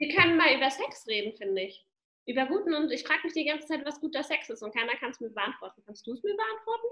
Wir 0.00 0.14
können 0.14 0.36
mal 0.36 0.54
über 0.54 0.70
Sex 0.70 1.08
reden, 1.08 1.36
finde 1.36 1.62
ich. 1.62 1.84
Über 2.24 2.46
guten 2.46 2.72
und 2.72 2.92
ich 2.92 3.02
frage 3.02 3.22
mich 3.24 3.32
die 3.32 3.44
ganze 3.44 3.66
Zeit, 3.66 3.84
was 3.84 4.00
guter 4.00 4.22
Sex 4.22 4.48
ist 4.48 4.62
und 4.62 4.72
keiner 4.72 4.94
kann 4.94 5.10
es 5.10 5.18
mir 5.18 5.28
beantworten. 5.30 5.82
Kannst 5.84 6.06
du 6.06 6.12
es 6.12 6.22
mir 6.22 6.36
beantworten? 6.36 6.86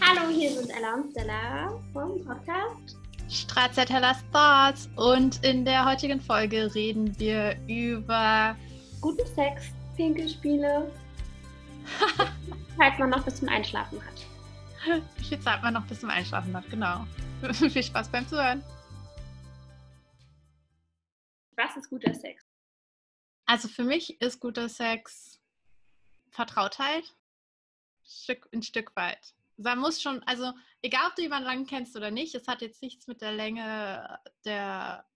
Hallo, 0.00 0.30
hier 0.30 0.52
sind 0.52 0.70
Ella 0.74 0.94
und 0.94 1.10
Stella 1.10 1.78
vom 1.92 2.24
Podcast 2.24 2.96
Stracciatella 3.28 4.16
Thoughts 4.32 4.88
und 4.96 5.44
in 5.44 5.66
der 5.66 5.84
heutigen 5.84 6.22
Folge 6.22 6.74
reden 6.74 7.14
wir 7.18 7.58
über 7.68 8.56
guten 9.02 9.26
Sex, 9.26 9.64
Pinkelspiele, 9.98 10.90
falls 12.78 12.98
man 12.98 13.10
noch 13.10 13.22
bis 13.22 13.36
zum 13.36 13.50
Einschlafen 13.50 14.02
hat. 14.02 14.31
Viel 15.28 15.40
Zeit 15.40 15.62
man 15.62 15.74
noch 15.74 15.86
bis 15.86 16.00
zum 16.00 16.10
Einschlafen 16.10 16.56
hat, 16.56 16.68
genau. 16.68 17.06
viel 17.52 17.82
Spaß 17.82 18.10
beim 18.10 18.26
Zuhören. 18.26 18.62
Was 21.56 21.76
ist 21.76 21.88
guter 21.88 22.14
Sex? 22.14 22.44
Also 23.46 23.68
für 23.68 23.84
mich 23.84 24.20
ist 24.20 24.40
guter 24.40 24.68
Sex 24.68 25.40
Vertrautheit. 26.30 27.04
Stück, 28.04 28.48
ein 28.52 28.62
Stück 28.62 28.96
weit. 28.96 29.34
Man 29.56 29.78
muss 29.78 30.02
schon, 30.02 30.22
also 30.24 30.52
egal 30.80 31.08
ob 31.08 31.14
du 31.14 31.22
jemanden 31.22 31.46
lange 31.46 31.66
kennst 31.66 31.94
oder 31.96 32.10
nicht, 32.10 32.34
es 32.34 32.48
hat 32.48 32.62
jetzt 32.62 32.82
nichts 32.82 33.06
mit 33.06 33.20
der 33.20 33.32
Länge 33.32 34.18
der, 34.44 35.06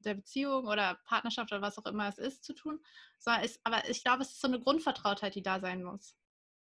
der 0.00 0.14
Beziehung 0.14 0.66
oder 0.68 0.94
Partnerschaft 1.06 1.50
oder 1.50 1.62
was 1.62 1.78
auch 1.78 1.86
immer 1.86 2.06
es 2.06 2.18
ist 2.18 2.44
zu 2.44 2.52
tun, 2.54 2.80
sondern 3.18 3.44
ist, 3.44 3.60
aber 3.64 3.88
ich 3.88 4.04
glaube, 4.04 4.22
es 4.22 4.32
ist 4.32 4.40
so 4.40 4.46
eine 4.46 4.60
Grundvertrautheit, 4.60 5.34
die 5.34 5.42
da 5.42 5.58
sein 5.58 5.82
muss. 5.82 6.14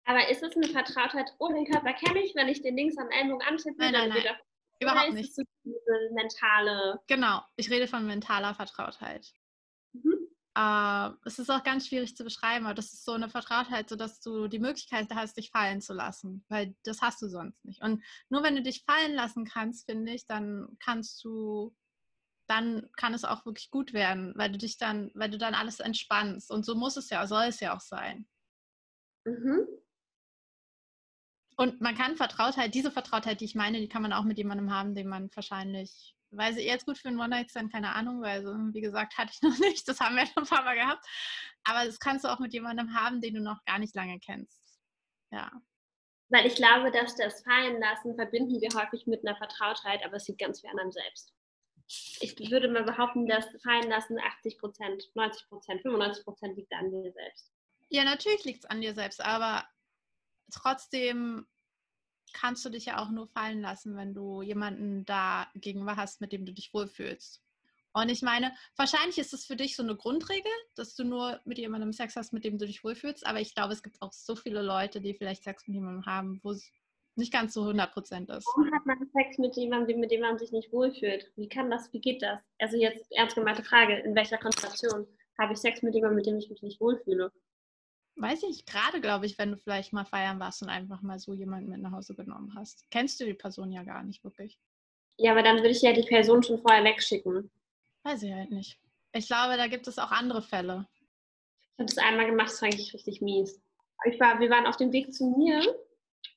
Aber 0.05 0.29
ist 0.29 0.43
es 0.43 0.57
eine 0.57 0.69
Vertrautheit, 0.69 1.33
oh, 1.39 1.49
den 1.49 1.67
Körper 1.67 1.93
kenne 1.93 2.23
ich, 2.23 2.35
wenn 2.35 2.49
ich 2.49 2.63
den 2.63 2.77
links 2.77 2.97
am 2.99 3.11
Ellbogen 3.11 3.47
antippe? 3.47 3.77
Nein, 3.79 3.93
nein, 3.93 4.09
nein. 4.09 4.37
Überhaupt 4.81 5.13
nicht. 5.13 5.35
So 5.35 5.43
diese 5.65 6.15
mentale. 6.15 7.01
Genau, 7.07 7.43
ich 7.57 7.71
rede 7.71 7.87
von 7.87 8.07
mentaler 8.07 8.55
Vertrautheit. 8.55 9.27
Mhm. 9.93 10.31
Uh, 10.59 11.15
es 11.25 11.39
ist 11.39 11.49
auch 11.49 11.63
ganz 11.63 11.87
schwierig 11.87 12.17
zu 12.17 12.25
beschreiben, 12.25 12.65
aber 12.67 12.75
das 12.75 12.93
ist 12.93 13.05
so 13.05 13.13
eine 13.13 13.29
Vertrautheit, 13.29 13.89
sodass 13.89 14.21
du 14.21 14.49
die 14.49 14.59
Möglichkeit 14.59 15.07
hast, 15.15 15.37
dich 15.37 15.51
fallen 15.51 15.81
zu 15.81 15.93
lassen, 15.95 16.45
weil 16.49 16.75
das 16.83 17.03
hast 17.03 17.23
du 17.23 17.29
sonst 17.29 17.65
nicht. 17.65 17.81
Und 17.83 18.03
nur 18.31 18.43
wenn 18.43 18.57
du 18.57 18.63
dich 18.63 18.85
fallen 18.85 19.15
lassen 19.15 19.45
kannst, 19.45 19.89
finde 19.89 20.13
ich, 20.13 20.27
dann 20.27 20.77
kannst 20.81 21.23
du, 21.23 21.73
dann 22.49 22.91
kann 22.97 23.15
es 23.15 23.25
auch 23.25 23.47
wirklich 23.47 23.71
gut 23.71 23.93
werden, 23.93 24.33
weil 24.37 24.51
du 24.51 24.59
dich 24.59 24.77
dann, 24.77 25.13
weil 25.15 25.31
du 25.31 25.39
dann 25.39 25.55
alles 25.55 25.79
entspannst. 25.79 26.51
Und 26.51 26.67
so 26.67 26.75
muss 26.75 26.97
es 26.97 27.11
ja, 27.11 27.25
soll 27.29 27.45
es 27.45 27.61
ja 27.61 27.77
auch 27.77 27.81
sein. 27.81 28.27
Mhm. 29.25 29.69
Und 31.61 31.79
man 31.83 31.95
kann 31.95 32.17
Vertrautheit, 32.17 32.75
diese 32.75 32.91
Vertrautheit, 32.91 33.43
die 33.43 33.45
ich 33.45 33.55
meine, 33.55 33.81
die 33.81 33.89
kann 33.91 34.01
man 34.01 34.15
auch 34.15 34.25
mit 34.25 34.39
jemandem 34.39 34.75
haben, 34.75 34.95
den 34.95 35.07
man 35.07 35.29
wahrscheinlich, 35.35 36.17
weil 36.31 36.55
sie 36.55 36.63
jetzt 36.63 36.87
gut 36.87 36.97
für 36.97 37.09
einen 37.09 37.21
One-Night-Stand, 37.21 37.71
keine 37.71 37.93
Ahnung, 37.93 38.23
weil 38.23 38.43
so, 38.43 38.51
wie 38.73 38.81
gesagt, 38.81 39.19
hatte 39.19 39.33
ich 39.35 39.43
noch 39.43 39.59
nicht, 39.59 39.87
das 39.87 40.01
haben 40.01 40.17
wir 40.17 40.25
schon 40.25 40.45
ein 40.45 40.49
paar 40.49 40.65
Mal 40.65 40.77
gehabt. 40.77 41.05
Aber 41.65 41.85
das 41.85 41.99
kannst 41.99 42.25
du 42.25 42.29
auch 42.29 42.39
mit 42.39 42.55
jemandem 42.55 42.95
haben, 42.95 43.21
den 43.21 43.35
du 43.35 43.43
noch 43.43 43.63
gar 43.67 43.79
nicht 43.79 43.95
lange 43.95 44.19
kennst. 44.21 44.59
Ja. 45.33 45.53
Weil 46.31 46.47
ich 46.47 46.55
glaube, 46.55 46.91
dass 46.93 47.15
das 47.17 47.43
Fallenlassen 47.43 48.15
verbinden 48.15 48.59
wir 48.59 48.81
häufig 48.81 49.07
mit 49.07 49.29
einer 49.29 49.37
Vertrautheit, 49.37 50.03
aber 50.03 50.17
es 50.17 50.27
liegt 50.29 50.41
ganz 50.41 50.63
viel 50.63 50.71
an 50.71 50.79
einem 50.79 50.93
selbst. 50.93 51.35
Ich 52.21 52.39
würde 52.51 52.69
mal 52.69 52.85
behaupten, 52.85 53.27
dass 53.27 53.45
Fallenlassen 53.63 54.19
80 54.19 54.57
Prozent, 54.57 55.11
90 55.15 55.47
Prozent, 55.51 55.83
95 55.83 56.25
Prozent 56.25 56.57
liegt 56.57 56.73
an 56.73 56.91
dir 56.91 57.13
selbst. 57.13 57.53
Ja, 57.91 58.05
natürlich 58.05 58.45
liegt 58.45 58.65
es 58.65 58.71
an 58.71 58.81
dir 58.81 58.95
selbst, 58.95 59.23
aber 59.23 59.69
trotzdem 60.53 61.47
kannst 62.33 62.65
du 62.65 62.71
dich 62.71 62.87
ja 62.87 62.99
auch 62.99 63.11
nur 63.11 63.27
fallen 63.27 63.61
lassen, 63.61 63.97
wenn 63.97 64.15
du 64.15 64.43
jemanden 64.43 65.05
da 65.05 65.49
gegenüber 65.55 65.97
hast, 65.97 66.21
mit 66.21 66.33
dem 66.33 66.47
du 66.47 66.53
dich 66.53 66.73
wohlfühlst. 66.73 67.43
Und 67.93 68.09
ich 68.09 68.23
meine, 68.23 68.55
wahrscheinlich 68.77 69.19
ist 69.19 69.33
es 69.33 69.45
für 69.45 69.57
dich 69.57 69.75
so 69.75 69.83
eine 69.83 69.97
Grundregel, 69.97 70.53
dass 70.77 70.95
du 70.95 71.05
nur 71.05 71.41
mit 71.45 71.59
jemandem 71.59 71.93
Sex 71.93 72.15
hast, 72.15 72.33
mit 72.33 72.45
dem 72.45 72.57
du 72.57 72.67
dich 72.67 72.85
wohlfühlst. 72.85 73.27
Aber 73.27 73.41
ich 73.41 73.55
glaube, 73.55 73.73
es 73.73 73.83
gibt 73.83 74.01
auch 74.01 74.13
so 74.13 74.37
viele 74.37 74.63
Leute, 74.63 75.01
die 75.01 75.15
vielleicht 75.15 75.43
Sex 75.43 75.67
mit 75.67 75.75
jemandem 75.75 76.07
haben, 76.07 76.41
wo 76.45 76.53
es 76.53 76.71
nicht 77.17 77.33
ganz 77.33 77.53
so 77.53 77.63
100 77.63 77.93
Prozent 77.93 78.31
ist. 78.31 78.47
Warum 78.47 78.73
hat 78.73 78.87
man 78.87 78.99
Sex 79.13 79.39
mit 79.39 79.57
jemandem, 79.57 79.99
mit 79.99 80.13
dem 80.13 80.21
man 80.21 80.39
sich 80.39 80.53
nicht 80.53 80.73
wohlfühlt? 80.73 81.33
Wie 81.35 81.49
kann 81.49 81.69
das, 81.69 81.93
wie 81.93 82.01
geht 82.01 82.23
das? 82.23 82.41
Also 82.61 82.77
jetzt 82.77 83.11
ernst 83.11 83.35
gemeinte 83.35 83.65
Frage, 83.65 83.99
in 83.99 84.15
welcher 84.15 84.39
Konstellation 84.39 85.07
habe 85.37 85.55
ich 85.55 85.59
Sex 85.59 85.83
mit 85.83 85.95
jemandem, 85.95 86.17
mit 86.17 86.27
dem 86.27 86.39
ich 86.39 86.49
mich 86.49 86.63
nicht 86.63 86.81
wohlfühle? 86.81 87.33
Weiß 88.17 88.43
ich, 88.45 88.67
gerade 88.67 89.01
glaube 89.01 89.27
ich, 89.27 89.39
wenn 89.39 89.51
du 89.51 89.57
vielleicht 89.57 89.93
mal 89.93 90.05
feiern 90.05 90.41
warst 90.41 90.63
und 90.63 90.69
einfach 90.69 91.03
mal 91.03 91.19
so 91.19 91.33
jemanden 91.33 91.71
mit 91.71 91.81
nach 91.81 91.93
Hause 91.93 92.15
genommen 92.15 92.55
hast. 92.57 92.85
Kennst 92.91 93.21
du 93.21 93.25
die 93.25 93.35
Person 93.35 93.73
ja 93.73 93.83
gar 93.83 94.03
nicht 94.03 94.23
wirklich. 94.25 94.59
Ja, 95.17 95.33
aber 95.33 95.43
dann 95.43 95.57
würde 95.57 95.71
ich 95.71 95.83
ja 95.83 95.93
die 95.93 96.07
Person 96.07 96.43
schon 96.43 96.61
vorher 96.61 96.85
wegschicken. 96.85 97.51
Weiß 98.05 98.23
ich 98.23 98.33
halt 98.33 98.51
nicht. 98.51 98.81
Ich 99.13 99.27
glaube, 99.27 99.57
da 99.57 99.67
gibt 99.67 99.87
es 99.87 99.99
auch 99.99 100.11
andere 100.13 100.43
Fälle. 100.43 100.87
Ich 101.73 101.79
habe 101.79 101.87
das 101.87 101.99
einmal 101.99 102.27
gemacht, 102.27 102.49
das 102.49 102.61
fand 102.61 102.75
ich 102.75 102.95
richtig 102.95 103.21
mies. 103.21 103.61
Ich 104.07 104.19
war, 104.19 104.41
wir 104.41 104.49
waren 104.51 104.67
auf 104.67 104.77
dem 104.77 104.93
Weg 104.93 105.13
zu 105.13 105.27
mir 105.27 105.63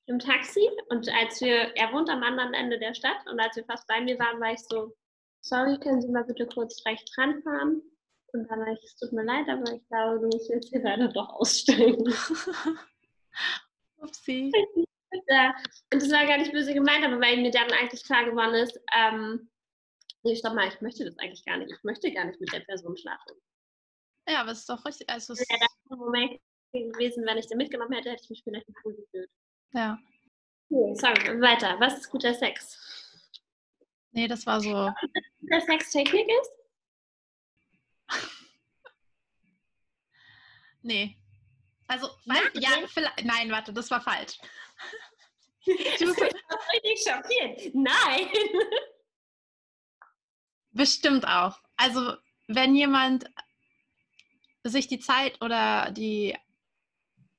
im 0.06 0.20
Taxi 0.20 0.70
und 0.90 1.08
als 1.10 1.40
wir, 1.40 1.76
er 1.76 1.94
wohnt 1.94 2.10
am 2.10 2.24
anderen 2.24 2.54
Ende 2.54 2.78
der 2.78 2.94
Stadt 2.94 3.26
und 3.32 3.40
als 3.40 3.56
wir 3.56 3.64
fast 3.66 3.88
bei 3.88 4.02
mir 4.02 4.20
waren, 4.20 4.40
war 4.42 4.52
ich 4.52 4.60
so, 4.60 4.94
sorry, 5.42 5.78
können 5.80 6.02
Sie 6.02 6.10
mal 6.10 6.26
bitte 6.26 6.46
kurz 6.48 6.86
rechts 6.86 7.18
ranfahren? 7.18 7.82
Und 8.34 8.50
dann 8.50 8.62
habe 8.62 8.74
ich, 8.74 8.84
es 8.84 8.96
tut 8.96 9.12
mir 9.14 9.24
leid, 9.24 9.48
aber 9.48 9.72
ich 9.72 9.88
glaube, 9.88 10.20
du 10.20 10.26
musst 10.28 10.50
jetzt 10.50 10.70
hier 10.70 10.82
leider 10.82 11.08
doch 11.08 11.30
aussteigen. 11.30 12.04
Upsi. 13.98 14.52
Und 15.12 16.02
das 16.02 16.12
war 16.12 16.26
gar 16.26 16.40
nicht 16.40 16.52
böse 16.52 16.74
gemeint, 16.74 17.06
aber 17.06 17.22
weil 17.22 17.38
mir 17.38 17.52
dann 17.52 17.72
eigentlich 17.72 18.04
klar 18.04 18.26
geworden 18.26 18.56
ist, 18.56 18.80
ähm, 18.98 19.52
nee, 20.24 20.36
stopp 20.36 20.56
mal, 20.56 20.68
ich 20.68 20.82
möchte 20.82 21.06
das 21.06 21.18
eigentlich 21.20 21.46
gar 21.46 21.58
nicht. 21.58 21.72
Ich 21.72 21.84
möchte 21.84 22.12
gar 22.12 22.26
nicht 22.26 22.42
mit 22.42 22.52
der 22.52 22.62
Person 22.62 22.98
schlafen. 22.98 23.38
Ja, 24.28 24.42
aber 24.42 24.52
es 24.52 24.60
ist 24.62 24.70
doch 24.70 24.84
richtig. 24.84 25.08
Also 25.10 25.34
es 25.34 25.40
wäre 25.40 25.60
das 25.60 25.70
ein 25.92 25.98
Moment 26.00 26.42
gewesen, 26.74 27.26
wenn 27.26 27.38
ich 27.38 27.48
den 27.48 27.58
mitgenommen 27.58 27.94
hätte, 27.94 28.10
hätte 28.10 28.24
ich 28.24 28.30
mich 28.32 28.44
vielleicht 28.44 28.68
nicht 28.68 28.84
wohl 28.84 28.96
gefühlt. 28.96 29.30
Ja. 29.74 30.00
Okay, 30.72 30.96
sorry, 30.96 31.40
weiter. 31.40 31.80
Was 31.80 32.00
ist 32.00 32.10
guter 32.10 32.34
Sex? 32.34 32.80
Nee, 34.12 34.28
das 34.28 34.46
war 34.48 34.60
so. 34.60 34.72
Was 34.72 34.96
guter 35.40 35.62
Sextechnik 35.62 36.28
ist? 36.42 36.63
Nee. 40.84 41.18
Also, 41.88 42.10
nein, 42.26 42.42
ja, 42.54 42.70
vielleicht, 42.88 43.26
nein, 43.26 43.52
warte, 43.52 43.74
das 43.74 43.92
war 43.92 44.02
falsch. 44.02 44.40
Du 45.66 46.08
bist 46.08 46.22
richtig 46.22 47.06
schockiert. 47.08 47.74
Nein. 47.74 48.28
Bestimmt 50.72 51.26
auch. 51.26 51.58
Also, 51.78 52.18
wenn 52.50 52.76
jemand 52.76 53.32
sich 54.64 54.88
die 54.88 55.00
Zeit 55.00 55.42
oder 55.42 55.92
die, 55.92 56.36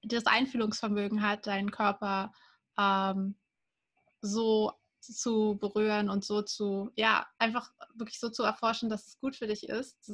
das 0.02 0.24
Einfühlungsvermögen 0.24 1.20
hat, 1.20 1.46
deinen 1.46 1.70
Körper 1.70 2.32
ähm, 2.78 3.36
so 4.22 4.72
zu 5.00 5.58
berühren 5.60 6.08
und 6.08 6.24
so 6.24 6.42
zu, 6.42 6.90
ja, 6.96 7.26
einfach 7.38 7.70
wirklich 7.94 8.18
so 8.18 8.30
zu 8.30 8.42
erforschen, 8.42 8.88
dass 8.88 9.06
es 9.06 9.20
gut 9.20 9.36
für 9.36 9.46
dich 9.46 9.68
ist, 9.68 10.10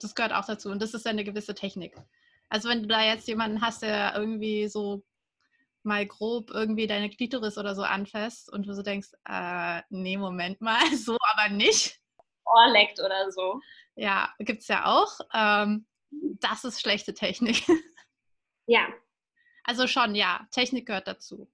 das 0.00 0.14
gehört 0.14 0.32
auch 0.32 0.44
dazu. 0.44 0.70
Und 0.70 0.82
das 0.82 0.94
ist 0.94 1.06
eine 1.06 1.24
gewisse 1.24 1.54
Technik. 1.54 1.96
Also 2.52 2.68
wenn 2.68 2.82
du 2.82 2.88
da 2.88 3.02
jetzt 3.02 3.26
jemanden 3.28 3.62
hast, 3.62 3.80
der 3.80 4.12
irgendwie 4.14 4.68
so 4.68 5.02
mal 5.84 6.04
grob 6.04 6.50
irgendwie 6.50 6.86
deine 6.86 7.08
Klitoris 7.08 7.56
oder 7.56 7.74
so 7.74 7.80
anfasst 7.82 8.52
und 8.52 8.66
du 8.66 8.74
so 8.74 8.82
denkst, 8.82 9.08
äh, 9.26 9.80
nee, 9.88 10.18
Moment 10.18 10.60
mal, 10.60 10.80
so 10.94 11.16
aber 11.32 11.48
nicht. 11.54 11.98
Ohr 12.44 12.70
leckt 12.70 13.00
oder 13.00 13.32
so. 13.32 13.58
Ja, 13.94 14.34
gibt 14.38 14.60
es 14.60 14.68
ja 14.68 14.84
auch. 14.84 15.18
Ähm, 15.32 15.86
das 16.10 16.64
ist 16.64 16.80
schlechte 16.80 17.14
Technik. 17.14 17.64
Ja. 18.66 18.86
Also 19.64 19.88
schon, 19.88 20.14
ja, 20.14 20.46
Technik 20.52 20.86
gehört 20.86 21.08
dazu. 21.08 21.50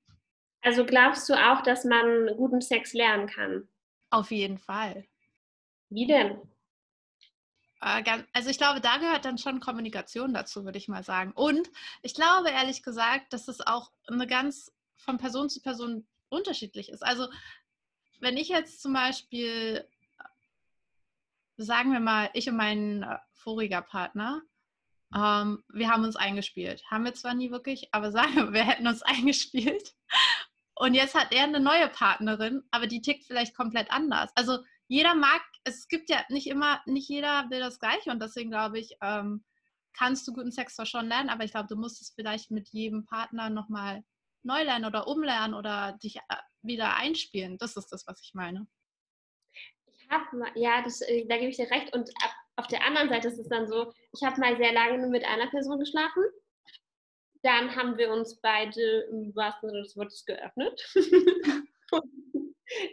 Also 0.61 0.85
glaubst 0.85 1.27
du 1.31 1.35
auch, 1.35 1.63
dass 1.63 1.87
man 1.87 2.27
guten 2.37 2.61
Sex 2.61 2.93
lernen 2.93 3.27
kann? 3.27 3.67
Auf 4.11 4.31
jeden 4.31 4.59
Fall. 4.59 5.07
Wie 5.89 6.07
denn? 6.07 6.39
Äh, 7.81 8.23
also 8.33 8.51
ich 8.51 8.59
glaube, 8.59 8.81
da 8.81 8.99
gehört 8.99 9.25
dann 9.25 9.39
schon 9.39 9.61
Kommunikation 9.61 10.35
dazu, 10.35 10.65
würde 10.65 10.79
ich 10.79 10.89
mal 10.89 11.03
sagen. 11.03 11.33
Und 11.33 11.71
ich 12.03 12.15
glaube 12.15 12.51
ehrlich 12.51 12.83
gesagt, 12.83 13.33
dass 13.33 13.49
es 13.49 13.67
auch 13.67 13.91
eine 14.07 14.27
ganz 14.27 14.73
von 14.97 15.19
Person 15.19 15.49
zu 15.49 15.61
Person 15.61 16.07
unterschiedlich 16.29 16.91
ist. 16.91 17.03
Also 17.03 17.29
wenn 18.21 18.37
ich 18.37 18.49
jetzt 18.49 18.83
zum 18.83 18.93
Beispiel, 18.93 19.87
sagen 21.57 21.93
wir 21.93 22.01
mal, 22.01 22.31
ich 22.35 22.49
und 22.49 22.57
mein 22.57 23.03
äh, 23.03 23.19
voriger 23.33 23.83
Partner, 23.83 24.43
ähm, 25.15 25.65
wir 25.73 25.89
haben 25.89 26.05
uns 26.05 26.17
eingespielt. 26.17 26.85
Haben 26.91 27.05
wir 27.05 27.15
zwar 27.15 27.35
nie 27.35 27.51
wirklich, 27.51 27.89
aber 27.93 28.13
sagen 28.13 28.35
wir, 28.35 28.53
wir 28.53 28.65
hätten 28.65 28.87
uns 28.87 29.03
eingespielt. 29.03 29.95
Und 30.75 30.95
jetzt 30.95 31.15
hat 31.15 31.33
er 31.33 31.45
eine 31.45 31.61
neue 31.61 31.89
Partnerin, 31.89 32.63
aber 32.71 32.87
die 32.87 33.01
tickt 33.01 33.25
vielleicht 33.25 33.57
komplett 33.57 33.91
anders. 33.91 34.31
Also 34.37 34.59
jeder 34.87 35.15
mag, 35.15 35.43
es 35.65 35.89
gibt 35.89 36.11
ja 36.11 36.25
nicht 36.29 36.47
immer, 36.47 36.81
nicht 36.87 37.09
jeder 37.09 37.49
will 37.51 37.61
das 37.61 37.79
Gleiche 37.79 38.11
und 38.11 38.23
deswegen 38.23 38.51
glaube 38.51 38.79
ich, 38.79 38.97
ähm, 39.03 39.45
kannst 39.93 40.27
du 40.27 40.33
guten 40.33 40.53
Sex 40.53 40.77
zwar 40.77 40.87
schon 40.87 41.09
lernen, 41.09 41.29
aber 41.29 41.45
ich 41.45 41.51
glaube, 41.51 41.69
du 41.69 41.77
musst 41.77 42.01
es 42.01 42.13
vielleicht 42.15 42.51
mit 42.51 42.69
jedem 42.69 43.05
Partner 43.05 43.51
nochmal 43.51 44.05
neu 44.43 44.63
lernen 44.63 44.85
oder 44.85 45.09
umlernen 45.09 45.55
oder 45.55 45.99
dich 46.03 46.17
äh, 46.17 46.37
wieder 46.63 46.97
einspielen. 46.97 47.59
Das 47.59 47.77
ist 47.77 47.89
das, 47.89 48.07
was 48.07 48.23
ich 48.23 48.35
meine. 48.35 48.67
Ich 49.87 50.09
habe 50.11 50.25
ja, 50.55 50.83
das, 50.83 51.01
äh, 51.03 51.27
da 51.27 51.37
gebe 51.37 51.51
ich 51.51 51.57
dir 51.57 51.71
recht. 51.71 51.95
Und 51.95 52.11
auf 52.57 52.67
der 52.69 52.85
anderen 52.85 53.09
Seite 53.09 53.29
ist 53.29 53.39
es 53.39 53.49
dann 53.49 53.69
so, 53.69 53.93
ich 54.13 54.23
habe 54.23 54.41
mal 54.41 54.57
sehr 54.57 54.73
lange 54.73 54.99
nur 54.99 55.11
mit 55.11 55.25
einer 55.25 55.49
Person 55.49 55.79
geschlafen. 55.79 56.25
Dann 57.43 57.77
haben 57.77 57.97
wir 57.99 58.11
uns 58.11 58.41
beide 58.41 59.09
im 59.11 59.35
wahrsten 59.35 59.71
Sinne 59.71 59.83
des 59.83 59.97
Wortes 59.97 60.25
geöffnet. 60.25 60.81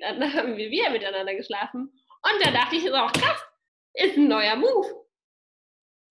dann 0.01 0.33
haben 0.33 0.57
wir 0.57 0.69
wieder 0.69 0.91
miteinander 0.91 1.35
geschlafen. 1.35 1.91
Und 2.25 2.43
da 2.43 2.51
dachte 2.51 2.75
ich, 2.75 2.85
ist 2.85 2.93
auch 2.93 3.11
krass, 3.11 3.45
ist 3.93 4.17
ein 4.17 4.27
neuer 4.27 4.55
Move. 4.55 5.05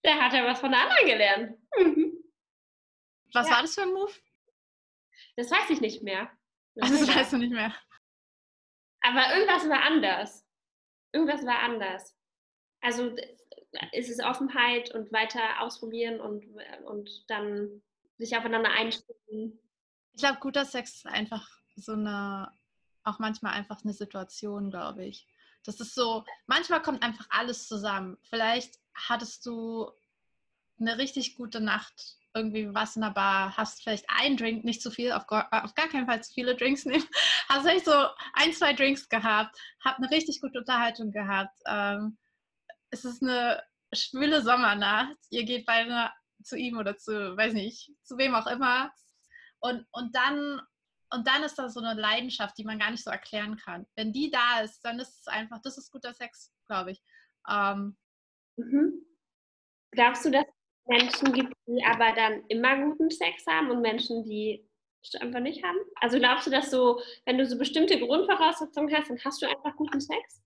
Der 0.04 0.20
hat 0.20 0.32
ja 0.32 0.46
was 0.46 0.60
von 0.60 0.70
der 0.70 0.82
anderen 0.82 1.06
gelernt. 1.06 1.58
Mhm. 1.78 2.24
Was 3.32 3.48
ja. 3.48 3.54
war 3.54 3.62
das 3.62 3.74
für 3.74 3.82
ein 3.82 3.92
Move? 3.92 4.12
Das 5.36 5.50
weiß 5.50 5.70
ich 5.70 5.80
nicht 5.80 6.02
mehr. 6.02 6.30
Das, 6.74 6.90
also, 6.90 7.06
das 7.06 7.16
weißt 7.16 7.32
du 7.32 7.38
nicht 7.38 7.52
mehr. 7.52 7.74
Aber 9.00 9.34
irgendwas 9.34 9.68
war 9.68 9.82
anders. 9.82 10.46
Irgendwas 11.12 11.44
war 11.44 11.58
anders. 11.60 12.16
Also 12.80 13.16
ist 13.92 14.10
es 14.10 14.20
Offenheit 14.20 14.94
und 14.94 15.12
weiter 15.12 15.60
ausprobieren 15.60 16.20
und, 16.20 16.46
und 16.84 17.24
dann 17.28 17.82
sich 18.18 18.36
aufeinander 18.36 18.70
einstellen. 18.70 19.58
Ich 20.12 20.22
glaube, 20.22 20.38
guter 20.40 20.64
Sex 20.64 20.96
ist 20.96 21.06
einfach 21.06 21.48
so 21.76 21.92
eine, 21.92 22.52
auch 23.02 23.18
manchmal 23.18 23.54
einfach 23.54 23.82
eine 23.82 23.92
Situation, 23.92 24.70
glaube 24.70 25.04
ich. 25.04 25.26
Das 25.64 25.80
ist 25.80 25.94
so, 25.94 26.24
manchmal 26.46 26.82
kommt 26.82 27.02
einfach 27.02 27.26
alles 27.30 27.66
zusammen. 27.66 28.18
Vielleicht 28.28 28.78
hattest 28.94 29.44
du 29.46 29.90
eine 30.78 30.98
richtig 30.98 31.36
gute 31.36 31.60
Nacht, 31.60 32.16
irgendwie 32.34 32.74
was 32.74 32.96
in 32.96 33.02
der 33.02 33.10
Bar, 33.10 33.56
hast 33.56 33.82
vielleicht 33.82 34.06
einen 34.08 34.36
Drink, 34.36 34.64
nicht 34.64 34.82
zu 34.82 34.90
viel, 34.90 35.12
auf, 35.12 35.26
gar, 35.26 35.48
auf 35.64 35.74
gar 35.74 35.88
keinen 35.88 36.06
Fall 36.06 36.22
zu 36.22 36.32
viele 36.32 36.56
Drinks 36.56 36.84
nehmen, 36.84 37.06
hast 37.48 37.62
vielleicht 37.62 37.84
so 37.84 38.06
ein, 38.34 38.52
zwei 38.52 38.72
Drinks 38.72 39.08
gehabt, 39.08 39.56
habt 39.84 39.98
eine 39.98 40.10
richtig 40.10 40.40
gute 40.40 40.58
Unterhaltung 40.58 41.12
gehabt. 41.12 41.56
Ähm, 41.66 42.18
es 42.90 43.04
ist 43.04 43.22
eine 43.22 43.62
schwüle 43.92 44.42
Sommernacht, 44.42 45.16
ihr 45.30 45.44
geht 45.44 45.64
beide 45.64 46.10
zu 46.42 46.56
ihm 46.56 46.76
oder 46.76 46.96
zu, 46.98 47.36
weiß 47.36 47.54
nicht, 47.54 47.90
zu 48.02 48.18
wem 48.18 48.34
auch 48.34 48.46
immer. 48.46 48.92
Und, 49.60 49.86
und 49.92 50.14
dann 50.14 50.60
und 51.14 51.26
dann 51.26 51.42
ist 51.44 51.56
da 51.56 51.68
so 51.68 51.80
eine 51.80 52.00
Leidenschaft, 52.00 52.58
die 52.58 52.64
man 52.64 52.78
gar 52.78 52.90
nicht 52.90 53.04
so 53.04 53.10
erklären 53.10 53.56
kann. 53.56 53.86
Wenn 53.94 54.12
die 54.12 54.30
da 54.30 54.60
ist, 54.60 54.80
dann 54.84 54.98
ist 54.98 55.20
es 55.20 55.26
einfach, 55.28 55.60
das 55.62 55.78
ist 55.78 55.92
guter 55.92 56.12
Sex, 56.12 56.52
glaube 56.66 56.92
ich. 56.92 57.02
Ähm, 57.48 57.96
mhm. 58.56 59.04
Glaubst 59.92 60.24
du, 60.24 60.30
dass 60.30 60.44
es 60.46 60.88
Menschen 60.88 61.32
gibt, 61.32 61.54
die 61.66 61.84
aber 61.84 62.12
dann 62.14 62.44
immer 62.48 62.76
guten 62.84 63.10
Sex 63.10 63.46
haben 63.46 63.70
und 63.70 63.80
Menschen, 63.80 64.24
die 64.24 64.68
es 65.02 65.14
einfach 65.20 65.40
nicht 65.40 65.62
haben? 65.62 65.78
Also 66.00 66.18
glaubst 66.18 66.46
du, 66.46 66.50
dass 66.50 66.70
so, 66.70 67.00
wenn 67.26 67.38
du 67.38 67.46
so 67.46 67.56
bestimmte 67.56 67.98
Grundvoraussetzungen 67.98 68.94
hast, 68.94 69.08
dann 69.08 69.22
hast 69.24 69.40
du 69.40 69.46
einfach 69.46 69.76
guten 69.76 70.00
Sex? 70.00 70.42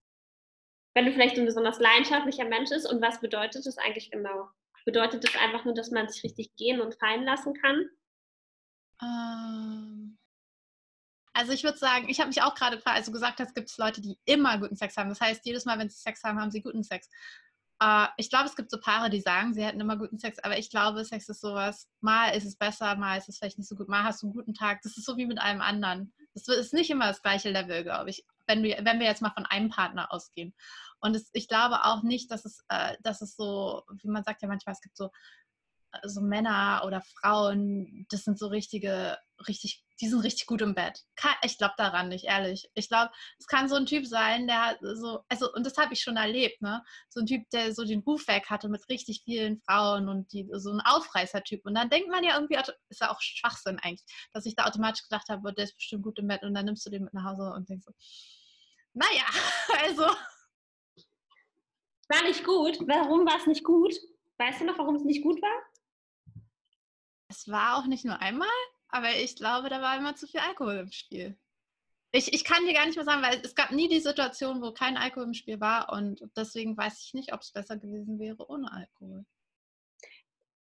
Wenn 0.95 1.07
du 1.07 1.13
vielleicht 1.13 1.39
ein 1.39 1.47
besonders 1.47 1.79
leidenschaftlicher 1.79 2.45
Mensch 2.45 2.71
bist 2.71 2.91
und 2.91 3.01
was 3.01 3.21
bedeutet 3.21 3.65
das 3.65 3.79
eigentlich 3.79 4.11
genau? 4.11 4.51
Bedeutet 4.85 5.25
das 5.25 5.37
einfach 5.37 5.65
nur, 5.65 5.75
dass 5.75 5.91
man 5.91 6.09
sich 6.09 6.23
richtig 6.25 6.55
gehen 6.57 6.81
und 6.81 6.95
fallen 6.97 7.25
lassen 7.25 7.55
kann? 7.55 7.89
Ähm, 9.01 10.19
also 11.33 11.53
ich 11.53 11.65
würde 11.65 11.79
sagen, 11.79 12.09
ich 12.09 12.21
habe 12.21 12.29
mich 12.29 12.43
auch 12.43 12.55
gerade 12.55 12.81
also 12.85 13.13
gesagt, 13.13 13.41
es 13.41 13.55
gibt 13.55 13.77
Leute, 13.79 14.01
die 14.01 14.19
immer 14.25 14.59
guten 14.59 14.77
Sex 14.77 14.97
haben. 14.97 15.09
Das 15.09 15.21
heißt, 15.21 15.45
jedes 15.45 15.65
Mal, 15.65 15.79
wenn 15.79 15.89
sie 15.89 15.99
Sex 15.99 16.23
haben, 16.25 16.41
haben 16.41 16.51
sie 16.51 16.63
guten 16.63 16.83
Sex. 16.83 17.09
Uh, 17.81 18.07
ich 18.17 18.29
glaube, 18.29 18.47
es 18.47 18.57
gibt 18.57 18.73
so 18.73 18.81
Paare, 18.81 19.09
die 19.09 19.21
sagen, 19.21 19.55
sie 19.55 19.65
hätten 19.65 19.81
immer 19.81 19.97
guten 19.97 20.19
Sex, 20.19 20.41
aber 20.41 20.59
ich 20.59 20.69
glaube, 20.69 21.05
Sex 21.05 21.29
ist 21.29 21.41
sowas, 21.41 21.89
mal 22.01 22.31
ist 22.31 22.45
es 22.45 22.57
besser, 22.57 22.97
mal 22.97 23.17
ist 23.17 23.29
es 23.29 23.39
vielleicht 23.39 23.57
nicht 23.57 23.69
so 23.69 23.77
gut, 23.77 23.89
mal 23.89 24.03
hast 24.03 24.21
du 24.21 24.27
einen 24.27 24.35
guten 24.35 24.53
Tag. 24.53 24.81
Das 24.83 24.97
ist 24.97 25.05
so 25.05 25.17
wie 25.17 25.27
mit 25.27 25.39
allem 25.39 25.61
anderen. 25.61 26.13
Das 26.35 26.49
ist 26.49 26.75
nicht 26.75 26.91
immer 26.91 27.07
das 27.07 27.23
gleiche 27.23 27.51
Level, 27.51 27.85
glaube 27.85 28.11
ich, 28.11 28.25
wenn 28.49 28.65
wir, 28.65 28.79
wenn 28.83 28.99
wir 28.99 29.07
jetzt 29.07 29.23
mal 29.23 29.31
von 29.31 29.47
einem 29.47 29.71
Partner 29.71 30.13
ausgehen. 30.13 30.55
Und 31.01 31.15
es, 31.15 31.31
ich 31.33 31.47
glaube 31.47 31.85
auch 31.85 32.03
nicht, 32.03 32.33
dass 32.33 32.45
es, 32.45 32.65
äh, 32.69 32.97
dass 33.03 33.23
es 33.23 33.37
so, 33.37 33.85
wie 34.03 34.09
man 34.09 34.25
sagt 34.25 34.43
ja 34.43 34.49
manchmal, 34.49 34.73
es 34.73 34.81
gibt 34.81 34.97
so 34.97 35.11
so 36.05 36.21
Männer 36.21 36.83
oder 36.87 37.01
Frauen, 37.01 38.07
das 38.11 38.25
sind 38.25 38.39
so 38.39 38.49
richtige, 38.49 39.17
richtig, 39.47 39.85
die 40.01 40.09
sind 40.09 40.21
richtig 40.21 40.47
gut 40.47 40.61
im 40.63 40.75
Bett. 40.75 41.03
Ich 41.43 41.59
glaube 41.59 41.75
daran 41.77 42.09
nicht, 42.09 42.25
ehrlich. 42.25 42.69
Ich 42.75 42.89
glaube, 42.89 43.11
es 43.39 43.47
kann 43.47 43.69
so 43.69 43.77
ein 43.77 43.87
Typ 43.87 44.07
sein, 44.07 44.47
der 44.47 44.79
so, 44.81 45.21
also, 45.29 45.53
und 45.53 45.65
das 45.65 45.77
habe 45.77 45.95
ich 45.95 46.01
schon 46.01 46.17
erlebt, 46.17 46.61
ne? 46.61 46.85
So 47.09 47.21
ein 47.21 47.27
Typ, 47.27 47.49
der 47.51 47.75
so 47.75 47.85
den 47.85 48.01
Ruf 48.01 48.29
weg 48.29 48.47
hatte 48.51 48.69
mit 48.69 48.89
richtig 48.89 49.23
vielen 49.25 49.61
Frauen 49.61 50.09
und 50.09 50.33
die, 50.33 50.49
so 50.53 50.73
ein 50.73 50.81
Aufreißer-Typ. 50.81 51.65
Und 51.65 51.75
dann 51.75 51.91
denkt 51.91 52.11
man 52.11 52.25
ja 52.25 52.35
irgendwie, 52.35 52.59
ist 52.89 53.01
ja 53.01 53.11
auch 53.11 53.21
Schwachsinn 53.21 53.79
eigentlich, 53.83 54.05
dass 54.33 54.47
ich 54.47 54.57
da 54.57 54.67
automatisch 54.67 55.03
gedacht 55.03 55.29
habe, 55.29 55.55
der 55.55 55.65
ist 55.65 55.77
bestimmt 55.77 56.05
gut 56.05 56.19
im 56.19 56.29
Bett 56.29 56.43
und 56.43 56.55
dann 56.55 56.67
nimmst 56.67 56.85
du 56.87 56.91
den 56.91 57.05
mit 57.05 57.15
nach 57.15 57.25
Hause 57.25 57.53
und 57.55 57.69
denkst 57.69 57.87
so, 57.87 57.93
naja, 58.95 59.27
also. 59.83 60.05
War 62.11 62.23
nicht 62.23 62.45
gut. 62.45 62.79
Warum 62.87 63.27
war 63.27 63.37
es 63.37 63.47
nicht 63.47 63.65
gut? 63.65 63.95
Weißt 64.39 64.61
du 64.61 64.65
noch, 64.65 64.79
warum 64.79 64.95
es 64.95 65.05
nicht 65.05 65.23
gut 65.23 65.43
war? 65.43 65.63
Es 67.39 67.47
war 67.47 67.77
auch 67.77 67.87
nicht 67.87 68.05
nur 68.05 68.21
einmal, 68.21 68.49
aber 68.89 69.15
ich 69.15 69.37
glaube, 69.37 69.69
da 69.69 69.81
war 69.81 69.97
immer 69.97 70.17
zu 70.17 70.27
viel 70.27 70.41
Alkohol 70.41 70.75
im 70.75 70.91
Spiel. 70.91 71.39
Ich, 72.11 72.33
ich 72.33 72.43
kann 72.43 72.67
dir 72.67 72.75
gar 72.75 72.85
nicht 72.85 72.97
mehr 72.97 73.05
sagen, 73.05 73.23
weil 73.23 73.41
es 73.45 73.55
gab 73.55 73.71
nie 73.71 73.87
die 73.87 74.01
Situation, 74.01 74.61
wo 74.61 74.73
kein 74.73 74.97
Alkohol 74.97 75.27
im 75.29 75.35
Spiel 75.35 75.61
war 75.61 75.93
und 75.93 76.21
deswegen 76.37 76.77
weiß 76.77 77.01
ich 77.01 77.15
nicht, 77.15 77.33
ob 77.33 77.43
es 77.43 77.53
besser 77.53 77.77
gewesen 77.77 78.19
wäre 78.19 78.51
ohne 78.51 78.73
Alkohol. 78.73 79.25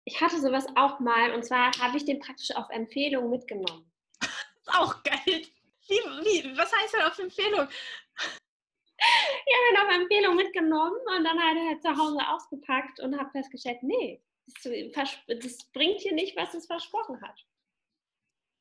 Ich 0.05 0.21
hatte 0.21 0.39
sowas 0.39 0.67
auch 0.75 1.01
mal 1.01 1.33
und 1.33 1.47
zwar 1.47 1.73
habe 1.79 1.97
ich 1.97 2.05
den 2.05 2.21
praktisch 2.21 2.55
auf 2.55 2.69
Empfehlung 2.69 3.31
mitgenommen. 3.31 3.91
auch 4.67 5.03
geil. 5.03 5.47
Wie, 5.89 5.95
wie, 5.95 6.59
was 6.59 6.71
heißt 6.77 6.93
denn 6.93 7.03
auf 7.03 7.19
Empfehlung? 7.19 7.69
Ich 8.99 9.55
habe 9.55 9.71
ihn 9.71 9.79
auf 9.79 10.03
Empfehlung 10.03 10.37
mitgenommen 10.37 11.01
und 11.17 11.25
dann 11.25 11.39
hat 11.39 11.57
er 11.57 11.81
zu 11.81 11.97
Hause 11.97 12.19
ausgepackt 12.29 13.01
und 13.01 13.19
habe 13.19 13.31
festgestellt, 13.31 13.83
nee, 13.83 14.21
das 14.47 15.65
bringt 15.73 16.01
hier 16.01 16.15
nicht, 16.15 16.37
was 16.37 16.55
es 16.55 16.67
versprochen 16.67 17.21
hat. 17.21 17.45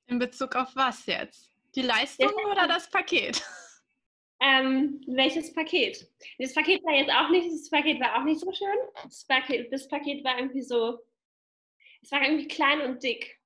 In 0.07 0.19
Bezug 0.19 0.55
auf 0.55 0.75
was 0.75 1.05
jetzt? 1.05 1.51
Die 1.75 1.81
Leistung 1.81 2.31
ja. 2.37 2.51
oder 2.51 2.67
das 2.67 2.89
Paket? 2.89 3.43
Ähm, 4.41 5.01
welches 5.07 5.53
Paket? 5.53 6.11
Das 6.39 6.53
Paket 6.53 6.83
war 6.83 6.93
jetzt 6.93 7.09
auch 7.09 7.29
nicht, 7.29 7.49
das 7.49 7.69
Paket 7.69 7.99
war 8.01 8.19
auch 8.19 8.25
nicht 8.25 8.41
so 8.41 8.51
schön. 8.51 8.67
Das 9.03 9.23
Paket, 9.25 9.71
das 9.71 9.87
Paket 9.87 10.23
war 10.25 10.37
irgendwie 10.37 10.61
so, 10.61 10.99
es 12.01 12.11
war 12.11 12.21
irgendwie 12.21 12.47
klein 12.47 12.81
und 12.81 13.01
dick. 13.01 13.39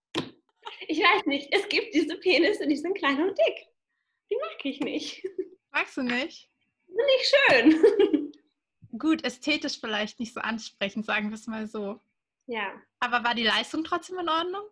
Ich 0.88 1.00
weiß 1.00 1.26
nicht, 1.28 1.48
es 1.52 1.70
gibt 1.70 1.94
diese 1.94 2.18
Penisse, 2.18 2.68
die 2.68 2.76
sind 2.76 2.98
klein 2.98 3.22
und 3.22 3.38
dick. 3.38 3.68
Die 4.30 4.36
mag 4.36 4.66
ich 4.66 4.80
nicht. 4.80 5.24
Magst 5.72 5.96
du 5.96 6.02
nicht? 6.02 6.50
Die 6.88 6.94
sind 6.94 7.06
nicht 7.06 7.36
schön. 7.36 8.32
Gut, 9.00 9.24
ästhetisch 9.24 9.80
vielleicht 9.80 10.20
nicht 10.20 10.34
so 10.34 10.40
ansprechend, 10.40 11.06
sagen 11.06 11.30
wir 11.30 11.36
es 11.36 11.48
mal 11.48 11.68
so. 11.68 12.02
Ja. 12.50 12.74
Aber 13.00 13.24
war 13.24 13.36
die 13.36 13.44
Leistung 13.44 13.84
trotzdem 13.84 14.18
in 14.18 14.28
Ordnung? 14.28 14.64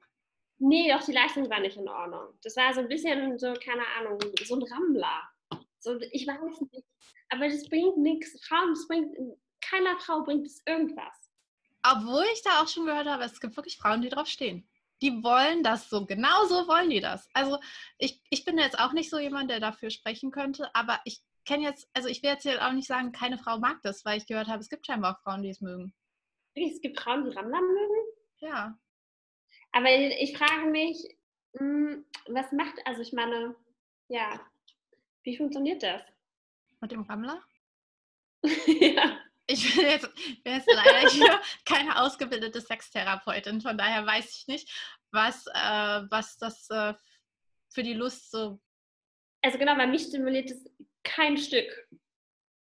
Nee, 0.58 0.92
doch, 0.92 1.06
die 1.06 1.12
Leistung 1.12 1.48
war 1.48 1.60
nicht 1.60 1.78
in 1.78 1.88
Ordnung. 1.88 2.34
Das 2.42 2.56
war 2.56 2.74
so 2.74 2.80
ein 2.80 2.88
bisschen 2.88 3.38
so, 3.38 3.54
keine 3.54 3.84
Ahnung, 4.00 4.20
so 4.44 4.56
ein 4.56 4.64
Rammler. 4.64 5.22
So, 5.78 6.00
ich 6.12 6.26
weiß 6.26 6.62
nicht. 6.62 6.86
Aber 7.30 7.48
das 7.48 7.70
bringt 7.70 7.98
nichts. 7.98 8.44
Frauen, 8.48 8.70
das 8.70 8.88
bringt, 8.88 9.16
keiner 9.62 9.96
Frau 10.00 10.24
bringt 10.24 10.48
es 10.48 10.64
irgendwas. 10.66 11.30
Obwohl 11.84 12.26
ich 12.34 12.42
da 12.42 12.62
auch 12.62 12.68
schon 12.68 12.88
gehört 12.88 13.06
habe, 13.06 13.24
es 13.24 13.40
gibt 13.40 13.56
wirklich 13.56 13.78
Frauen, 13.78 14.02
die 14.02 14.10
drauf 14.10 14.28
stehen. 14.28 14.68
Die 15.04 15.24
wollen 15.24 15.62
das 15.62 15.88
so, 15.88 16.08
genau 16.08 16.46
so 16.46 16.68
wollen 16.68 16.90
die 16.90 17.00
das. 17.00 17.30
Also 17.34 17.60
ich, 18.00 18.20
ich 18.32 18.44
bin 18.44 18.58
jetzt 18.58 18.80
auch 18.80 18.94
nicht 18.94 19.12
so 19.12 19.20
jemand, 19.20 19.52
der 19.52 19.60
dafür 19.60 19.92
sprechen 19.92 20.32
könnte, 20.32 20.74
aber 20.74 21.00
ich 21.06 21.22
kenne 21.46 21.64
jetzt, 21.64 21.88
also 21.94 22.10
ich 22.10 22.24
will 22.24 22.32
jetzt 22.32 22.42
hier 22.42 22.66
auch 22.66 22.72
nicht 22.72 22.88
sagen, 22.88 23.12
keine 23.12 23.38
Frau 23.38 23.60
mag 23.60 23.78
das, 23.84 24.04
weil 24.04 24.18
ich 24.18 24.26
gehört 24.26 24.48
habe, 24.48 24.62
es 24.62 24.70
gibt 24.70 24.88
scheinbar 24.88 25.16
auch 25.16 25.22
Frauen, 25.22 25.44
die 25.44 25.50
es 25.50 25.62
mögen. 25.62 25.94
Es 26.66 26.82
gibt 26.82 27.00
Frauen, 27.00 27.26
die 27.26 27.36
Rammler 27.36 27.62
mögen? 27.62 27.96
Ja. 28.40 28.78
Aber 29.72 29.90
ich 29.90 30.38
frage 30.38 30.70
mich, 30.70 30.98
hm, 31.58 32.06
was 32.28 32.52
macht, 32.52 32.76
also 32.86 33.02
ich 33.02 33.14
meine, 33.14 33.56
ja, 34.08 34.40
wie 35.24 35.38
funktioniert 35.38 35.84
das? 35.84 36.02
Mit 36.80 36.92
dem 36.92 37.02
Rammler? 37.02 37.44
ja. 38.44 39.20
Ich 39.50 39.76
bin 39.76 39.86
jetzt, 39.86 40.14
bin 40.44 40.54
jetzt 40.54 40.70
leider 40.70 41.10
hier 41.10 41.42
keine 41.66 42.02
ausgebildete 42.02 42.60
Sextherapeutin, 42.60 43.62
von 43.62 43.78
daher 43.78 44.06
weiß 44.06 44.36
ich 44.36 44.48
nicht, 44.48 44.70
was, 45.12 45.48
äh, 45.48 46.02
was 46.10 46.38
das 46.38 46.70
äh, 46.70 46.94
für 47.70 47.84
die 47.84 47.94
Lust 47.94 48.30
so. 48.32 48.60
Also 49.42 49.58
genau, 49.58 49.76
bei 49.76 49.88
mich 49.88 50.04
stimuliert 50.04 50.52
es 50.52 50.70
kein 51.04 51.38
Stück. 51.38 51.88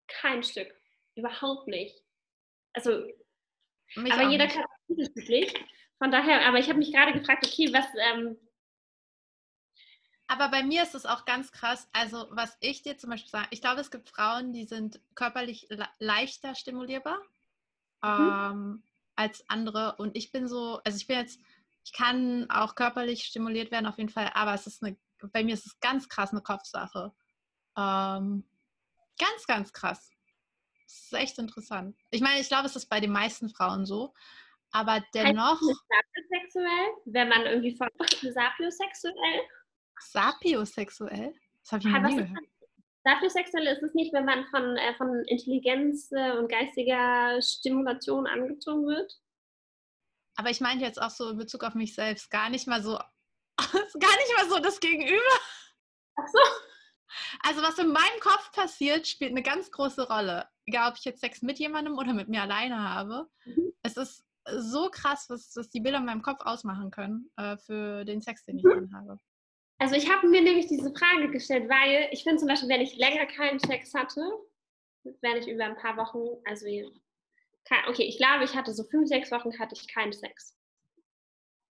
Kein 0.08 0.42
Stück. 0.42 0.74
Überhaupt 1.14 1.68
nicht. 1.68 2.02
Also 2.72 3.06
mich 3.96 4.12
aber 4.12 4.28
jeder 4.30 4.44
nicht. 4.44 4.56
kann 4.56 4.64
unterschiedlich. 4.88 5.54
Von 5.98 6.10
daher, 6.10 6.46
aber 6.46 6.58
ich 6.58 6.68
habe 6.68 6.78
mich 6.78 6.92
gerade 6.92 7.12
gefragt, 7.12 7.46
okay, 7.46 7.72
was. 7.72 7.86
Ähm 8.12 8.36
aber 10.26 10.48
bei 10.48 10.62
mir 10.62 10.82
ist 10.82 10.94
es 10.94 11.04
auch 11.04 11.24
ganz 11.24 11.52
krass. 11.52 11.88
Also, 11.92 12.26
was 12.30 12.56
ich 12.60 12.82
dir 12.82 12.96
zum 12.96 13.10
Beispiel 13.10 13.30
sage, 13.30 13.48
ich 13.50 13.60
glaube, 13.60 13.80
es 13.80 13.90
gibt 13.90 14.08
Frauen, 14.08 14.52
die 14.52 14.64
sind 14.64 15.00
körperlich 15.14 15.66
le 15.68 15.86
leichter 15.98 16.54
stimulierbar 16.54 17.18
mhm. 18.02 18.08
ähm, 18.10 18.82
als 19.14 19.44
andere. 19.48 19.96
Und 19.98 20.16
ich 20.16 20.32
bin 20.32 20.48
so, 20.48 20.80
also 20.84 20.96
ich 20.96 21.06
bin 21.06 21.18
jetzt 21.18 21.40
ich 21.84 21.92
kann 21.92 22.48
auch 22.50 22.74
körperlich 22.74 23.24
stimuliert 23.24 23.70
werden, 23.70 23.86
auf 23.86 23.98
jeden 23.98 24.10
Fall, 24.10 24.30
aber 24.34 24.54
es 24.54 24.66
ist 24.66 24.82
eine, 24.82 24.96
bei 25.32 25.42
mir 25.42 25.54
ist 25.54 25.66
es 25.66 25.80
ganz 25.80 26.08
krass 26.08 26.30
eine 26.30 26.42
Kopfsache. 26.42 27.12
Ähm, 27.76 28.44
ganz, 29.18 29.46
ganz 29.46 29.72
krass. 29.72 30.10
Das 30.92 31.04
ist 31.04 31.14
echt 31.14 31.38
interessant. 31.38 31.96
Ich 32.10 32.20
meine, 32.20 32.40
ich 32.40 32.48
glaube, 32.48 32.66
es 32.66 32.76
ist 32.76 32.86
bei 32.86 33.00
den 33.00 33.12
meisten 33.12 33.48
Frauen 33.48 33.86
so, 33.86 34.12
aber 34.72 35.02
dennoch. 35.14 35.58
Sapiosexuell? 35.58 36.90
Wenn 37.06 37.28
man 37.30 37.46
irgendwie 37.46 37.74
von 37.74 37.88
sapiosexuell? 37.98 39.40
Sapiosexuell? 39.98 41.34
Das 41.62 41.72
habe 41.72 41.82
ich 41.82 41.92
noch 41.92 42.02
nie 42.02 42.16
gehört. 42.16 42.44
Sapiosexuell 43.04 43.66
ist 43.68 43.82
es 43.82 43.94
nicht, 43.94 44.12
wenn 44.12 44.26
man 44.26 44.44
von, 44.48 44.76
äh, 44.76 44.94
von 44.96 45.24
Intelligenz 45.24 46.12
äh, 46.12 46.36
und 46.36 46.50
geistiger 46.50 47.40
Stimulation 47.40 48.26
angezogen 48.26 48.86
wird? 48.86 49.18
Aber 50.36 50.50
ich 50.50 50.60
meine 50.60 50.82
jetzt 50.82 51.00
auch 51.00 51.10
so 51.10 51.30
in 51.30 51.38
Bezug 51.38 51.64
auf 51.64 51.74
mich 51.74 51.94
selbst, 51.94 52.30
gar 52.30 52.50
nicht 52.50 52.66
mal 52.66 52.82
so, 52.82 52.92
gar 53.58 53.70
nicht 53.70 54.36
mal 54.36 54.48
so 54.48 54.58
das 54.58 54.78
Gegenüber. 54.78 55.40
Ach 56.16 56.28
so. 56.28 56.38
Also 57.44 57.62
was 57.62 57.78
in 57.78 57.88
meinem 57.88 58.20
Kopf 58.20 58.52
passiert, 58.52 59.06
spielt 59.06 59.32
eine 59.32 59.42
ganz 59.42 59.70
große 59.70 60.06
Rolle. 60.08 60.46
Egal, 60.66 60.90
ob 60.90 60.98
ich 60.98 61.04
jetzt 61.04 61.20
Sex 61.20 61.42
mit 61.42 61.58
jemandem 61.58 61.98
oder 61.98 62.12
mit 62.12 62.28
mir 62.28 62.42
alleine 62.42 62.88
habe. 62.88 63.28
Mhm. 63.44 63.72
Es 63.82 63.96
ist 63.96 64.24
so 64.46 64.88
krass, 64.90 65.26
was, 65.28 65.52
was 65.56 65.70
die 65.70 65.80
Bilder 65.80 65.98
in 65.98 66.04
meinem 66.04 66.22
Kopf 66.22 66.40
ausmachen 66.40 66.90
können 66.90 67.30
äh, 67.36 67.56
für 67.56 68.04
den 68.04 68.20
Sex, 68.20 68.44
den 68.44 68.58
ich 68.58 68.64
mhm. 68.64 68.90
dann 68.90 68.94
habe. 68.94 69.18
Also 69.78 69.96
ich 69.96 70.08
habe 70.08 70.28
mir 70.28 70.42
nämlich 70.42 70.68
diese 70.68 70.94
Frage 70.94 71.30
gestellt, 71.30 71.68
weil 71.68 72.08
ich 72.12 72.22
finde 72.22 72.38
zum 72.38 72.48
Beispiel, 72.48 72.68
wenn 72.68 72.80
ich 72.80 72.96
länger 72.96 73.26
keinen 73.26 73.58
Sex 73.58 73.92
hatte, 73.94 74.20
wenn 75.02 75.36
ich 75.36 75.48
über 75.48 75.64
ein 75.64 75.76
paar 75.76 75.96
Wochen, 75.96 76.40
also 76.44 76.66
okay, 77.88 78.04
ich 78.04 78.16
glaube, 78.16 78.44
ich 78.44 78.54
hatte 78.54 78.72
so 78.72 78.84
fünf, 78.84 79.08
sechs 79.08 79.32
Wochen 79.32 79.58
hatte 79.58 79.74
ich 79.74 79.88
keinen 79.88 80.12
Sex. 80.12 80.56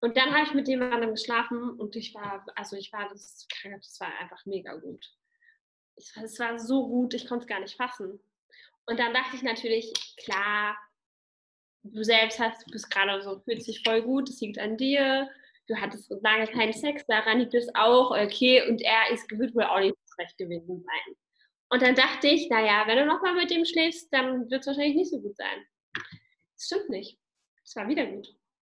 Und 0.00 0.16
dann 0.16 0.34
habe 0.34 0.44
ich 0.44 0.52
mit 0.52 0.68
jemandem 0.68 1.10
geschlafen 1.10 1.70
und 1.70 1.94
ich 1.96 2.12
war, 2.14 2.44
also 2.56 2.76
ich 2.76 2.92
war, 2.92 3.08
das, 3.08 3.46
das 3.64 4.00
war 4.00 4.08
einfach 4.18 4.44
mega 4.46 4.74
gut. 4.74 5.06
Es 5.96 6.38
war 6.38 6.58
so 6.58 6.88
gut, 6.88 7.14
ich 7.14 7.28
konnte 7.28 7.44
es 7.44 7.48
gar 7.48 7.60
nicht 7.60 7.76
fassen. 7.76 8.18
Und 8.86 8.98
dann 8.98 9.14
dachte 9.14 9.36
ich 9.36 9.42
natürlich, 9.42 9.92
klar, 10.16 10.76
du 11.84 12.02
selbst 12.02 12.38
hast, 12.38 12.66
du 12.66 12.72
bist 12.72 12.90
gerade 12.90 13.22
so, 13.22 13.40
fühlst 13.40 13.68
dich 13.68 13.82
voll 13.84 14.02
gut, 14.02 14.28
es 14.28 14.40
liegt 14.40 14.58
an 14.58 14.76
dir, 14.76 15.28
du 15.68 15.76
hattest 15.76 16.08
so 16.08 16.18
lange 16.22 16.46
keinen 16.46 16.72
Sex, 16.72 17.04
daran 17.06 17.40
liegt 17.40 17.54
es 17.54 17.68
auch, 17.74 18.10
okay, 18.10 18.68
und 18.68 18.82
er 18.82 19.10
ist, 19.10 19.30
wird 19.30 19.54
wohl 19.54 19.64
auch 19.64 19.80
nicht 19.80 19.96
recht 20.18 20.36
gewesen 20.38 20.84
sein. 20.84 21.16
Und 21.70 21.80
dann 21.82 21.94
dachte 21.94 22.28
ich, 22.28 22.50
naja, 22.50 22.84
wenn 22.86 22.98
du 22.98 23.06
nochmal 23.06 23.34
mit 23.34 23.50
dem 23.50 23.64
schläfst, 23.64 24.12
dann 24.12 24.50
wird 24.50 24.60
es 24.60 24.66
wahrscheinlich 24.66 24.96
nicht 24.96 25.10
so 25.10 25.20
gut 25.20 25.36
sein. 25.36 25.66
Das 26.54 26.66
stimmt 26.66 26.90
nicht. 26.90 27.18
Es 27.64 27.74
war 27.76 27.88
wieder 27.88 28.04
gut. 28.06 28.28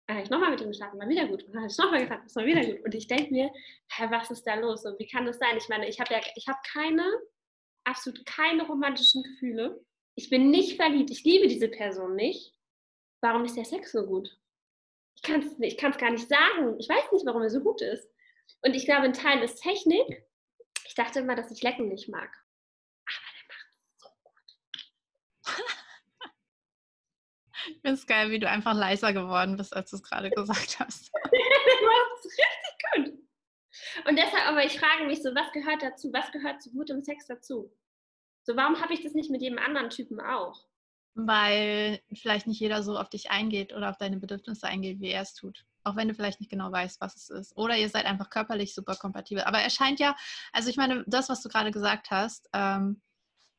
Dann 0.07 0.17
habe 0.17 0.25
ich 0.25 0.31
nochmal 0.31 0.51
mit 0.51 0.61
ihm 0.61 0.69
geschlafen, 0.69 0.99
war 0.99 1.09
wieder 1.09 1.27
gut. 1.27 1.43
Und 1.43 1.53
dann 1.53 1.63
habe 1.63 1.71
ich 1.71 1.77
nochmal 1.77 2.01
gefragt, 2.01 2.25
es 2.27 2.37
war 2.37 2.47
wieder 2.47 2.65
gut. 2.65 2.83
Und 2.85 2.95
ich 2.95 3.07
denke 3.07 3.31
mir, 3.33 3.51
hä, 3.93 4.07
was 4.09 4.31
ist 4.31 4.45
da 4.45 4.55
los? 4.55 4.87
Und 4.87 4.99
wie 4.99 5.07
kann 5.07 5.27
das 5.27 5.39
sein? 5.39 5.57
Ich 5.59 5.69
meine, 5.69 5.87
ich 5.89 6.01
habe 6.01 6.15
ja, 6.15 6.21
ich 6.37 6.49
habe 6.49 6.59
keine, 6.73 7.05
absolut 7.85 8.25
keine 8.25 8.67
romantischen 8.67 9.23
Gefühle. 9.23 9.85
Ich 10.17 10.29
bin 10.29 10.51
nicht 10.51 10.77
verliebt. 10.77 11.11
Ich 11.11 11.23
liebe 11.23 11.47
diese 11.47 11.69
Person 11.69 12.17
nicht 12.17 12.57
warum 13.27 13.45
ist 13.45 13.57
der 13.57 13.65
Sex 13.65 13.91
so 13.93 14.05
gut? 14.07 14.37
Ich 15.17 15.23
kann 15.23 15.41
es 15.41 15.59
ich 15.59 15.77
gar 15.77 16.11
nicht 16.11 16.29
sagen. 16.29 16.79
Ich 16.79 16.89
weiß 16.89 17.11
nicht, 17.13 17.27
warum 17.27 17.43
er 17.43 17.51
so 17.51 17.61
gut 17.61 17.83
ist. 17.83 18.09
Und 18.63 18.75
ich 18.75 18.85
glaube, 18.85 19.03
ein 19.03 19.13
Teil 19.13 19.43
ist 19.43 19.61
Technik. 19.63 20.25
Ich 20.87 20.95
dachte 20.95 21.19
immer, 21.21 21.35
dass 21.35 21.51
ich 21.51 21.63
Lecken 21.63 21.89
nicht 21.89 22.09
mag. 22.09 22.31
Aber 23.07 23.27
der 23.35 23.45
macht 23.49 23.67
es 23.75 23.99
so 23.99 24.09
gut. 24.23 24.57
ich 27.69 27.81
finde 27.81 27.93
es 27.93 28.07
geil, 28.07 28.31
wie 28.31 28.39
du 28.39 28.49
einfach 28.49 28.75
leiser 28.75 29.13
geworden 29.13 29.57
bist, 29.57 29.75
als 29.75 29.91
du 29.91 29.97
es 29.97 30.03
gerade 30.03 30.31
gesagt 30.31 30.79
hast. 30.79 31.11
der 31.33 31.89
macht 31.89 32.13
es 32.19 32.25
richtig 32.25 32.79
gut. 32.95 33.13
Und 34.09 34.17
deshalb, 34.17 34.47
aber 34.47 34.65
ich 34.65 34.79
frage 34.79 35.05
mich 35.07 35.23
so, 35.23 35.35
was 35.35 35.51
gehört 35.53 35.83
dazu? 35.83 36.13
Was 36.13 36.31
gehört 36.31 36.63
zu 36.63 36.71
gutem 36.71 37.03
Sex 37.03 37.27
dazu? 37.27 37.75
So, 38.47 38.57
warum 38.57 38.81
habe 38.81 38.95
ich 38.95 39.03
das 39.03 39.13
nicht 39.13 39.31
mit 39.31 39.43
jedem 39.43 39.59
anderen 39.59 39.91
Typen 39.91 40.21
auch? 40.21 40.67
weil 41.17 42.03
vielleicht 42.13 42.47
nicht 42.47 42.61
jeder 42.61 42.83
so 42.83 42.99
auf 42.99 43.09
dich 43.09 43.31
eingeht 43.31 43.73
oder 43.73 43.89
auf 43.89 43.97
deine 43.97 44.19
Bedürfnisse 44.19 44.67
eingeht, 44.67 45.01
wie 45.01 45.09
er 45.09 45.23
es 45.23 45.35
tut. 45.35 45.65
Auch 45.83 45.97
wenn 45.97 46.09
du 46.09 46.15
vielleicht 46.15 46.41
nicht 46.41 46.51
genau 46.51 46.71
weißt, 46.71 47.01
was 47.01 47.17
es 47.17 47.31
ist. 47.31 47.57
Oder 47.57 47.77
ihr 47.79 47.89
seid 47.89 48.05
einfach 48.05 48.29
körperlich 48.29 48.75
super 48.75 48.97
kompatibel. 48.97 49.43
Aber 49.45 49.59
er 49.59 49.71
scheint 49.71 49.99
ja, 49.99 50.15
also 50.53 50.69
ich 50.69 50.77
meine, 50.77 51.05
das, 51.07 51.31
was 51.31 51.41
du 51.41 51.49
gerade 51.49 51.71
gesagt 51.71 52.11
hast, 52.11 52.51
ähm, 52.53 53.01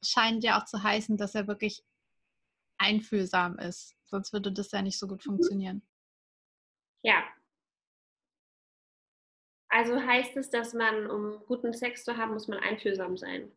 scheint 0.03 0.43
ja 0.43 0.59
auch 0.59 0.65
zu 0.65 0.83
heißen, 0.83 1.17
dass 1.17 1.33
er 1.33 1.47
wirklich 1.47 1.83
einfühlsam 2.77 3.57
ist. 3.57 3.95
Sonst 4.05 4.33
würde 4.33 4.51
das 4.51 4.71
ja 4.71 4.83
nicht 4.83 4.99
so 4.99 5.07
gut 5.07 5.25
mhm. 5.25 5.31
funktionieren. 5.31 5.81
Ja. 7.01 7.23
Also 9.69 9.99
heißt 9.99 10.37
es, 10.37 10.51
dass 10.51 10.75
man, 10.75 11.09
um 11.09 11.43
guten 11.47 11.73
Sex 11.73 12.03
zu 12.03 12.17
haben, 12.17 12.33
muss 12.33 12.47
man 12.47 12.59
einfühlsam 12.59 13.17
sein. 13.17 13.51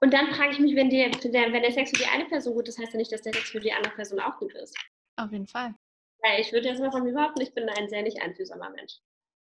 Und 0.00 0.12
dann 0.12 0.32
frage 0.32 0.52
ich 0.52 0.58
mich, 0.60 0.76
wenn, 0.76 0.90
die, 0.90 0.98
wenn 0.98 1.62
der 1.62 1.72
Sex 1.72 1.90
für 1.90 1.96
die 1.96 2.06
eine 2.06 2.26
Person 2.26 2.54
gut 2.54 2.68
ist, 2.68 2.78
heißt 2.78 2.92
ja 2.92 2.98
nicht, 2.98 3.10
dass 3.10 3.22
der 3.22 3.34
Sex 3.34 3.50
für 3.50 3.60
die 3.60 3.72
andere 3.72 3.94
Person 3.94 4.20
auch 4.20 4.38
gut 4.38 4.54
ist. 4.54 4.76
Auf 5.16 5.32
jeden 5.32 5.46
Fall. 5.46 5.74
Weil 6.22 6.40
ich 6.40 6.52
würde 6.52 6.68
jetzt 6.68 6.80
mal 6.80 6.92
von 6.92 7.02
mir 7.02 7.12
behaupten, 7.12 7.40
ich 7.40 7.52
bin 7.52 7.68
ein 7.68 7.88
sehr 7.88 8.02
nicht 8.02 8.20
einfühlsamer 8.22 8.70
Mensch. 8.70 8.94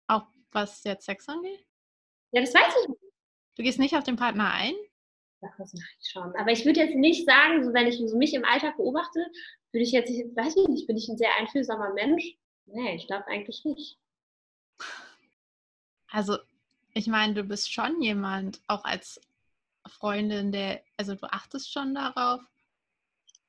Auch 0.08 0.28
was 0.52 0.84
jetzt 0.84 1.06
Sex 1.06 1.28
angeht? 1.28 1.66
Ja, 2.32 2.42
das 2.42 2.54
weiß 2.54 2.74
ich 2.84 2.90
nicht. 2.90 3.02
Du 3.56 3.64
gehst 3.64 3.80
nicht 3.80 3.96
auf 3.96 4.04
den 4.04 4.16
Partner 4.16 4.52
ein? 4.52 4.74
Ach, 5.42 5.56
das 5.58 5.74
mache 5.74 5.86
ich 6.00 6.10
schon. 6.10 6.36
Aber 6.36 6.52
ich 6.52 6.66
würde 6.66 6.80
jetzt 6.80 6.96
nicht 6.96 7.26
sagen, 7.26 7.64
so 7.64 7.74
wenn 7.74 7.88
ich 7.88 7.98
so 7.98 8.18
mich 8.18 8.34
im 8.34 8.46
Alltag 8.46 8.78
beobachte, 8.78 9.26
würde 9.72 9.84
ich 9.84 9.92
jetzt, 9.92 10.10
ich 10.10 10.24
weiß 10.36 10.56
ich 10.58 10.68
nicht, 10.68 10.88
bin 10.88 10.98
ich 10.98 11.08
ein 11.10 11.18
sehr 11.18 11.36
einfühlsamer 11.40 11.94
Mensch? 11.94 12.38
Nee, 12.66 12.96
ich 12.96 13.08
glaube 13.08 13.28
eigentlich 13.28 13.66
nicht. 13.66 13.98
Also, 16.08 16.38
ich 16.94 17.08
meine, 17.08 17.34
du 17.34 17.44
bist 17.44 17.74
schon 17.74 18.02
jemand, 18.02 18.62
auch 18.68 18.86
als 18.86 19.20
Freundin, 19.88 20.52
der, 20.52 20.84
also 20.98 21.16
du 21.16 21.32
achtest 21.32 21.72
schon 21.72 21.94
darauf. 21.94 22.42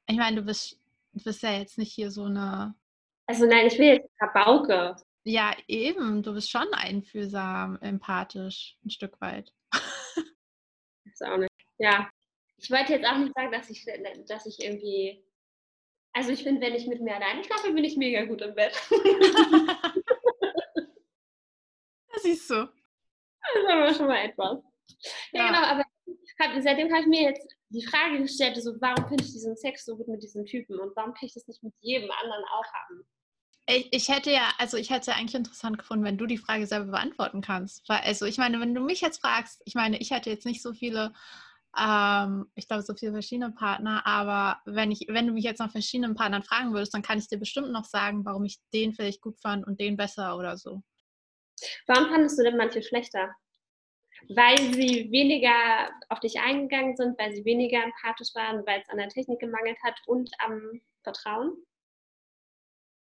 Ich 0.06 0.16
meine, 0.16 0.36
du 0.36 0.42
bist, 0.42 0.78
du 1.12 1.24
bist 1.24 1.42
ja 1.42 1.52
jetzt 1.52 1.78
nicht 1.78 1.92
hier 1.92 2.10
so 2.10 2.24
eine. 2.24 2.74
Also 3.26 3.46
nein, 3.46 3.66
ich 3.66 3.78
will 3.78 3.86
jetzt 3.86 4.10
Rabauke. 4.20 4.96
Ja, 5.24 5.56
eben. 5.66 6.22
Du 6.22 6.34
bist 6.34 6.50
schon 6.50 6.66
einfühlsam, 6.72 7.78
empathisch, 7.80 8.76
ein 8.84 8.90
Stück 8.90 9.20
weit. 9.20 9.52
Das 9.70 11.20
ist 11.20 11.22
auch 11.22 11.38
nicht. 11.38 11.50
Ja. 11.78 12.10
Ich 12.58 12.70
wollte 12.70 12.92
jetzt 12.92 13.06
auch 13.06 13.16
nicht 13.16 13.34
sagen, 13.34 13.52
dass 13.52 13.70
ich, 13.70 13.86
dass 14.26 14.46
ich 14.46 14.62
irgendwie. 14.62 15.24
Also 16.12 16.30
ich 16.30 16.42
finde, 16.42 16.60
wenn 16.60 16.74
ich 16.74 16.86
mit 16.86 17.00
mir 17.00 17.16
alleine 17.16 17.42
schlafe, 17.42 17.72
bin 17.72 17.84
ich 17.84 17.96
mega 17.96 18.24
gut 18.24 18.42
im 18.42 18.54
Bett. 18.54 18.72
das 22.12 22.22
siehst 22.22 22.48
du. 22.50 22.54
Das 22.54 23.62
ist 23.62 23.68
aber 23.68 23.94
schon 23.94 24.06
mal 24.06 24.24
etwas. 24.24 24.60
Ja, 25.32 25.40
ja. 25.40 25.46
genau, 25.48 25.62
aber 25.62 25.84
hab, 26.40 26.62
seitdem 26.62 26.90
habe 26.90 27.02
ich 27.02 27.06
mir 27.06 27.22
jetzt 27.22 27.54
die 27.68 27.84
Frage 27.84 28.20
gestellt, 28.22 28.56
so, 28.62 28.72
warum 28.80 29.08
finde 29.08 29.24
ich 29.24 29.32
diesen 29.32 29.56
Sex 29.56 29.84
so 29.84 29.96
gut 29.96 30.08
mit 30.08 30.22
diesen 30.22 30.44
Typen 30.44 30.78
und 30.78 30.94
warum 30.96 31.14
kann 31.14 31.26
ich 31.26 31.34
das 31.34 31.46
nicht 31.46 31.62
mit 31.62 31.74
jedem 31.80 32.10
anderen 32.10 32.44
auch 32.44 32.72
haben? 32.72 33.06
Ich, 33.66 33.88
ich, 33.92 34.08
hätte 34.08 34.30
ja, 34.30 34.50
also 34.58 34.76
ich 34.76 34.90
hätte 34.90 35.14
eigentlich 35.14 35.34
interessant 35.34 35.78
gefunden, 35.78 36.04
wenn 36.04 36.18
du 36.18 36.26
die 36.26 36.38
Frage 36.38 36.66
selber 36.66 36.90
beantworten 36.90 37.40
kannst. 37.40 37.88
Weil, 37.88 38.00
also 38.00 38.26
ich 38.26 38.36
meine, 38.36 38.60
wenn 38.60 38.74
du 38.74 38.82
mich 38.82 39.00
jetzt 39.00 39.22
fragst, 39.22 39.62
ich 39.64 39.74
meine, 39.74 39.98
ich 39.98 40.10
hätte 40.10 40.28
jetzt 40.28 40.44
nicht 40.44 40.60
so 40.60 40.74
viele, 40.74 41.14
ähm, 41.78 42.46
ich 42.54 42.68
glaube, 42.68 42.82
so 42.82 42.94
viele 42.94 43.12
verschiedene 43.12 43.52
Partner, 43.52 44.06
aber 44.06 44.60
wenn 44.66 44.90
ich, 44.90 45.06
wenn 45.08 45.26
du 45.26 45.32
mich 45.32 45.44
jetzt 45.44 45.60
nach 45.60 45.72
verschiedenen 45.72 46.14
Partnern 46.14 46.42
fragen 46.42 46.74
würdest, 46.74 46.92
dann 46.92 47.02
kann 47.02 47.18
ich 47.18 47.28
dir 47.28 47.38
bestimmt 47.38 47.72
noch 47.72 47.86
sagen, 47.86 48.24
warum 48.26 48.44
ich 48.44 48.58
den 48.74 48.92
vielleicht 48.92 49.22
gut 49.22 49.40
fand 49.40 49.66
und 49.66 49.80
den 49.80 49.96
besser 49.96 50.36
oder 50.36 50.58
so. 50.58 50.82
Warum 51.86 52.10
fandest 52.10 52.38
du 52.38 52.42
denn 52.42 52.58
manche 52.58 52.82
schlechter? 52.82 53.34
Weil 54.28 54.58
sie 54.74 55.10
weniger 55.10 55.90
auf 56.08 56.20
dich 56.20 56.40
eingegangen 56.40 56.96
sind, 56.96 57.18
weil 57.18 57.34
sie 57.34 57.44
weniger 57.44 57.82
empathisch 57.82 58.34
waren, 58.34 58.66
weil 58.66 58.80
es 58.80 58.88
an 58.88 58.98
der 58.98 59.08
Technik 59.08 59.40
gemangelt 59.40 59.78
hat 59.82 60.00
und 60.06 60.30
am 60.38 60.80
Vertrauen? 61.02 61.52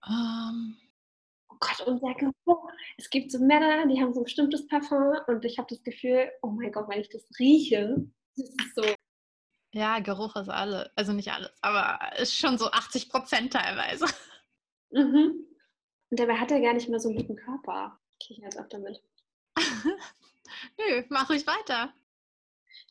Um. 0.05 0.12
Ähm. 0.12 0.77
Oh 1.50 1.57
Gott, 1.59 1.88
unser 1.88 2.13
Geruch. 2.15 2.69
Es 2.97 3.09
gibt 3.09 3.31
so 3.31 3.39
Männer, 3.39 3.88
die 3.88 4.01
haben 4.01 4.13
so 4.13 4.19
ein 4.19 4.25
bestimmtes 4.25 4.67
Parfum 4.67 5.15
und 5.27 5.45
ich 5.45 5.57
habe 5.57 5.67
das 5.69 5.81
Gefühl, 5.83 6.29
oh 6.41 6.47
mein 6.47 6.71
Gott, 6.71 6.89
wenn 6.89 7.00
ich 7.00 7.09
das 7.09 7.25
rieche, 7.39 7.95
das 8.35 8.50
ist 8.50 8.75
so. 8.75 8.83
Ja, 9.71 10.00
Geruch 10.00 10.35
ist 10.35 10.50
alles, 10.50 10.89
also 10.95 11.13
nicht 11.13 11.31
alles, 11.31 11.51
aber 11.62 12.00
ist 12.17 12.35
schon 12.35 12.57
so 12.57 12.71
80 12.71 13.09
Prozent 13.09 13.53
teilweise. 13.53 14.05
Mhm. 14.91 15.45
Und 16.09 16.19
dabei 16.19 16.35
hat 16.35 16.51
er 16.51 16.62
gar 16.62 16.74
nicht 16.74 16.89
mehr 16.89 17.00
so 17.00 17.09
einen 17.09 17.17
guten 17.17 17.35
Körper. 17.35 18.00
Ich 18.21 18.38
jetzt 18.38 18.59
auch 18.59 18.67
damit. 18.69 19.01
Nö, 20.77 21.03
mach 21.10 21.29
ruhig 21.29 21.45
weiter. 21.48 21.93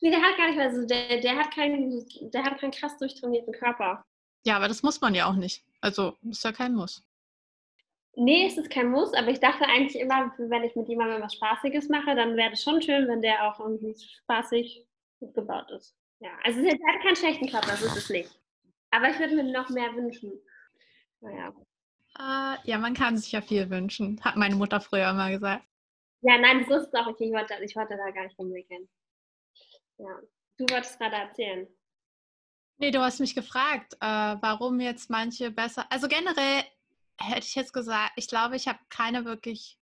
Nee, 0.01 0.11
der 0.11 0.21
hat 0.21 0.37
gar 0.37 0.49
nicht, 0.49 0.59
also 0.59 0.85
der, 0.85 1.21
der 1.21 1.35
hat 1.35 1.53
keinen, 1.53 2.05
der 2.31 2.43
hat 2.43 2.59
keinen 2.59 2.71
krass 2.71 2.97
durchtrainierten 2.97 3.53
Körper. 3.53 4.03
Ja, 4.45 4.57
aber 4.57 4.67
das 4.67 4.83
muss 4.83 5.01
man 5.01 5.15
ja 5.15 5.27
auch 5.27 5.35
nicht. 5.35 5.63
Also, 5.81 6.17
ist 6.29 6.43
ja 6.43 6.51
kein 6.51 6.75
Muss. 6.75 7.03
Nee, 8.15 8.47
es 8.47 8.57
ist 8.57 8.69
kein 8.69 8.91
Muss, 8.91 9.13
aber 9.13 9.29
ich 9.29 9.39
dachte 9.39 9.65
eigentlich 9.65 9.99
immer, 9.99 10.33
wenn 10.37 10.63
ich 10.63 10.75
mit 10.75 10.87
jemandem 10.87 11.21
was 11.21 11.33
Spaßiges 11.33 11.89
mache, 11.89 12.15
dann 12.15 12.37
wäre 12.37 12.53
es 12.53 12.63
schon 12.63 12.81
schön, 12.81 13.07
wenn 13.07 13.21
der 13.21 13.43
auch 13.43 13.59
irgendwie 13.59 13.95
spaßig 13.95 14.85
gut 15.19 15.33
gebaut 15.33 15.69
ist. 15.71 15.95
Ja, 16.19 16.31
also 16.43 16.61
der 16.61 16.71
hat 16.71 17.01
keinen 17.03 17.15
schlechten 17.15 17.49
Körper, 17.49 17.67
das 17.67 17.81
ist 17.81 17.97
es 17.97 18.09
nicht. 18.09 18.39
Aber 18.91 19.09
ich 19.09 19.19
würde 19.19 19.35
mir 19.35 19.43
noch 19.43 19.69
mehr 19.69 19.93
wünschen. 19.95 20.31
Naja. 21.19 21.53
Uh, 22.17 22.57
ja, 22.63 22.77
man 22.77 22.93
kann 22.93 23.17
sich 23.17 23.33
ja 23.33 23.41
viel 23.41 23.69
wünschen, 23.69 24.21
hat 24.23 24.37
meine 24.37 24.55
Mutter 24.55 24.79
früher 24.79 25.09
immer 25.09 25.29
gesagt. 25.31 25.65
Ja, 26.25 26.39
nein, 26.39 26.65
das 26.67 26.83
ist 26.87 26.95
auch 26.95 27.05
okay. 27.05 27.25
Ich 27.25 27.33
wollte, 27.33 27.53
ich 27.63 27.75
wollte 27.75 27.95
da 27.95 28.09
gar 28.09 28.23
nicht 28.23 28.37
rumwickeln. 28.39 28.89
Ja, 29.99 30.19
du 30.57 30.65
wolltest 30.71 30.97
gerade 30.97 31.17
erzählen. 31.17 31.67
Nee, 32.77 32.89
du 32.89 32.99
hast 32.99 33.19
mich 33.19 33.35
gefragt, 33.35 33.93
äh, 34.01 34.35
warum 34.41 34.79
jetzt 34.79 35.11
manche 35.11 35.51
besser. 35.51 35.85
Also 35.91 36.07
generell 36.07 36.63
hätte 37.21 37.45
ich 37.45 37.53
jetzt 37.53 37.73
gesagt, 37.73 38.13
ich 38.15 38.27
glaube, 38.27 38.55
ich 38.55 38.67
habe 38.67 38.79
keine 38.89 39.23
wirklich. 39.23 39.77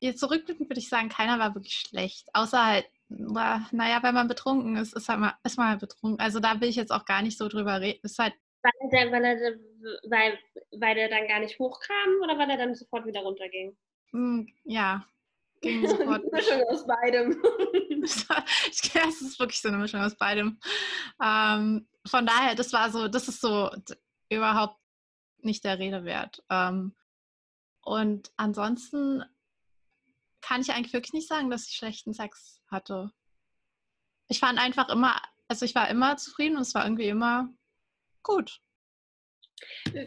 Jetzt 0.00 0.20
zurückblickend 0.20 0.70
würde 0.70 0.80
ich 0.80 0.88
sagen, 0.88 1.10
keiner 1.10 1.38
war 1.38 1.54
wirklich 1.54 1.74
schlecht. 1.74 2.28
Außer 2.34 2.64
halt, 2.64 2.86
naja, 3.08 4.02
wenn 4.02 4.14
man 4.14 4.28
betrunken 4.28 4.76
ist, 4.76 4.94
ist, 4.94 5.10
halt 5.10 5.20
mal, 5.20 5.34
ist 5.44 5.58
man 5.58 5.68
halt 5.68 5.80
betrunken. 5.80 6.20
Also 6.20 6.40
da 6.40 6.60
will 6.60 6.68
ich 6.68 6.76
jetzt 6.76 6.90
auch 6.90 7.04
gar 7.04 7.20
nicht 7.20 7.36
so 7.36 7.48
drüber 7.48 7.80
reden. 7.82 8.00
Ist 8.02 8.18
halt 8.18 8.34
weil, 8.62 8.90
der, 8.90 9.12
weil, 9.12 9.24
er, 9.24 9.58
weil, 10.10 10.38
weil 10.72 10.94
der 10.94 11.08
dann 11.08 11.28
gar 11.28 11.40
nicht 11.40 11.58
hochkam 11.58 12.20
oder 12.22 12.38
weil 12.38 12.50
er 12.50 12.56
dann 12.56 12.74
sofort 12.74 13.06
wieder 13.06 13.20
runterging? 13.20 13.76
Hm, 14.10 14.48
ja, 14.64 15.06
ging 15.60 15.88
sofort. 15.88 16.22
Eine 16.22 16.30
Mischung 16.30 16.62
aus 16.68 16.86
beidem. 16.86 17.42
ich 18.70 18.82
glaube, 18.82 19.08
es 19.08 19.20
ist 19.20 19.38
wirklich 19.38 19.60
so 19.60 19.68
eine 19.68 19.78
Mischung 19.78 20.00
aus 20.00 20.16
beidem. 20.16 20.58
Ähm, 21.22 21.88
von 22.06 22.26
daher, 22.26 22.54
das 22.54 22.72
war 22.72 22.90
so, 22.90 23.08
das 23.08 23.28
ist 23.28 23.40
so 23.40 23.70
überhaupt 24.28 24.78
nicht 25.38 25.64
der 25.64 25.78
Rede 25.78 26.04
wert. 26.04 26.42
Ähm, 26.50 26.94
und 27.80 28.32
ansonsten 28.36 29.24
kann 30.40 30.60
ich 30.60 30.72
eigentlich 30.72 30.92
wirklich 30.92 31.12
nicht 31.12 31.28
sagen, 31.28 31.50
dass 31.50 31.68
ich 31.68 31.76
schlechten 31.76 32.12
Sex 32.12 32.60
hatte. 32.68 33.12
Ich 34.28 34.40
fand 34.40 34.58
einfach 34.58 34.88
immer, 34.88 35.20
also 35.48 35.64
ich 35.64 35.74
war 35.74 35.88
immer 35.88 36.16
zufrieden 36.16 36.56
und 36.56 36.62
es 36.62 36.74
war 36.74 36.84
irgendwie 36.84 37.08
immer 37.08 37.48
gut. 38.22 38.60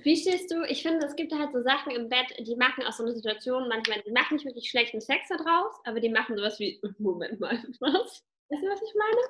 Wie 0.04 0.16
stehst 0.16 0.52
du? 0.52 0.64
Ich 0.66 0.84
finde, 0.84 1.06
es 1.06 1.16
gibt 1.16 1.34
halt 1.34 1.52
so 1.54 1.62
Sachen 1.62 1.92
im 1.92 2.10
Bett, 2.10 2.28
die 2.40 2.56
machen 2.56 2.84
aus 2.86 2.98
so 2.98 3.04
einer 3.04 3.14
Situation 3.14 3.68
manchmal, 3.68 4.02
die 4.02 4.12
machen 4.12 4.36
nicht 4.36 4.46
wirklich 4.46 4.70
schlechten 4.70 5.02
Sex 5.02 5.28
daraus, 5.30 5.76
aber 5.86 6.00
die 6.00 6.10
machen 6.10 6.38
sowas 6.38 6.60
wie, 6.60 6.80
Moment 7.00 7.40
mal, 7.40 7.58
was? 7.80 8.24
Weißt 8.50 8.64
du, 8.64 8.70
was 8.70 8.82
ich 8.82 8.94
meine? 8.96 9.22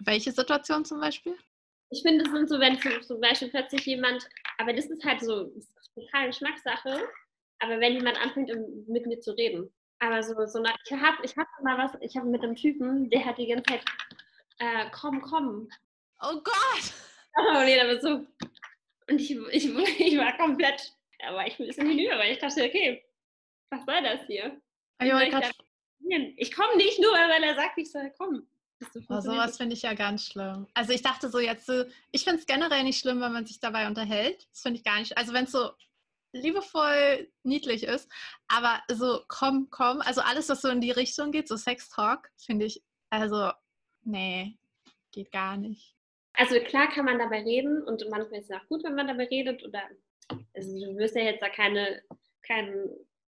Welche 0.00 0.32
Situation 0.32 0.84
zum 0.84 1.00
Beispiel? 1.00 1.36
Ich 1.90 2.02
finde, 2.02 2.24
es 2.24 2.30
sind 2.30 2.48
so, 2.48 2.58
wenn 2.58 2.78
zum 3.02 3.20
Beispiel 3.20 3.50
plötzlich 3.50 3.86
jemand, 3.86 4.28
aber 4.58 4.72
das 4.72 4.86
ist 4.86 5.04
halt 5.04 5.20
so, 5.20 5.44
das 5.44 5.64
ist 5.64 5.94
total 5.94 6.26
Geschmackssache, 6.26 7.08
aber 7.60 7.80
wenn 7.80 7.94
jemand 7.94 8.20
anfängt, 8.20 8.50
mit 8.88 9.06
mir 9.06 9.20
zu 9.20 9.32
reden. 9.32 9.72
Aber 10.00 10.22
so, 10.22 10.34
so 10.46 10.58
eine, 10.58 10.74
ich 10.84 10.92
habe 10.92 11.16
ich 11.22 11.36
hab 11.36 11.46
mal 11.62 11.78
was, 11.78 11.92
ich 12.00 12.16
habe 12.16 12.28
mit 12.28 12.42
einem 12.42 12.56
Typen, 12.56 13.08
der 13.10 13.24
hat 13.24 13.38
die 13.38 13.46
ganze 13.46 13.64
Zeit, 13.64 13.84
äh, 14.58 14.86
komm, 14.92 15.20
komm. 15.22 15.68
Oh 16.20 16.40
Gott! 16.42 16.54
Oh 17.36 17.64
nee, 17.64 17.76
da 17.76 17.88
wird 17.88 18.00
so, 18.00 18.24
und 19.08 19.20
ich, 19.20 19.30
ich, 19.30 19.64
ich 19.98 20.18
war 20.18 20.36
komplett, 20.36 20.94
da 21.18 21.34
war 21.34 21.46
ich 21.46 21.58
ein 21.58 21.66
bisschen 21.66 21.88
hinüber, 21.88 22.18
weil 22.18 22.32
ich 22.32 22.38
dachte, 22.38 22.64
okay, 22.64 23.04
was 23.70 23.84
soll 23.84 24.02
das 24.02 24.26
hier? 24.26 24.60
Ich, 26.00 26.34
ich 26.36 26.52
komme 26.52 26.76
nicht 26.76 27.00
nur, 27.00 27.12
weil 27.12 27.42
er 27.42 27.54
sagt, 27.54 27.78
ich 27.78 27.90
soll 27.90 28.10
kommen. 28.10 28.48
Oh, 29.08 29.20
sowas 29.20 29.56
finde 29.56 29.74
ich 29.74 29.82
ja 29.82 29.94
ganz 29.94 30.26
schlimm. 30.26 30.66
Also 30.74 30.92
ich 30.92 31.00
dachte 31.00 31.30
so 31.30 31.38
jetzt, 31.38 31.66
so, 31.66 31.84
ich 32.10 32.24
finde 32.24 32.40
es 32.40 32.46
generell 32.46 32.82
nicht 32.82 33.00
schlimm, 33.00 33.20
wenn 33.20 33.32
man 33.32 33.46
sich 33.46 33.60
dabei 33.60 33.86
unterhält. 33.86 34.46
Das 34.50 34.60
finde 34.62 34.78
ich 34.78 34.84
gar 34.84 34.98
nicht. 34.98 35.16
Also 35.16 35.32
wenn 35.32 35.44
es 35.44 35.52
so 35.52 35.70
liebevoll 36.32 37.30
niedlich 37.44 37.84
ist, 37.84 38.10
aber 38.48 38.82
so 38.88 39.22
komm, 39.28 39.68
komm, 39.70 40.00
also 40.00 40.20
alles, 40.20 40.48
was 40.48 40.60
so 40.60 40.68
in 40.68 40.80
die 40.80 40.90
Richtung 40.90 41.30
geht, 41.30 41.48
so 41.48 41.56
Sex 41.56 41.88
Talk, 41.88 42.30
finde 42.36 42.66
ich, 42.66 42.82
also 43.10 43.52
nee, 44.02 44.58
geht 45.12 45.30
gar 45.30 45.56
nicht. 45.56 45.93
Also 46.34 46.58
klar 46.60 46.88
kann 46.88 47.04
man 47.04 47.18
dabei 47.18 47.42
reden 47.42 47.82
und 47.82 48.04
manchmal 48.10 48.40
ist 48.40 48.50
es 48.50 48.56
auch 48.56 48.66
gut, 48.66 48.82
wenn 48.84 48.96
man 48.96 49.06
dabei 49.06 49.26
redet 49.26 49.64
oder 49.64 49.82
also 50.54 50.72
du 50.72 50.96
wirst 50.96 51.14
ja 51.14 51.22
jetzt 51.22 51.42
da 51.42 51.48
keine, 51.48 52.02
keine, 52.42 52.90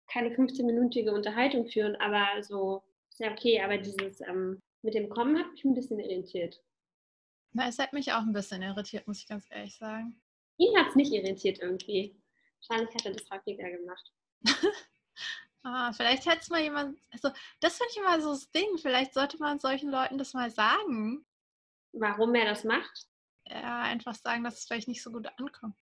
keine 0.08 0.30
15-minütige 0.30 1.12
Unterhaltung 1.12 1.68
führen, 1.68 1.96
aber 1.98 2.42
so 2.42 2.84
ist 3.10 3.20
ja 3.20 3.32
okay, 3.32 3.62
aber 3.62 3.78
dieses 3.78 4.22
ähm, 4.22 4.62
mit 4.82 4.96
dem 4.96 5.10
Kommen 5.10 5.38
hat 5.38 5.52
mich 5.52 5.64
ein 5.64 5.76
bisschen 5.76 6.00
irritiert. 6.00 6.60
Na, 7.54 7.68
es 7.68 7.78
hat 7.78 7.94
mich 7.94 8.12
auch 8.14 8.22
ein 8.22 8.34
bisschen 8.34 8.64
irritiert, 8.64 9.08
muss 9.08 9.20
ich 9.20 9.28
ganz 9.28 9.46
ehrlich 9.50 9.76
sagen. 9.76 10.20
Ihn 10.58 10.76
hat 10.78 10.90
es 10.90 10.96
nicht 10.96 11.12
irritiert 11.12 11.60
irgendwie. 11.60 12.16
Wahrscheinlich 12.60 12.96
hat 12.96 13.06
er 13.06 13.14
das 13.14 13.30
häufiger 13.30 13.70
gemacht. 13.70 14.12
ah, 15.64 15.92
vielleicht 15.94 16.26
hätte 16.26 16.40
es 16.42 16.50
mal 16.50 16.62
jemand, 16.62 16.98
also 17.12 17.30
das 17.60 17.78
finde 17.78 17.92
ich 17.92 17.98
immer 17.98 18.22
so 18.22 18.32
das 18.32 18.50
Ding, 18.52 18.78
vielleicht 18.78 19.14
sollte 19.14 19.38
man 19.38 19.60
solchen 19.60 19.92
Leuten 19.92 20.18
das 20.18 20.34
mal 20.34 20.50
sagen 20.50 21.27
warum 22.00 22.36
er 22.36 22.46
das 22.46 22.64
macht? 22.64 23.08
Ja, 23.50 23.82
einfach 23.82 24.16
sagen, 24.16 24.44
dass 24.44 24.60
es 24.60 24.66
vielleicht 24.66 24.88
nicht 24.88 25.04
so 25.04 25.12
gut 25.12 25.28
ankommt. 25.38 25.76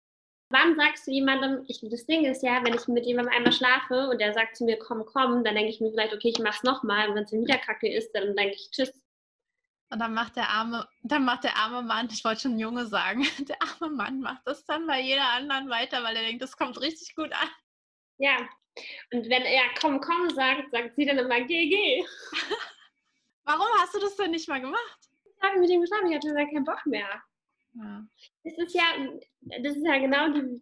Wann 0.49 0.75
sagst 0.75 1.07
du 1.07 1.11
jemandem, 1.11 1.65
ich, 1.67 1.79
das 1.89 2.05
Ding 2.05 2.25
ist 2.25 2.43
ja, 2.43 2.63
wenn 2.63 2.75
ich 2.75 2.87
mit 2.87 3.05
jemandem 3.05 3.33
einmal 3.33 3.53
schlafe 3.53 4.09
und 4.09 4.19
der 4.19 4.33
sagt 4.33 4.55
zu 4.55 4.65
mir, 4.65 4.77
komm, 4.77 5.03
komm, 5.05 5.43
dann 5.43 5.55
denke 5.55 5.71
ich 5.71 5.81
mir 5.81 5.89
vielleicht, 5.89 6.13
okay, 6.13 6.29
ich 6.29 6.39
mach's 6.39 6.63
nochmal. 6.63 7.09
Und 7.09 7.15
wenn 7.15 7.23
es 7.23 7.31
wieder 7.31 7.57
kacke 7.57 7.91
ist, 7.91 8.11
dann 8.13 8.35
denke 8.35 8.55
ich, 8.55 8.69
tschüss. 8.69 8.91
Und 9.89 9.99
dann 9.99 10.13
macht 10.13 10.35
der 10.35 10.49
arme, 10.49 10.87
dann 11.03 11.25
macht 11.25 11.43
der 11.43 11.55
arme 11.55 11.81
Mann, 11.81 12.09
ich 12.11 12.23
wollte 12.23 12.41
schon 12.41 12.59
Junge 12.59 12.85
sagen, 12.85 13.23
der 13.47 13.57
arme 13.61 13.95
Mann 13.95 14.21
macht 14.21 14.41
das 14.45 14.65
dann 14.65 14.85
bei 14.85 15.01
jeder 15.01 15.27
anderen 15.29 15.69
weiter, 15.69 16.03
weil 16.03 16.15
er 16.15 16.23
denkt, 16.23 16.41
das 16.41 16.57
kommt 16.57 16.79
richtig 16.81 17.15
gut 17.15 17.31
an. 17.31 17.49
Ja. 18.17 18.37
Und 19.11 19.29
wenn 19.29 19.43
er 19.43 19.63
komm, 19.79 20.01
komm 20.01 20.29
sagt, 20.31 20.71
sagt 20.71 20.95
sie 20.95 21.05
dann 21.05 21.19
immer 21.19 21.41
GG. 21.41 22.05
Warum 23.43 23.67
hast 23.79 23.93
du 23.93 23.99
das 23.99 24.15
denn 24.15 24.31
nicht 24.31 24.47
mal 24.47 24.61
gemacht? 24.61 24.99
Tage 25.43 25.59
mit 25.59 25.69
ihm 25.69 25.81
geschlafen, 25.81 26.09
ich 26.09 26.15
hatte 26.15 26.33
dann 26.33 26.49
keinen 26.49 26.65
Bock 26.65 26.85
mehr. 26.85 27.21
Ja. 27.73 28.05
Das 28.43 28.57
ist 28.57 28.75
ja, 28.75 28.83
das 29.61 29.75
ist 29.75 29.85
ja 29.85 29.97
genau 29.97 30.29
die, 30.29 30.61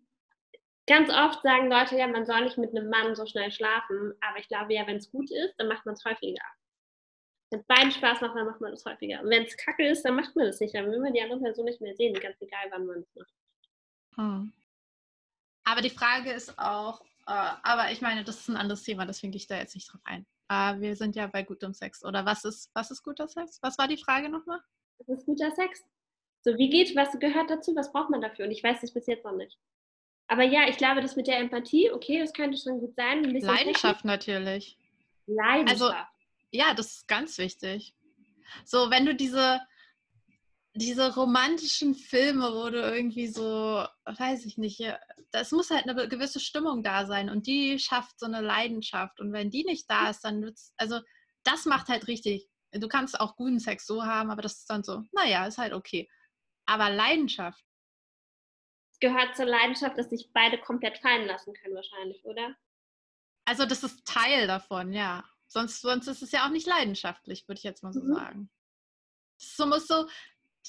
ganz 0.88 1.10
oft 1.10 1.42
sagen 1.44 1.70
Leute 1.70 1.98
ja, 1.98 2.08
man 2.08 2.26
soll 2.26 2.44
nicht 2.44 2.58
mit 2.58 2.76
einem 2.76 2.90
Mann 2.90 3.16
so 3.16 3.26
schnell 3.26 3.52
schlafen, 3.52 4.14
aber 4.22 4.40
ich 4.40 4.48
glaube 4.48 4.74
ja, 4.74 4.86
wenn 4.88 4.98
es 4.98 5.12
gut 5.12 5.30
ist, 5.32 5.54
dann 5.58 5.68
macht 5.68 5.86
man 5.86 5.94
es 5.94 6.04
häufiger. 6.06 6.44
Wenn 7.50 7.60
es 7.60 7.68
beiden 7.68 7.92
Spaß 7.92 8.22
macht, 8.22 8.36
dann 8.36 8.48
macht 8.48 8.62
man 8.62 8.74
es 8.74 8.86
häufiger. 8.86 9.22
Und 9.22 9.30
wenn 9.30 9.44
es 9.44 9.58
kacke 9.58 9.88
ist, 9.88 10.04
dann 10.04 10.16
macht 10.16 10.36
man 10.36 10.48
es 10.48 10.60
nicht. 10.62 10.74
Dann 10.74 10.90
will 10.90 11.00
man 11.00 11.14
die 11.14 11.22
andere 11.22 11.40
Person 11.40 11.66
nicht 11.66 11.82
mehr 11.82 11.96
sehen, 11.96 12.14
ganz 12.14 12.42
egal, 12.42 12.66
wann 12.72 12.86
man 12.86 13.00
es 13.00 13.16
macht. 13.16 13.34
Hm. 14.16 14.54
Aber 15.66 15.82
die 15.82 15.90
Frage 15.90 16.32
ist 16.32 16.58
auch, 16.58 17.02
äh, 17.28 17.52
aber 17.64 17.92
ich 17.92 18.02
meine, 18.02 18.24
das 18.24 18.40
ist 18.40 18.48
ein 18.48 18.58
anderes 18.58 18.84
Thema, 18.84 19.06
deswegen 19.06 19.32
gehe 19.32 19.38
ich 19.38 19.48
da 19.48 19.58
jetzt 19.58 19.76
nicht 19.76 19.92
drauf 19.92 20.02
ein. 20.06 20.26
Äh, 20.52 20.82
wir 20.82 20.98
sind 20.98 21.16
ja 21.16 21.28
bei 21.28 21.44
gutem 21.44 21.74
Sex. 21.74 22.04
Oder 22.04 22.26
was 22.26 22.44
ist, 22.44 22.70
was 22.74 22.92
ist 22.92 23.04
guter 23.04 23.28
Sex? 23.30 23.60
Was 23.62 23.78
war 23.78 23.88
die 23.88 23.98
Frage 23.98 24.28
nochmal? 24.28 24.60
Was 24.98 25.20
ist 25.20 25.26
guter 25.26 25.50
Sex? 25.52 25.82
So, 26.42 26.58
wie 26.58 26.70
geht, 26.70 26.94
was 26.96 27.18
gehört 27.20 27.50
dazu, 27.50 27.74
was 27.76 27.92
braucht 27.94 28.10
man 28.10 28.20
dafür? 28.20 28.46
Und 28.46 28.52
ich 28.52 28.62
weiß 28.62 28.82
das 28.82 28.94
bis 28.94 29.08
jetzt 29.08 29.24
noch 29.24 29.36
nicht. 29.36 29.58
Aber 30.28 30.44
ja, 30.44 30.68
ich 30.68 30.76
glaube, 30.76 31.02
das 31.02 31.16
mit 31.16 31.28
der 31.28 31.38
Empathie, 31.38 31.92
okay, 31.92 32.20
das 32.20 32.34
könnte 32.34 32.58
schon 32.58 32.80
gut 32.80 32.96
sein. 32.96 33.24
Leidenschaft 33.24 34.04
natürlich. 34.04 34.78
Leidenschaft. 35.26 35.82
Also, 35.82 35.94
ja, 36.52 36.74
das 36.74 36.88
ist 36.88 37.08
ganz 37.08 37.38
wichtig. 37.38 37.96
So, 38.66 38.90
wenn 38.90 39.06
du 39.06 39.16
diese, 39.16 39.62
diese 40.74 41.14
romantischen 41.14 41.96
Filme, 41.96 42.54
wo 42.54 42.70
du 42.70 42.78
irgendwie 42.82 43.28
so, 43.28 43.86
weiß 44.06 44.46
ich 44.46 44.58
nicht, 44.58 44.82
das 45.32 45.52
muss 45.52 45.70
halt 45.70 45.88
eine 45.88 46.08
gewisse 46.08 46.40
Stimmung 46.40 46.82
da 46.82 47.06
sein 47.06 47.30
und 47.30 47.46
die 47.46 47.78
schafft 47.78 48.20
so 48.20 48.26
eine 48.26 48.42
Leidenschaft. 48.42 49.20
Und 49.20 49.34
wenn 49.34 49.50
die 49.50 49.64
nicht 49.64 49.90
da 49.90 50.10
ist, 50.10 50.22
dann 50.22 50.42
wird's, 50.42 50.74
also 50.78 51.02
das 51.44 51.66
macht 51.66 51.90
halt 51.90 52.08
richtig. 52.08 52.48
Du 52.72 52.88
kannst 52.88 53.20
auch 53.20 53.36
guten 53.36 53.60
Sex 53.60 53.86
so 53.86 54.06
haben, 54.06 54.32
aber 54.32 54.42
das 54.42 54.60
ist 54.60 54.70
dann 54.70 54.84
so, 54.84 55.04
naja, 55.12 55.46
ist 55.46 55.58
halt 55.58 55.74
okay. 55.74 56.10
Aber 56.66 56.90
Leidenschaft. 56.90 57.66
Gehört 59.02 59.36
zur 59.36 59.48
Leidenschaft, 59.48 59.98
dass 59.98 60.10
sich 60.10 60.30
beide 60.32 60.60
komplett 60.60 61.00
fallen 61.00 61.28
lassen 61.28 61.54
können, 61.54 61.76
wahrscheinlich, 61.76 62.24
oder? 62.24 62.56
Also, 63.46 63.66
das 63.66 63.84
ist 63.84 64.06
Teil 64.06 64.48
davon, 64.48 64.94
ja. 64.94 65.26
Sonst, 65.48 65.82
sonst 65.82 66.08
ist 66.08 66.22
es 66.22 66.32
ja 66.32 66.46
auch 66.46 66.52
nicht 66.52 66.68
leidenschaftlich, 66.68 67.48
würde 67.48 67.58
ich 67.58 67.64
jetzt 67.64 67.84
mal 67.84 67.92
so 67.92 68.02
mhm. 68.02 68.14
sagen. 68.14 68.52
So 69.38 69.66
muss 69.66 69.88
so, 69.88 70.08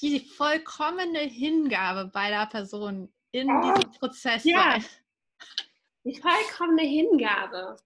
die 0.01 0.19
vollkommene 0.19 1.19
Hingabe 1.19 2.05
beider 2.05 2.45
Personen 2.47 3.13
in 3.31 3.49
oh, 3.49 3.61
diesem 3.61 3.91
Prozess 3.91 4.43
ja. 4.43 4.79
sein. 4.79 4.85
Die 6.03 6.19
vollkommene 6.19 6.83
Hingabe. 6.83 7.77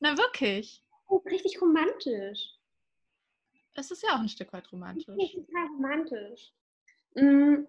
Na 0.00 0.16
wirklich. 0.16 0.82
Oh, 1.08 1.16
richtig 1.18 1.60
romantisch. 1.60 2.54
Es 3.74 3.90
ist 3.90 4.02
ja 4.02 4.14
auch 4.14 4.20
ein 4.20 4.28
Stück 4.28 4.52
weit 4.52 4.70
romantisch. 4.72 5.04
Total 5.06 5.66
romantisch. 5.74 6.52
Hm, 7.14 7.66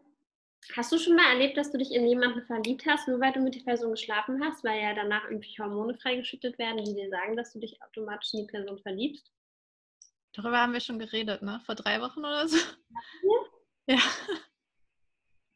hast 0.76 0.92
du 0.92 0.98
schon 0.98 1.16
mal 1.16 1.34
erlebt, 1.34 1.58
dass 1.58 1.72
du 1.72 1.78
dich 1.78 1.92
in 1.94 2.08
jemanden 2.08 2.44
verliebt 2.44 2.86
hast, 2.86 3.08
nur 3.08 3.20
weil 3.20 3.34
du 3.34 3.42
mit 3.42 3.56
der 3.56 3.64
Person 3.64 3.92
geschlafen 3.92 4.44
hast, 4.44 4.64
weil 4.64 4.82
ja 4.82 4.94
danach 4.94 5.26
irgendwie 5.26 5.56
Hormone 5.60 5.96
freigeschüttet 5.96 6.58
werden, 6.58 6.84
die 6.84 6.96
dir 6.96 7.10
sagen, 7.10 7.36
dass 7.36 7.54
du 7.54 7.60
dich 7.60 7.82
automatisch 7.82 8.34
in 8.34 8.42
die 8.42 8.52
Person 8.52 8.80
verliebst? 8.80 9.32
Darüber 10.34 10.60
haben 10.60 10.74
wir 10.74 10.80
schon 10.80 11.00
geredet, 11.00 11.42
ne? 11.42 11.62
Vor 11.66 11.76
drei 11.76 12.02
Wochen 12.02 12.20
oder 12.20 12.48
so. 12.48 12.58
Ja. 12.58 13.49
Ja. 13.90 14.00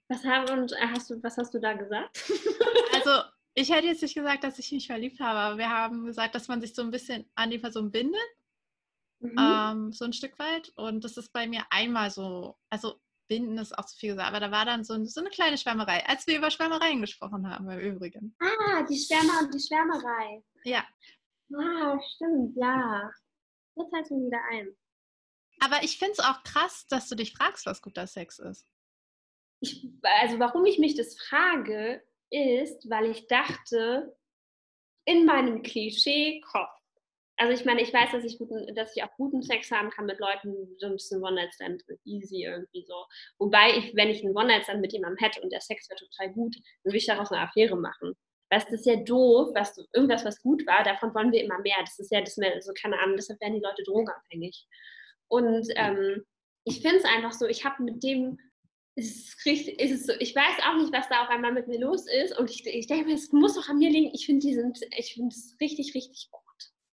Was, 0.09 0.25
haben, 0.25 0.59
und 0.59 0.71
äh, 0.73 0.87
hast 0.87 1.09
du, 1.09 1.21
was 1.21 1.37
hast 1.37 1.53
du 1.53 1.59
da 1.59 1.73
gesagt? 1.73 2.23
Also, 2.93 3.23
ich 3.55 3.71
hätte 3.71 3.87
jetzt 3.87 4.01
nicht 4.01 4.13
gesagt, 4.13 4.43
dass 4.43 4.59
ich 4.59 4.71
mich 4.71 4.87
verliebt 4.87 5.19
habe, 5.19 5.37
aber 5.37 5.57
wir 5.57 5.69
haben 5.69 6.05
gesagt, 6.05 6.35
dass 6.35 6.47
man 6.47 6.61
sich 6.61 6.73
so 6.73 6.83
ein 6.83 6.91
bisschen 6.91 7.29
an 7.35 7.49
die 7.49 7.57
Person 7.57 7.91
bindet. 7.91 8.21
Mhm. 9.19 9.35
Ähm, 9.37 9.91
so 9.91 10.05
ein 10.05 10.13
Stück 10.13 10.37
weit. 10.37 10.71
Und 10.75 11.03
das 11.03 11.17
ist 11.17 11.33
bei 11.33 11.47
mir 11.47 11.65
einmal 11.69 12.11
so, 12.11 12.55
also 12.69 12.99
binden 13.27 13.57
ist 13.57 13.77
auch 13.77 13.85
zu 13.85 13.97
viel 13.97 14.11
gesagt, 14.11 14.29
aber 14.29 14.39
da 14.39 14.51
war 14.51 14.65
dann 14.65 14.83
so, 14.83 15.03
so 15.05 15.21
eine 15.21 15.31
kleine 15.31 15.57
Schwärmerei, 15.57 16.05
als 16.05 16.27
wir 16.27 16.37
über 16.37 16.51
Schwärmereien 16.51 17.01
gesprochen 17.01 17.49
haben 17.49 17.69
im 17.69 17.79
Übrigen. 17.79 18.35
Ah, 18.39 18.83
die 18.83 18.97
Schwärmer 18.97 19.41
und 19.41 19.53
die 19.53 19.59
Schwärmerei. 19.59 20.43
Ja. 20.63 20.85
Ah, 21.55 21.99
stimmt, 22.15 22.55
ja. 22.55 23.11
Jetzt 23.75 23.89
fällt 23.89 24.11
mir 24.11 24.27
wieder 24.27 24.41
ein. 24.51 24.75
Aber 25.63 25.83
ich 25.83 25.97
finde 25.97 26.13
es 26.13 26.19
auch 26.19 26.43
krass, 26.43 26.85
dass 26.87 27.07
du 27.07 27.15
dich 27.15 27.33
fragst, 27.33 27.65
was 27.65 27.81
guter 27.81 28.07
Sex 28.07 28.39
ist. 28.39 28.67
Ich, 29.61 29.87
also 30.01 30.39
warum 30.39 30.65
ich 30.65 30.77
mich 30.77 30.95
das 30.95 31.17
frage, 31.17 32.03
ist, 32.29 32.89
weil 32.89 33.11
ich 33.11 33.27
dachte, 33.27 34.17
in 35.05 35.25
meinem 35.25 35.61
Klischee-Kopf, 35.61 36.69
also 37.37 37.53
ich 37.53 37.65
meine, 37.65 37.81
ich 37.81 37.93
weiß, 37.93 38.11
dass 38.11 38.23
ich, 38.23 38.37
guten, 38.37 38.73
dass 38.75 38.95
ich 38.95 39.03
auch 39.03 39.15
guten 39.17 39.41
Sex 39.41 39.71
haben 39.71 39.89
kann 39.89 40.05
mit 40.05 40.19
Leuten, 40.19 40.75
so 40.77 40.87
ein 40.87 40.93
bisschen 40.93 41.23
One-Night-Stand, 41.23 41.83
easy 42.05 42.43
irgendwie 42.43 42.83
so. 42.83 43.05
Wobei 43.39 43.77
ich, 43.77 43.95
wenn 43.95 44.09
ich 44.09 44.23
einen 44.23 44.35
One-Night-Stand 44.35 44.81
mit 44.81 44.93
jemandem 44.93 45.23
hätte 45.23 45.41
und 45.41 45.51
der 45.51 45.61
Sex 45.61 45.89
wäre 45.89 45.99
total 45.99 46.33
gut, 46.33 46.55
dann 46.55 46.91
würde 46.91 46.97
ich 46.97 47.05
daraus 47.05 47.31
eine 47.31 47.41
Affäre 47.41 47.75
machen. 47.75 48.13
Weißt 48.51 48.67
das 48.67 48.81
ist 48.81 48.85
ja 48.85 48.97
doof, 48.97 49.49
was, 49.55 49.75
irgendwas, 49.93 50.25
was 50.25 50.41
gut 50.41 50.65
war, 50.67 50.83
davon 50.83 51.13
wollen 51.15 51.31
wir 51.31 51.43
immer 51.43 51.59
mehr. 51.59 51.77
Das 51.79 51.97
ist 51.97 52.11
ja, 52.11 52.21
das 52.21 52.37
mehr, 52.37 52.61
so 52.61 52.71
keine 52.79 52.99
Ahnung, 52.99 53.15
deshalb 53.15 53.41
werden 53.41 53.55
die 53.55 53.63
Leute 53.63 53.83
drogenabhängig. 53.83 54.67
Und 55.33 55.67
ähm, 55.77 56.23
ich 56.63 56.81
finde 56.81 56.97
es 56.97 57.05
einfach 57.05 57.31
so, 57.31 57.47
ich 57.47 57.65
habe 57.65 57.81
mit 57.81 58.03
dem 58.03 58.37
es 58.95 59.07
ist, 59.07 59.45
richtig, 59.47 59.81
es 59.81 59.89
ist 59.89 60.05
so, 60.05 60.13
ich 60.19 60.35
weiß 60.35 60.59
auch 60.67 60.77
nicht, 60.77 60.93
was 60.93 61.09
da 61.09 61.23
auf 61.23 61.29
einmal 61.29 61.51
mit 61.51 61.67
mir 61.67 61.79
los 61.79 62.05
ist. 62.05 62.37
Und 62.37 62.51
ich, 62.51 62.63
ich 62.67 62.85
denke 62.85 63.05
mir, 63.05 63.15
es 63.15 63.31
muss 63.31 63.55
doch 63.55 63.67
an 63.67 63.79
mir 63.79 63.89
liegen. 63.89 64.11
Ich 64.13 64.27
finde, 64.27 64.45
die 64.45 64.53
sind, 64.53 64.79
ich 64.95 65.15
finde 65.15 65.29
es 65.29 65.57
richtig, 65.59 65.95
richtig 65.95 66.29
gut. 66.29 66.43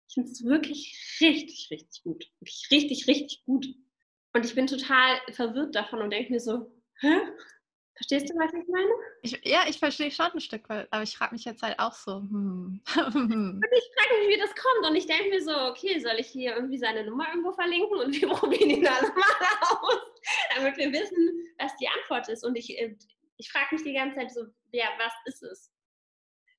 Ich 0.08 0.14
finde 0.14 0.30
es 0.30 0.44
wirklich 0.46 1.18
richtig, 1.20 1.70
richtig 1.72 2.04
gut. 2.04 2.24
Wirklich 2.40 2.68
richtig, 2.70 3.08
richtig 3.08 3.44
gut. 3.46 3.66
Und 4.34 4.46
ich 4.46 4.54
bin 4.54 4.68
total 4.68 5.20
verwirrt 5.32 5.74
davon 5.74 6.04
und 6.04 6.12
denke 6.12 6.32
mir 6.32 6.40
so, 6.40 6.72
hä? 7.00 7.18
Verstehst 7.98 8.30
du, 8.30 8.36
was 8.36 8.54
ich 8.54 8.68
meine? 8.68 8.90
Ich, 9.24 9.42
ja, 9.44 9.62
ich 9.68 9.80
verstehe 9.80 10.12
schon 10.12 10.28
ein 10.28 10.40
Stück 10.40 10.70
weit, 10.70 10.88
aber 10.92 11.02
ich 11.02 11.18
frage 11.18 11.34
mich 11.34 11.46
jetzt 11.46 11.64
halt 11.64 11.80
auch 11.80 11.94
so. 11.94 12.18
Hm. 12.18 12.82
und 12.84 13.64
ich 13.64 13.90
frage 13.96 14.20
mich, 14.20 14.36
wie 14.36 14.40
das 14.40 14.54
kommt. 14.56 14.88
Und 14.88 14.96
ich 14.96 15.08
denke 15.08 15.30
mir 15.30 15.42
so, 15.42 15.56
okay, 15.70 16.00
soll 16.00 16.16
ich 16.20 16.28
hier 16.28 16.56
irgendwie 16.56 16.78
seine 16.78 17.04
Nummer 17.06 17.28
irgendwo 17.30 17.52
verlinken 17.54 17.98
und 17.98 18.14
wir 18.22 18.28
probieren 18.28 18.70
ihn 18.70 18.88
alle 18.88 19.08
mal 19.10 19.82
aus, 19.82 20.00
damit 20.56 20.78
wir 20.78 20.92
wissen, 20.94 21.54
was 21.58 21.76
die 21.78 21.88
Antwort 21.88 22.30
ist. 22.30 22.46
Und 22.46 22.56
ich, 22.56 22.78
äh, 22.80 22.96
ich 23.38 23.52
frage 23.52 23.68
mich 23.72 23.84
die 23.84 23.94
ganze 23.94 24.18
Zeit 24.18 24.32
so, 24.32 24.46
wer, 24.72 24.88
was 25.00 25.14
ist 25.26 25.44
es? 25.44 25.72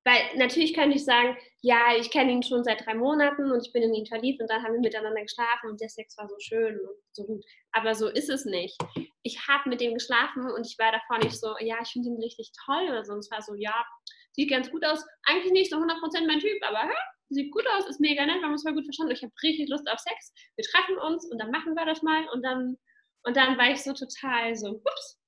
Weil 0.08 0.38
natürlich 0.38 0.72
könnte 0.72 0.96
ich 0.96 1.04
sagen, 1.04 1.36
ja, 1.60 1.94
ich 1.94 2.10
kenne 2.10 2.32
ihn 2.32 2.42
schon 2.42 2.64
seit 2.64 2.86
drei 2.86 2.94
Monaten 2.94 3.52
und 3.52 3.66
ich 3.66 3.74
bin 3.74 3.82
in 3.82 3.92
ihn 3.92 4.06
verliebt 4.06 4.40
und 4.40 4.48
dann 4.48 4.62
haben 4.62 4.72
wir 4.72 4.80
miteinander 4.80 5.20
geschlafen 5.20 5.68
und 5.68 5.82
der 5.82 5.90
Sex 5.90 6.16
war 6.16 6.26
so 6.26 6.36
schön 6.38 6.80
und 6.80 6.96
so 7.12 7.24
gut. 7.24 7.44
Aber 7.72 7.94
so 7.94 8.08
ist 8.08 8.30
es 8.30 8.46
nicht. 8.46 8.74
Ich 9.22 9.46
habe 9.46 9.68
mit 9.68 9.82
dem 9.82 9.92
geschlafen 9.92 10.50
und 10.50 10.66
ich 10.66 10.78
war 10.78 10.92
davor 10.92 11.18
nicht 11.18 11.38
so, 11.38 11.54
ja, 11.60 11.76
ich 11.82 11.90
finde 11.90 12.08
ihn 12.08 12.22
richtig 12.22 12.52
toll 12.64 12.84
oder 12.88 13.04
so. 13.04 13.12
Und 13.12 13.18
es 13.18 13.30
war 13.30 13.42
so, 13.42 13.54
ja, 13.54 13.84
sieht 14.32 14.48
ganz 14.48 14.70
gut 14.70 14.82
aus. 14.82 15.04
Eigentlich 15.24 15.52
nicht 15.52 15.70
so 15.70 15.76
100% 15.76 16.26
mein 16.26 16.40
Typ, 16.40 16.56
aber 16.62 16.88
hä, 16.88 16.96
sieht 17.28 17.52
gut 17.52 17.66
aus, 17.76 17.86
ist 17.86 18.00
mega 18.00 18.24
nett, 18.24 18.36
wir 18.36 18.44
haben 18.44 18.52
uns 18.52 18.62
voll 18.62 18.72
gut 18.72 18.86
verstanden. 18.86 19.12
Ich 19.12 19.22
habe 19.22 19.32
richtig 19.42 19.68
Lust 19.68 19.86
auf 19.90 19.98
Sex. 19.98 20.32
Wir 20.56 20.64
treffen 20.64 20.96
uns 20.96 21.30
und 21.30 21.36
dann 21.36 21.50
machen 21.50 21.74
wir 21.74 21.84
das 21.84 22.00
mal 22.00 22.26
und 22.32 22.42
dann, 22.42 22.78
und 23.24 23.36
dann 23.36 23.58
war 23.58 23.70
ich 23.72 23.82
so 23.82 23.92
total 23.92 24.56
so, 24.56 24.70
ups. 24.70 25.20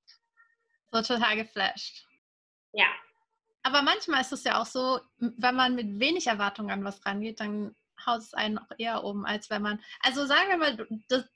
So 0.90 1.03
total 1.03 1.37
geflasht. 1.37 2.07
Ja, 2.73 2.87
aber 3.62 3.83
manchmal 3.83 4.20
ist 4.20 4.33
es 4.33 4.44
ja 4.44 4.61
auch 4.61 4.66
so, 4.66 5.01
wenn 5.18 5.55
man 5.55 5.75
mit 5.75 6.01
wenig 6.01 6.27
Erwartungen 6.27 6.70
an 6.70 6.85
was 6.85 7.05
rangeht, 7.05 7.40
dann 7.40 7.75
haut 8.07 8.20
es 8.20 8.35
einen 8.35 8.59
auch 8.59 8.70
eher 8.79 9.05
um, 9.05 9.25
als 9.25 9.51
wenn 9.51 9.62
man. 9.62 9.81
Also 10.01 10.25
sagen 10.27 10.49
wir 10.49 10.57
mal, 10.57 10.77
du, 10.77 10.88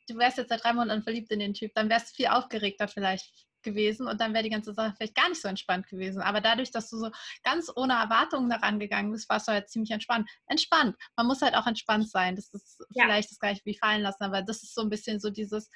du 0.09 0.17
wärst 0.17 0.39
jetzt 0.39 0.49
seit 0.49 0.65
drei 0.65 0.73
Monaten 0.73 1.03
verliebt 1.03 1.31
in 1.31 1.41
den 1.41 1.55
Typ, 1.55 1.73
dann 1.75 1.91
wärst 1.91 2.11
du 2.11 2.15
viel 2.15 2.27
aufgeregter 2.29 2.89
vielleicht 2.89 3.47
gewesen 3.63 4.07
und 4.07 4.21
dann 4.21 4.35
wäre 4.35 4.45
die 4.45 4.51
ganze 4.51 4.75
Sache 4.75 4.95
vielleicht 4.97 5.15
gar 5.15 5.29
nicht 5.29 5.41
so 5.41 5.49
entspannt 5.49 5.89
gewesen. 5.89 6.23
Aber 6.23 6.41
dadurch, 6.41 6.71
dass 6.71 6.91
du 6.91 6.99
so 6.99 7.11
ganz 7.43 7.73
ohne 7.75 7.95
Erwartungen 7.95 8.51
daran 8.51 8.79
gegangen 8.79 9.11
bist, 9.11 9.29
warst 9.29 9.49
du 9.49 9.53
halt 9.53 9.71
ziemlich 9.71 9.91
entspannt. 9.91 10.31
Entspannt. 10.47 10.97
Man 11.17 11.27
muss 11.27 11.43
halt 11.43 11.55
auch 11.55 11.67
entspannt 11.67 12.09
sein. 12.11 12.37
Das 12.37 12.53
ist 12.53 12.85
ja. 12.91 13.05
vielleicht 13.05 13.31
das 13.31 13.39
gleiche 13.39 13.63
wie 13.65 13.77
fallen 13.77 14.03
lassen, 14.03 14.23
aber 14.23 14.43
das 14.43 14.63
ist 14.63 14.75
so 14.75 14.83
ein 14.83 14.91
bisschen 14.91 15.19
so 15.19 15.31
dieses, 15.31 15.71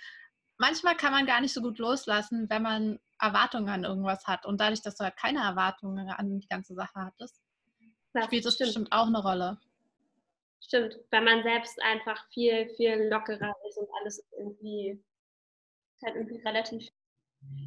manchmal 0.58 0.96
kann 0.96 1.12
man 1.12 1.26
gar 1.26 1.40
nicht 1.40 1.54
so 1.54 1.62
gut 1.62 1.78
loslassen, 1.78 2.46
wenn 2.48 2.62
man 2.62 2.98
Erwartungen 3.20 3.68
an 3.68 3.84
irgendwas 3.84 4.26
hat. 4.26 4.46
Und 4.46 4.60
dadurch, 4.60 4.82
dass 4.82 4.96
du 4.96 5.04
halt 5.04 5.16
keine 5.16 5.40
Erwartungen 5.40 6.08
an 6.10 6.40
die 6.40 6.48
ganze 6.48 6.74
Sache 6.74 6.94
hattest, 6.94 7.40
das 8.12 8.24
spielt 8.26 8.44
das 8.44 8.54
stimmt. 8.54 8.68
bestimmt 8.68 8.92
auch 8.92 9.06
eine 9.06 9.22
Rolle. 9.22 9.58
Stimmt, 10.60 10.98
weil 11.10 11.22
man 11.22 11.42
selbst 11.42 11.80
einfach 11.82 12.26
viel, 12.32 12.68
viel 12.76 13.08
lockerer 13.08 13.54
ist 13.68 13.78
und 13.78 13.88
alles 14.00 14.26
irgendwie, 14.36 15.02
halt 16.04 16.16
irgendwie 16.16 16.42
relativ 16.42 16.88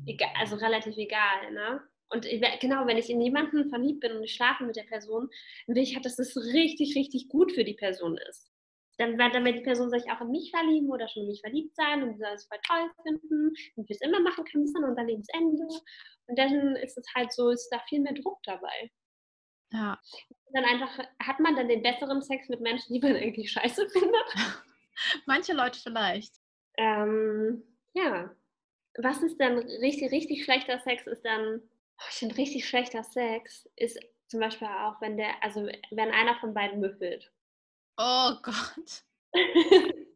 egal, 0.06 0.32
also 0.38 0.56
relativ 0.58 0.98
egal, 0.98 1.52
ne? 1.52 1.82
Und 2.10 2.28
genau, 2.60 2.86
wenn 2.88 2.98
ich 2.98 3.10
in 3.10 3.22
jemanden 3.22 3.70
verliebt 3.70 4.02
bin 4.02 4.12
und 4.12 4.24
ich 4.24 4.34
schlafe 4.34 4.66
mit 4.66 4.76
der 4.76 4.84
Person, 4.84 5.30
dann 5.66 5.78
will 5.78 5.84
ich 5.84 5.96
halt, 5.96 6.04
dass 6.04 6.20
es 6.20 6.36
richtig, 6.36 6.98
richtig 6.98 7.30
gut 7.30 7.54
für 7.54 7.64
die 7.64 7.74
Person 7.74 8.18
ist 8.30 8.51
dann, 9.02 9.18
dann 9.18 9.46
wird 9.46 9.58
die 9.58 9.64
Person 9.64 9.90
sich 9.90 10.04
auch 10.12 10.22
in 10.22 10.30
mich 10.30 10.52
verlieben 10.52 10.90
oder 10.90 11.08
schon 11.08 11.24
in 11.24 11.30
mich 11.30 11.42
verliebt 11.42 11.76
sein 11.76 12.04
und 12.04 12.14
sie 12.14 12.20
soll 12.20 12.34
es 12.34 12.46
voll 12.46 12.60
toll 12.68 12.90
finden 13.04 13.54
und 13.76 13.90
wir 13.90 13.96
es 13.96 14.02
immer 14.02 14.20
machen 14.20 14.46
können 14.46 14.64
bis 14.64 14.76
an 14.76 14.84
unser 14.84 15.04
Lebensende. 15.04 15.68
Und 16.28 16.38
dann 16.38 16.76
ist 16.78 16.98
es 16.98 17.06
halt 17.16 17.34
so, 17.34 17.50
ist 17.50 17.70
da 17.70 17.80
viel 17.90 18.00
mehr 18.00 18.14
Druck 18.14 18.40
dabei. 18.44 18.92
Ja. 19.72 20.00
Dann 20.54 20.66
einfach, 20.66 21.00
hat 21.24 21.40
man 21.40 21.56
dann 21.56 21.68
den 21.68 21.82
besseren 21.82 22.22
Sex 22.22 22.50
mit 22.50 22.62
Menschen, 22.62 22.94
die 22.94 23.00
man 23.00 23.16
eigentlich 23.16 23.52
scheiße 23.52 23.90
findet? 23.90 24.26
Manche 25.26 25.54
Leute 25.54 25.80
vielleicht. 25.80 26.36
Ähm, 26.78 27.64
ja. 27.94 28.36
Was 28.98 29.24
ist 29.24 29.40
dann 29.40 29.58
richtig, 29.58 30.12
richtig 30.12 30.44
schlechter 30.44 30.80
Sex? 30.80 31.08
Ist 31.08 31.24
dann, 31.24 31.62
oh, 31.62 32.06
ich 32.10 32.16
finde 32.16 32.38
richtig 32.38 32.68
schlechter 32.68 33.04
Sex 33.04 33.70
ist 33.78 33.98
zum 34.28 34.42
Beispiel 34.42 34.68
auch, 34.68 35.00
wenn 35.02 35.18
der, 35.18 35.42
also 35.42 35.68
wenn 35.92 36.12
einer 36.12 36.36
von 36.40 36.54
beiden 36.54 36.80
müffelt. 36.80 37.32
Oh 38.02 38.34
Gott. 38.42 39.04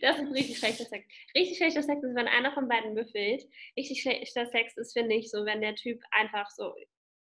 Das 0.00 0.18
ist 0.18 0.32
richtig 0.32 0.58
schlechter 0.58 0.84
Sex. 0.84 1.04
Richtig 1.36 1.56
schlechter 1.56 1.82
Sex 1.82 2.02
ist, 2.04 2.14
wenn 2.14 2.28
einer 2.28 2.52
von 2.52 2.68
beiden 2.68 2.94
müffelt. 2.94 3.42
Richtig 3.76 4.02
schlechter 4.02 4.46
Sex 4.46 4.76
ist, 4.76 4.92
finde 4.92 5.16
ich, 5.16 5.32
so, 5.32 5.44
wenn 5.44 5.60
der 5.60 5.74
Typ 5.74 6.00
einfach 6.12 6.48
so 6.50 6.72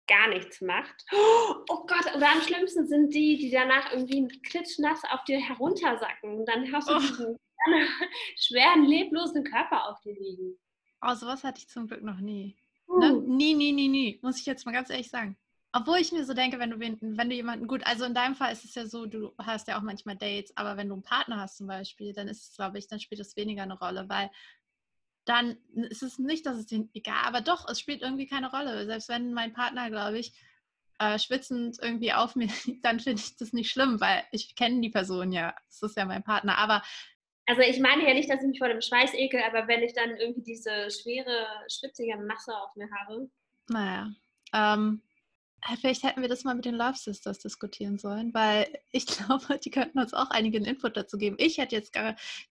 gar 0.07 0.29
nichts 0.29 0.61
macht. 0.61 1.05
Oh 1.69 1.85
Gott, 1.85 2.15
oder 2.15 2.31
am 2.31 2.41
schlimmsten 2.41 2.87
sind 2.87 3.13
die, 3.13 3.37
die 3.37 3.51
danach 3.51 3.91
irgendwie 3.91 4.25
klitschnass 4.43 5.01
auf 5.09 5.25
dir 5.25 5.39
heruntersacken. 5.39 6.39
Und 6.39 6.45
dann 6.45 6.71
hast 6.71 6.89
du 6.89 6.95
oh. 6.95 6.99
diesen 6.99 7.37
schweren, 8.37 8.85
leblosen 8.85 9.43
Körper 9.43 9.89
auf 9.89 9.99
dir 9.99 10.13
liegen. 10.13 10.57
Oh, 11.01 11.13
sowas 11.13 11.43
hatte 11.43 11.59
ich 11.59 11.67
zum 11.67 11.87
Glück 11.87 12.03
noch 12.03 12.21
nie. 12.21 12.55
Uh. 12.87 12.99
Ne? 12.99 13.11
Nie, 13.27 13.53
nie, 13.53 13.73
nie, 13.73 13.89
nie. 13.89 14.19
Muss 14.21 14.39
ich 14.39 14.45
jetzt 14.45 14.65
mal 14.65 14.71
ganz 14.71 14.89
ehrlich 14.89 15.09
sagen. 15.09 15.37
Obwohl 15.73 15.97
ich 15.97 16.11
mir 16.11 16.25
so 16.25 16.33
denke, 16.33 16.59
wenn 16.59 16.71
du, 16.71 16.79
wenn 16.79 17.29
du 17.29 17.35
jemanden, 17.35 17.67
gut, 17.67 17.85
also 17.85 18.05
in 18.05 18.13
deinem 18.13 18.35
Fall 18.35 18.53
ist 18.53 18.65
es 18.65 18.73
ja 18.75 18.85
so, 18.85 19.05
du 19.05 19.33
hast 19.37 19.67
ja 19.67 19.77
auch 19.77 19.83
manchmal 19.83 20.15
Dates, 20.15 20.55
aber 20.55 20.77
wenn 20.77 20.87
du 20.87 20.95
einen 20.95 21.03
Partner 21.03 21.39
hast 21.39 21.57
zum 21.57 21.67
Beispiel, 21.67 22.13
dann 22.13 22.27
ist 22.27 22.49
es, 22.49 22.55
glaube 22.55 22.77
ich, 22.77 22.87
dann 22.87 22.99
spielt 22.99 23.21
es 23.21 23.35
weniger 23.35 23.63
eine 23.63 23.77
Rolle, 23.77 24.07
weil 24.07 24.31
dann 25.25 25.57
ist 25.73 26.03
es 26.03 26.19
nicht, 26.19 26.45
dass 26.45 26.57
es 26.57 26.67
den 26.67 26.89
egal, 26.93 27.25
aber 27.25 27.41
doch, 27.41 27.67
es 27.67 27.79
spielt 27.79 28.01
irgendwie 28.01 28.27
keine 28.27 28.49
Rolle. 28.49 28.85
Selbst 28.85 29.09
wenn 29.09 29.33
mein 29.33 29.53
Partner, 29.53 29.89
glaube 29.89 30.19
ich, 30.19 30.33
äh, 30.99 31.19
schwitzend 31.19 31.77
irgendwie 31.81 32.13
auf 32.13 32.35
mir, 32.35 32.47
dann 32.81 32.99
finde 32.99 33.21
ich 33.21 33.35
das 33.35 33.53
nicht 33.53 33.69
schlimm, 33.69 33.99
weil 33.99 34.23
ich 34.31 34.55
kenne 34.55 34.81
die 34.81 34.89
Person 34.89 35.31
ja. 35.31 35.53
Es 35.67 35.81
ist 35.81 35.97
ja 35.97 36.05
mein 36.05 36.23
Partner. 36.23 36.57
Aber 36.57 36.81
also 37.45 37.61
ich 37.61 37.79
meine 37.79 38.07
ja 38.07 38.13
nicht, 38.13 38.29
dass 38.29 38.41
ich 38.41 38.47
mich 38.47 38.59
vor 38.59 38.67
dem 38.67 38.81
Schweiß 38.81 39.13
ekel, 39.13 39.41
aber 39.41 39.67
wenn 39.67 39.81
ich 39.81 39.93
dann 39.93 40.17
irgendwie 40.17 40.43
diese 40.43 40.89
schwere, 40.91 41.47
schwitzige 41.69 42.17
Masse 42.17 42.53
auf 42.55 42.75
mir 42.75 42.89
habe. 42.99 43.29
Naja. 43.69 44.11
Ähm, 44.53 45.01
äh, 45.03 45.06
vielleicht 45.79 46.03
hätten 46.03 46.21
wir 46.21 46.29
das 46.29 46.43
mal 46.43 46.55
mit 46.55 46.65
den 46.65 46.75
Love 46.75 46.97
Sisters 46.97 47.39
diskutieren 47.39 47.97
sollen, 47.97 48.33
weil 48.33 48.67
ich 48.91 49.05
glaube, 49.05 49.59
die 49.59 49.71
könnten 49.71 49.99
uns 49.99 50.13
auch 50.13 50.29
einigen 50.29 50.65
Input 50.65 50.97
dazu 50.97 51.17
geben. 51.17 51.35
Ich 51.39 51.57
hätte 51.57 51.75
jetzt 51.75 51.93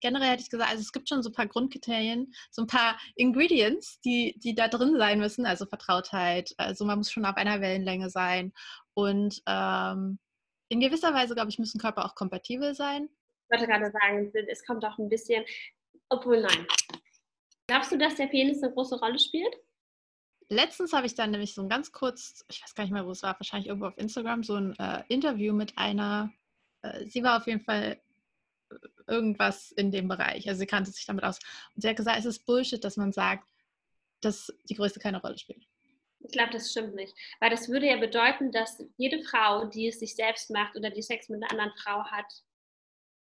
generell 0.01 0.31
hätte 0.31 0.43
ich 0.43 0.49
gesagt, 0.49 0.69
also 0.69 0.81
es 0.81 0.91
gibt 0.91 1.09
schon 1.09 1.23
so 1.23 1.29
ein 1.29 1.33
paar 1.33 1.47
Grundkriterien, 1.47 2.33
so 2.51 2.63
ein 2.63 2.67
paar 2.67 2.99
Ingredients, 3.15 3.99
die, 4.01 4.37
die 4.39 4.55
da 4.55 4.67
drin 4.67 4.97
sein 4.97 5.19
müssen, 5.19 5.45
also 5.45 5.65
Vertrautheit, 5.65 6.53
also 6.57 6.85
man 6.85 6.97
muss 6.97 7.11
schon 7.11 7.25
auf 7.25 7.37
einer 7.37 7.61
Wellenlänge 7.61 8.09
sein 8.09 8.53
und 8.93 9.41
ähm, 9.47 10.19
in 10.69 10.79
gewisser 10.81 11.13
Weise, 11.13 11.33
glaube 11.33 11.49
ich, 11.49 11.59
müssen 11.59 11.79
Körper 11.79 12.05
auch 12.05 12.15
kompatibel 12.15 12.75
sein. 12.75 13.09
Ich 13.49 13.51
wollte 13.51 13.71
gerade 13.71 13.91
sagen, 13.91 14.31
es 14.49 14.65
kommt 14.65 14.83
auch 14.83 14.97
ein 14.97 15.07
bisschen, 15.07 15.45
obwohl 16.09 16.41
nein. 16.41 16.67
Glaubst 17.67 17.91
du, 17.91 17.97
dass 17.97 18.15
der 18.15 18.27
Penis 18.27 18.61
eine 18.61 18.73
große 18.73 18.99
Rolle 18.99 19.19
spielt? 19.19 19.55
Letztens 20.49 20.93
habe 20.93 21.07
ich 21.07 21.15
dann 21.15 21.31
nämlich 21.31 21.53
so 21.53 21.61
ein 21.61 21.69
ganz 21.69 21.91
kurz, 21.91 22.45
ich 22.49 22.61
weiß 22.61 22.75
gar 22.75 22.83
nicht 22.83 22.93
mehr, 22.93 23.05
wo 23.05 23.11
es 23.11 23.23
war, 23.23 23.39
wahrscheinlich 23.39 23.67
irgendwo 23.67 23.87
auf 23.87 23.97
Instagram, 23.97 24.43
so 24.43 24.55
ein 24.55 24.77
äh, 24.79 25.03
Interview 25.09 25.53
mit 25.53 25.77
einer, 25.77 26.31
äh, 26.81 27.05
sie 27.05 27.23
war 27.23 27.37
auf 27.37 27.47
jeden 27.47 27.61
Fall 27.61 27.99
äh, 28.69 28.75
irgendwas 29.07 29.71
in 29.71 29.91
dem 29.91 30.07
Bereich, 30.07 30.47
also 30.47 30.59
sie 30.59 30.67
kannte 30.67 30.91
sich 30.91 31.05
damit 31.05 31.23
aus. 31.23 31.39
Und 31.75 31.81
sie 31.81 31.89
hat 31.89 31.97
gesagt, 31.97 32.19
es 32.19 32.25
ist 32.25 32.45
Bullshit, 32.45 32.83
dass 32.83 32.97
man 32.97 33.11
sagt, 33.11 33.47
dass 34.21 34.53
die 34.69 34.75
Größe 34.75 34.99
keine 34.99 35.21
Rolle 35.21 35.37
spielt. 35.37 35.65
Ich 36.19 36.31
glaube, 36.31 36.51
das 36.51 36.71
stimmt 36.71 36.95
nicht. 36.95 37.13
Weil 37.39 37.51
das 37.51 37.69
würde 37.69 37.87
ja 37.87 37.97
bedeuten, 37.97 38.51
dass 38.51 38.83
jede 38.97 39.23
Frau, 39.23 39.65
die 39.65 39.87
es 39.87 39.99
sich 39.99 40.15
selbst 40.15 40.49
macht 40.49 40.75
oder 40.75 40.89
die 40.89 41.03
Sex 41.03 41.29
mit 41.29 41.41
einer 41.41 41.51
anderen 41.51 41.77
Frau 41.77 42.03
hat, 42.03 42.25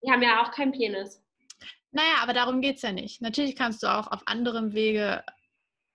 die 0.03 0.11
haben 0.11 0.23
ja 0.23 0.41
auch 0.41 0.51
keinen 0.51 0.71
Penis. 0.71 1.21
Naja, 1.91 2.15
aber 2.21 2.33
darum 2.33 2.61
geht 2.61 2.77
es 2.77 2.81
ja 2.81 2.91
nicht. 2.91 3.21
Natürlich 3.21 3.55
kannst 3.55 3.83
du 3.83 3.87
auch 3.87 4.07
auf 4.07 4.27
anderem 4.27 4.73
Wege 4.73 5.23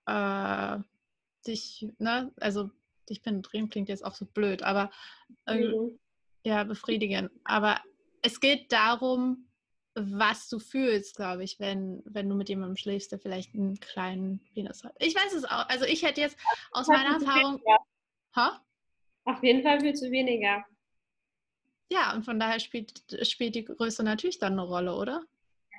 äh, 0.06 0.78
dich, 1.46 1.88
ne, 1.98 2.32
also 2.40 2.70
dich 3.08 3.22
penetrieren 3.22 3.68
klingt 3.68 3.88
jetzt 3.88 4.04
auch 4.04 4.14
so 4.14 4.26
blöd, 4.26 4.62
aber 4.62 4.90
äh, 5.46 5.56
mhm. 5.56 5.98
ja, 6.44 6.64
befriedigen. 6.64 7.30
Aber 7.44 7.80
es 8.22 8.40
geht 8.40 8.72
darum, 8.72 9.46
was 9.94 10.48
du 10.48 10.58
fühlst, 10.58 11.16
glaube 11.16 11.44
ich, 11.44 11.58
wenn, 11.58 12.02
wenn 12.04 12.28
du 12.28 12.34
mit 12.34 12.48
jemandem 12.48 12.76
schläfst, 12.76 13.12
der 13.12 13.18
vielleicht 13.18 13.54
einen 13.54 13.80
kleinen 13.80 14.40
Penis 14.52 14.84
hat. 14.84 14.94
Ich 14.98 15.14
weiß 15.14 15.32
es 15.32 15.44
auch. 15.44 15.68
Also 15.68 15.86
ich 15.86 16.02
hätte 16.02 16.20
jetzt 16.20 16.36
aus 16.72 16.86
meiner 16.88 17.14
Erfahrung. 17.14 17.62
Ha? 18.34 18.60
Auf 19.24 19.42
jeden 19.42 19.62
Fall 19.62 19.80
viel 19.80 19.94
zu 19.94 20.10
weniger. 20.10 20.64
Ja, 21.90 22.14
und 22.14 22.24
von 22.24 22.38
daher 22.38 22.60
spielt, 22.60 23.04
spielt 23.26 23.54
die 23.54 23.64
Größe 23.64 24.02
natürlich 24.02 24.38
dann 24.38 24.52
eine 24.52 24.62
Rolle, 24.62 24.94
oder? 24.94 25.22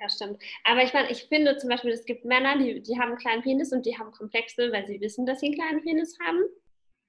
Ja, 0.00 0.08
stimmt. 0.08 0.40
Aber 0.64 0.82
ich 0.82 0.92
meine, 0.92 1.10
ich 1.10 1.24
finde 1.24 1.56
zum 1.56 1.70
Beispiel, 1.70 1.90
es 1.90 2.04
gibt 2.04 2.24
Männer, 2.24 2.56
die, 2.58 2.80
die 2.82 2.98
haben 2.98 3.10
einen 3.10 3.18
kleinen 3.18 3.42
Penis 3.42 3.72
und 3.72 3.84
die 3.84 3.98
haben 3.98 4.12
Komplexe, 4.12 4.70
weil 4.70 4.86
sie 4.86 5.00
wissen, 5.00 5.26
dass 5.26 5.40
sie 5.40 5.46
einen 5.46 5.54
kleinen 5.56 5.82
Penis 5.82 6.16
haben. 6.24 6.42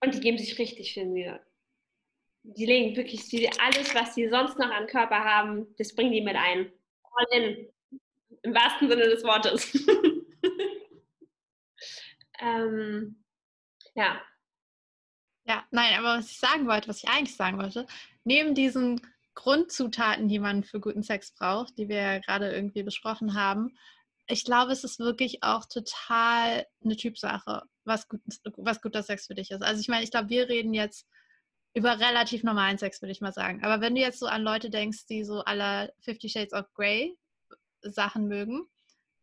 Und 0.02 0.15
die 0.15 0.19
geben 0.21 0.38
sich 0.38 0.58
richtig 0.58 0.93
viel 0.93 1.06
Mühe. 1.06 1.39
Die 2.43 2.65
legen 2.65 2.95
wirklich 2.95 3.28
die, 3.28 3.49
alles, 3.60 3.93
was 3.93 4.15
sie 4.15 4.30
sonst 4.30 4.58
noch 4.58 4.71
an 4.71 4.88
Körper 4.88 5.23
haben, 5.23 5.67
das 5.78 5.93
bringen 5.93 6.13
die 6.13 6.21
mit 6.21 6.36
ein. 6.36 6.71
All 7.04 7.25
in. 7.32 7.67
Im 8.43 8.56
wahrsten 8.56 8.88
Sinne 8.88 9.04
des 9.04 9.23
Wortes. 9.23 9.73
ähm, 12.39 13.21
ja. 13.95 14.21
Ja, 15.43 15.65
nein, 15.71 15.95
aber 15.97 16.19
was 16.19 16.32
ich 16.32 16.39
sagen 16.39 16.67
wollte, 16.67 16.88
was 16.88 17.04
ich 17.04 17.10
eigentlich 17.10 17.36
sagen 17.36 17.58
wollte, 17.58 17.86
neben 18.23 18.56
diesen 18.56 19.02
Grundzutaten, 19.36 20.28
die 20.28 20.39
man 20.39 20.63
für 20.63 20.80
guten 20.80 21.04
Sex 21.04 21.34
braucht, 21.34 21.78
die 21.78 21.88
wir 21.88 21.98
ja 21.98 22.20
gerade 22.20 22.52
irgendwie 22.52 22.84
besprochen 22.84 23.36
haben, 23.36 23.78
ich 24.32 24.46
glaube, 24.46 24.72
es 24.72 24.84
ist 24.84 25.00
wirklich 25.00 25.44
auch 25.44 25.65
total 25.65 26.65
eine 26.84 26.96
Typsache, 26.96 27.63
was, 27.84 28.08
gut, 28.08 28.22
was 28.58 28.82
guter 28.82 29.02
Sex 29.02 29.26
für 29.26 29.34
dich 29.34 29.50
ist. 29.50 29.63
Also 29.63 29.82
ich 29.82 29.88
meine, 29.88 30.04
ich 30.04 30.12
glaube, 30.12 30.30
wir 30.30 30.48
reden 30.48 30.74
jetzt 30.74 31.08
über 31.74 32.00
relativ 32.00 32.44
normalen 32.44 32.78
Sex, 32.78 33.02
würde 33.02 33.12
ich 33.12 33.22
mal 33.22 33.34
sagen. 33.34 33.63
Aber 33.63 33.82
wenn 33.82 33.96
du 33.96 34.02
jetzt 34.02 34.20
so 34.20 34.28
an 34.28 34.44
Leute 34.44 34.70
denkst, 34.70 35.08
die 35.08 35.24
so 35.24 35.42
aller 35.42 35.92
Fifty 36.00 36.30
Shades 36.30 36.54
of 36.54 36.72
Grey 36.74 37.18
Sachen 37.82 38.28
mögen, 38.28 38.68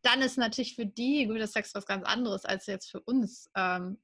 dann 0.02 0.22
ist 0.22 0.38
natürlich 0.38 0.74
für 0.74 0.86
die 0.86 1.26
guter 1.26 1.46
Sex 1.46 1.74
was 1.74 1.86
ganz 1.86 2.04
anderes 2.04 2.44
als 2.44 2.66
jetzt 2.66 2.90
für 2.90 3.00
uns. 3.00 3.48
Ähm, 3.54 3.98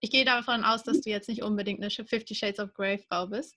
ich 0.00 0.10
gehe 0.10 0.26
davon 0.26 0.64
aus, 0.64 0.82
dass 0.82 1.00
du 1.00 1.08
jetzt 1.08 1.28
nicht 1.28 1.42
unbedingt 1.42 1.80
eine 1.80 1.90
Fifty 1.90 2.34
Shades 2.34 2.60
of 2.60 2.74
Grey 2.74 2.98
Frau 2.98 3.26
bist. 3.26 3.56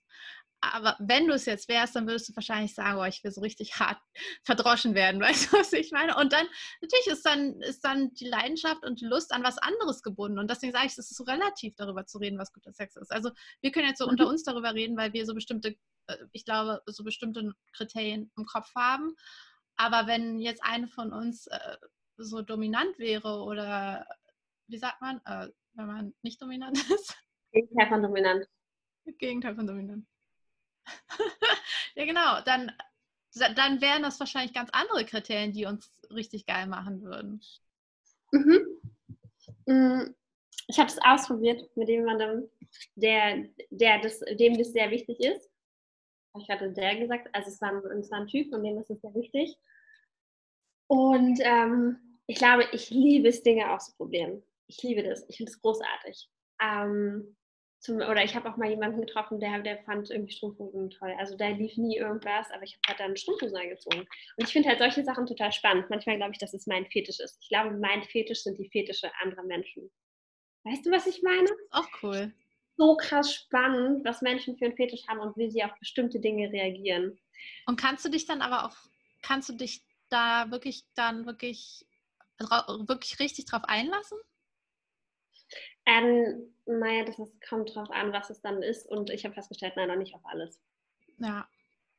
Aber 0.60 0.96
wenn 0.98 1.28
du 1.28 1.34
es 1.34 1.46
jetzt 1.46 1.68
wärst, 1.68 1.94
dann 1.94 2.06
würdest 2.06 2.28
du 2.28 2.36
wahrscheinlich 2.36 2.74
sagen, 2.74 2.98
oh, 2.98 3.04
ich 3.04 3.22
will 3.22 3.30
so 3.30 3.40
richtig 3.40 3.78
hart 3.78 3.98
verdroschen 4.44 4.94
werden, 4.94 5.20
weißt 5.20 5.52
du, 5.52 5.58
was 5.58 5.72
ich 5.72 5.92
meine? 5.92 6.16
Und 6.16 6.32
dann, 6.32 6.46
natürlich 6.80 7.06
ist 7.06 7.24
dann, 7.24 7.60
ist 7.62 7.84
dann 7.84 8.12
die 8.14 8.26
Leidenschaft 8.26 8.84
und 8.84 9.00
die 9.00 9.06
Lust 9.06 9.32
an 9.32 9.44
was 9.44 9.58
anderes 9.58 10.02
gebunden. 10.02 10.38
Und 10.38 10.50
deswegen 10.50 10.72
sage 10.72 10.86
ich, 10.86 10.92
es 10.92 11.10
ist 11.10 11.16
so 11.16 11.24
relativ, 11.24 11.74
darüber 11.76 12.06
zu 12.06 12.18
reden, 12.18 12.38
was 12.38 12.52
guter 12.52 12.72
Sex 12.72 12.96
ist. 12.96 13.12
Also 13.12 13.30
wir 13.60 13.70
können 13.70 13.88
jetzt 13.88 13.98
so 13.98 14.06
mhm. 14.06 14.12
unter 14.12 14.28
uns 14.28 14.42
darüber 14.42 14.74
reden, 14.74 14.96
weil 14.96 15.12
wir 15.12 15.26
so 15.26 15.34
bestimmte, 15.34 15.76
äh, 16.08 16.16
ich 16.32 16.44
glaube, 16.44 16.82
so 16.86 17.04
bestimmte 17.04 17.52
Kriterien 17.72 18.30
im 18.36 18.44
Kopf 18.44 18.74
haben. 18.74 19.14
Aber 19.76 20.08
wenn 20.08 20.40
jetzt 20.40 20.62
eine 20.64 20.88
von 20.88 21.12
uns 21.12 21.46
äh, 21.46 21.76
so 22.16 22.42
dominant 22.42 22.98
wäre 22.98 23.42
oder 23.44 24.06
wie 24.66 24.78
sagt 24.78 25.00
man, 25.00 25.20
äh, 25.24 25.48
wenn 25.74 25.86
man 25.86 26.14
nicht 26.22 26.42
dominant 26.42 26.76
ist? 26.90 27.16
Gegenteil 27.52 27.88
von 27.88 28.02
dominant. 28.02 28.46
Gegenteil 29.18 29.54
von 29.54 29.66
dominant. 29.66 30.06
ja, 31.94 32.04
genau. 32.04 32.40
Dann, 32.44 32.72
dann 33.54 33.80
wären 33.80 34.02
das 34.02 34.20
wahrscheinlich 34.20 34.54
ganz 34.54 34.70
andere 34.72 35.04
Kriterien, 35.04 35.52
die 35.52 35.66
uns 35.66 35.92
richtig 36.10 36.46
geil 36.46 36.66
machen 36.66 37.02
würden. 37.02 37.42
Mhm. 38.32 38.80
Mm, 39.66 40.14
ich 40.66 40.78
habe 40.78 40.88
es 40.88 40.98
ausprobiert 41.02 41.64
mit 41.76 41.88
jemandem, 41.88 42.48
der, 42.94 43.48
der 43.70 44.00
das, 44.00 44.20
dem 44.20 44.56
das 44.58 44.72
sehr 44.72 44.90
wichtig 44.90 45.20
ist. 45.20 45.50
Ich 46.38 46.48
hatte 46.48 46.70
der 46.72 46.96
gesagt, 46.96 47.28
also 47.32 47.48
es 47.48 47.60
war, 47.60 47.70
ein, 47.70 47.98
es 47.98 48.10
war 48.10 48.20
ein 48.20 48.26
Typ 48.26 48.52
und 48.52 48.62
dem 48.62 48.78
ist 48.78 48.90
es 48.90 49.00
sehr 49.00 49.14
wichtig. 49.14 49.56
Und 50.86 51.40
ähm, 51.42 52.20
ich 52.26 52.36
glaube, 52.36 52.66
ich 52.72 52.90
liebe 52.90 53.28
es, 53.28 53.42
Dinge 53.42 53.70
auszuprobieren. 53.72 54.42
Ich 54.66 54.82
liebe 54.82 55.02
das. 55.02 55.24
Ich 55.28 55.38
finde 55.38 55.50
es 55.50 55.60
großartig. 55.60 56.28
Ähm, 56.60 57.36
zum, 57.80 57.96
oder 57.96 58.24
ich 58.24 58.34
habe 58.34 58.50
auch 58.50 58.56
mal 58.56 58.68
jemanden 58.68 59.00
getroffen, 59.00 59.38
der, 59.38 59.60
der 59.60 59.78
fand 59.84 60.10
irgendwie 60.10 60.32
Strumpfhosen 60.32 60.90
toll. 60.90 61.14
Also 61.18 61.36
da 61.36 61.48
lief 61.48 61.76
nie 61.76 61.96
irgendwas, 61.96 62.50
aber 62.50 62.64
ich 62.64 62.74
habe 62.74 62.88
halt 62.88 63.00
dann 63.00 63.16
Strumpfhosen 63.16 63.56
angezogen. 63.56 64.00
Und 64.00 64.46
ich 64.46 64.52
finde 64.52 64.68
halt 64.68 64.78
solche 64.78 65.04
Sachen 65.04 65.26
total 65.26 65.52
spannend. 65.52 65.88
Manchmal 65.88 66.16
glaube 66.16 66.32
ich, 66.32 66.38
dass 66.38 66.54
es 66.54 66.66
mein 66.66 66.86
Fetisch 66.86 67.20
ist. 67.20 67.38
Ich 67.40 67.48
glaube, 67.48 67.76
mein 67.76 68.02
Fetisch 68.02 68.42
sind 68.42 68.58
die 68.58 68.68
Fetische 68.68 69.10
anderer 69.20 69.44
Menschen. 69.44 69.90
Weißt 70.64 70.84
du, 70.84 70.90
was 70.90 71.06
ich 71.06 71.22
meine? 71.22 71.48
Auch 71.70 71.88
cool. 72.02 72.32
So 72.76 72.96
krass 72.96 73.32
spannend, 73.32 74.04
was 74.04 74.22
Menschen 74.22 74.56
für 74.56 74.66
einen 74.66 74.76
Fetisch 74.76 75.06
haben 75.08 75.20
und 75.20 75.36
wie 75.36 75.50
sie 75.50 75.62
auf 75.62 75.72
bestimmte 75.78 76.20
Dinge 76.20 76.50
reagieren. 76.52 77.18
Und 77.66 77.80
kannst 77.80 78.04
du 78.04 78.08
dich 78.08 78.26
dann 78.26 78.42
aber 78.42 78.66
auch, 78.66 78.76
kannst 79.22 79.48
du 79.48 79.52
dich 79.52 79.84
da 80.10 80.50
wirklich 80.50 80.84
dann 80.94 81.26
wirklich, 81.26 81.86
wirklich 82.38 83.20
richtig 83.20 83.46
drauf 83.46 83.64
einlassen? 83.64 84.18
Ähm, 85.88 86.54
naja, 86.66 87.04
das 87.04 87.18
ist, 87.18 87.40
kommt 87.48 87.74
drauf 87.74 87.90
an, 87.90 88.12
was 88.12 88.28
es 88.28 88.42
dann 88.42 88.62
ist. 88.62 88.86
Und 88.86 89.10
ich 89.10 89.24
habe 89.24 89.34
festgestellt, 89.34 89.74
nein, 89.76 89.88
noch 89.88 89.96
nicht 89.96 90.14
auf 90.14 90.24
alles. 90.24 90.60
Ja, 91.16 91.48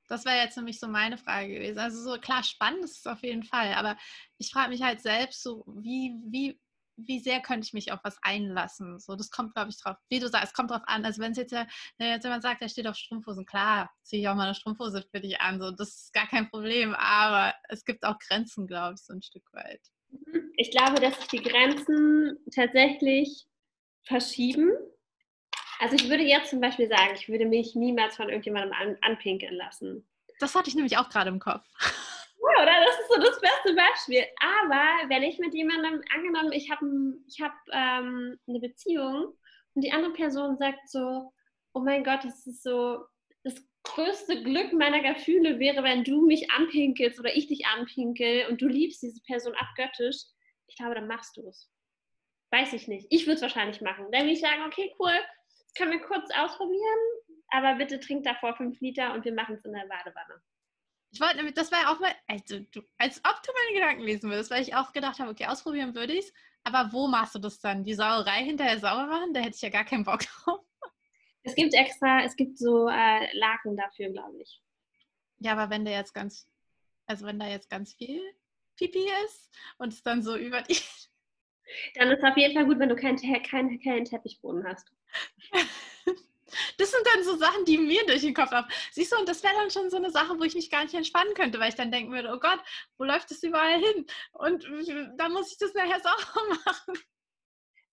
das 0.07 0.25
wäre 0.25 0.37
jetzt 0.37 0.57
nämlich 0.57 0.79
so 0.79 0.87
meine 0.87 1.17
Frage 1.17 1.53
gewesen. 1.55 1.79
Also 1.79 2.01
so 2.01 2.19
klar, 2.19 2.43
spannend 2.43 2.83
ist 2.83 2.99
es 2.99 3.07
auf 3.07 3.23
jeden 3.23 3.43
Fall. 3.43 3.73
Aber 3.73 3.97
ich 4.37 4.51
frage 4.51 4.69
mich 4.69 4.83
halt 4.83 5.01
selbst 5.01 5.41
so, 5.41 5.63
wie, 5.67 6.13
wie, 6.27 6.59
wie 6.97 7.19
sehr 7.19 7.41
könnte 7.41 7.65
ich 7.65 7.73
mich 7.73 7.91
auf 7.91 7.99
was 8.03 8.17
einlassen? 8.21 8.99
So, 8.99 9.15
das 9.15 9.31
kommt, 9.31 9.55
glaube 9.55 9.71
ich, 9.71 9.81
drauf. 9.81 9.97
Wie 10.09 10.19
du 10.19 10.27
sagst, 10.27 10.49
es 10.49 10.53
kommt 10.53 10.69
drauf 10.69 10.83
an. 10.85 11.03
Also 11.03 11.19
wenn 11.21 11.31
es 11.31 11.39
jetzt, 11.39 11.51
ja, 11.51 11.65
wenn 11.97 12.09
jetzt 12.09 12.23
jemand 12.23 12.43
sagt, 12.43 12.61
er 12.61 12.69
steht 12.69 12.85
auf 12.85 12.95
Strumpfhosen, 12.95 13.45
klar, 13.45 13.89
ziehe 14.03 14.21
ich 14.21 14.27
auch 14.27 14.35
mal 14.35 14.45
eine 14.45 14.55
Strumpfhose 14.55 15.03
für 15.09 15.19
dich 15.19 15.41
an. 15.41 15.59
So, 15.59 15.71
das 15.71 15.89
ist 15.89 16.13
gar 16.13 16.27
kein 16.27 16.47
Problem. 16.49 16.93
Aber 16.93 17.55
es 17.69 17.83
gibt 17.85 18.03
auch 18.03 18.19
Grenzen, 18.19 18.67
glaube 18.67 18.95
ich, 18.95 19.03
so 19.03 19.13
ein 19.13 19.23
Stück 19.23 19.51
weit. 19.53 19.81
Ich 20.57 20.69
glaube, 20.71 21.01
dass 21.01 21.17
sich 21.17 21.27
die 21.27 21.41
Grenzen 21.41 22.37
tatsächlich 22.53 23.48
verschieben. 24.03 24.71
Also 25.79 25.95
ich 25.95 26.09
würde 26.09 26.23
jetzt 26.23 26.49
zum 26.49 26.59
Beispiel 26.59 26.87
sagen, 26.87 27.13
ich 27.15 27.29
würde 27.29 27.45
mich 27.45 27.75
niemals 27.75 28.15
von 28.15 28.29
irgendjemandem 28.29 28.73
an, 28.73 28.97
anpinkeln 29.01 29.55
lassen. 29.55 30.07
Das 30.39 30.55
hatte 30.55 30.69
ich 30.69 30.75
nämlich 30.75 30.97
auch 30.97 31.09
gerade 31.09 31.29
im 31.29 31.39
Kopf. 31.39 31.65
Ja, 32.41 32.63
oder? 32.63 32.71
Das 32.85 32.99
ist 32.99 33.09
so 33.09 33.21
das 33.21 33.41
beste 33.41 33.75
Beispiel. 33.75 34.25
Aber 34.39 35.09
wenn 35.09 35.23
ich 35.23 35.39
mit 35.39 35.53
jemandem, 35.53 36.01
angenommen, 36.15 36.53
ich 36.53 36.71
habe 36.71 36.85
ich 37.27 37.41
hab, 37.41 37.51
ähm, 37.71 38.39
eine 38.47 38.59
Beziehung 38.59 39.33
und 39.73 39.83
die 39.83 39.91
andere 39.91 40.13
Person 40.13 40.57
sagt 40.57 40.89
so, 40.89 41.33
oh 41.73 41.79
mein 41.81 42.03
Gott, 42.03 42.23
das 42.23 42.47
ist 42.47 42.63
so, 42.63 43.05
das 43.43 43.55
größte 43.83 44.43
Glück 44.43 44.73
meiner 44.73 45.01
Gefühle 45.01 45.59
wäre, 45.59 45.83
wenn 45.83 46.03
du 46.03 46.25
mich 46.25 46.49
anpinkelst 46.51 47.19
oder 47.19 47.35
ich 47.35 47.47
dich 47.47 47.65
anpinkel 47.65 48.47
und 48.49 48.61
du 48.61 48.67
liebst 48.67 49.01
diese 49.01 49.21
Person 49.23 49.53
abgöttisch, 49.55 50.17
ich 50.67 50.75
glaube, 50.75 50.95
dann 50.95 51.07
machst 51.07 51.35
du 51.37 51.47
es. 51.47 51.69
Weiß 52.51 52.73
ich 52.73 52.87
nicht. 52.87 53.07
Ich 53.09 53.25
würde 53.25 53.35
es 53.35 53.41
wahrscheinlich 53.41 53.81
machen. 53.81 54.07
Dann 54.11 54.21
würde 54.21 54.33
ich 54.33 54.41
sagen, 54.41 54.63
okay, 54.65 54.93
cool, 54.99 55.13
das 55.59 55.73
können 55.75 55.91
wir 55.91 56.01
kurz 56.01 56.29
ausprobieren, 56.35 56.99
aber 57.49 57.75
bitte 57.75 57.99
trink 57.99 58.23
davor 58.23 58.55
fünf 58.55 58.79
Liter 58.79 59.13
und 59.13 59.25
wir 59.25 59.33
machen 59.33 59.55
es 59.55 59.65
in 59.65 59.73
der 59.73 59.87
Badewanne. 59.87 60.41
Ich 61.11 61.19
wollte 61.19 61.37
nämlich, 61.37 61.55
das 61.55 61.71
war 61.71 61.81
ja 61.81 61.93
auch 61.93 61.99
mal, 61.99 62.13
also 62.27 62.59
du, 62.71 62.81
als 62.97 63.19
ob 63.23 63.41
du 63.43 63.51
meine 63.51 63.79
Gedanken 63.79 64.03
lesen 64.03 64.29
würdest, 64.29 64.51
weil 64.51 64.61
ich 64.61 64.75
auch 64.75 64.93
gedacht 64.93 65.19
habe, 65.19 65.31
okay, 65.31 65.47
ausprobieren 65.47 65.95
würde 65.95 66.13
ich 66.13 66.25
es, 66.25 66.33
aber 66.63 66.91
wo 66.91 67.07
machst 67.07 67.35
du 67.35 67.39
das 67.39 67.59
dann? 67.59 67.83
Die 67.83 67.93
Sauerei 67.93 68.43
hinterher 68.43 68.79
sauber 68.79 69.07
machen? 69.07 69.33
Da 69.33 69.39
hätte 69.39 69.55
ich 69.55 69.61
ja 69.61 69.69
gar 69.69 69.85
keinen 69.85 70.03
Bock 70.03 70.21
drauf. 70.21 70.61
Es 71.41 71.55
gibt 71.55 71.73
extra, 71.73 72.23
es 72.23 72.35
gibt 72.35 72.57
so 72.57 72.89
äh, 72.89 73.37
Laken 73.37 73.75
dafür, 73.75 74.09
glaube 74.09 74.41
ich. 74.41 74.61
Ja, 75.39 75.53
aber 75.53 75.69
wenn 75.69 75.85
der 75.85 75.95
jetzt 75.95 76.13
ganz, 76.13 76.47
also 77.05 77.25
wenn 77.25 77.39
da 77.39 77.47
jetzt 77.47 77.69
ganz 77.69 77.93
viel 77.93 78.21
Pipi 78.75 79.09
ist 79.25 79.49
und 79.77 79.93
es 79.93 80.03
dann 80.03 80.21
so 80.21 80.35
über 80.35 80.61
die 80.61 80.77
dann 81.95 82.09
ist 82.11 82.19
es 82.19 82.29
auf 82.29 82.37
jeden 82.37 82.53
Fall 82.53 82.65
gut, 82.65 82.79
wenn 82.79 82.89
du 82.89 82.95
keinen, 82.95 83.17
keinen, 83.43 83.81
keinen 83.81 84.05
Teppichboden 84.05 84.65
hast. 84.67 84.91
Das 86.77 86.91
sind 86.91 87.05
dann 87.05 87.23
so 87.23 87.35
Sachen, 87.35 87.65
die 87.65 87.77
mir 87.77 88.05
durch 88.05 88.21
den 88.21 88.33
Kopf 88.33 88.51
ab. 88.51 88.67
Siehst 88.91 89.11
du, 89.11 89.17
und 89.17 89.29
das 89.29 89.43
wäre 89.43 89.53
dann 89.55 89.69
schon 89.69 89.89
so 89.89 89.97
eine 89.97 90.11
Sache, 90.11 90.39
wo 90.39 90.43
ich 90.43 90.55
mich 90.55 90.71
gar 90.71 90.83
nicht 90.83 90.93
entspannen 90.93 91.33
könnte, 91.33 91.59
weil 91.59 91.69
ich 91.69 91.75
dann 91.75 91.91
denken 91.91 92.11
würde, 92.11 92.31
oh 92.33 92.39
Gott, 92.39 92.59
wo 92.97 93.03
läuft 93.03 93.31
das 93.31 93.43
überall 93.43 93.79
hin? 93.79 94.05
Und 94.33 94.63
dann 95.17 95.33
muss 95.33 95.51
ich 95.51 95.57
das 95.57 95.73
nachher 95.73 95.99
sauber 96.01 96.55
machen. 96.65 96.99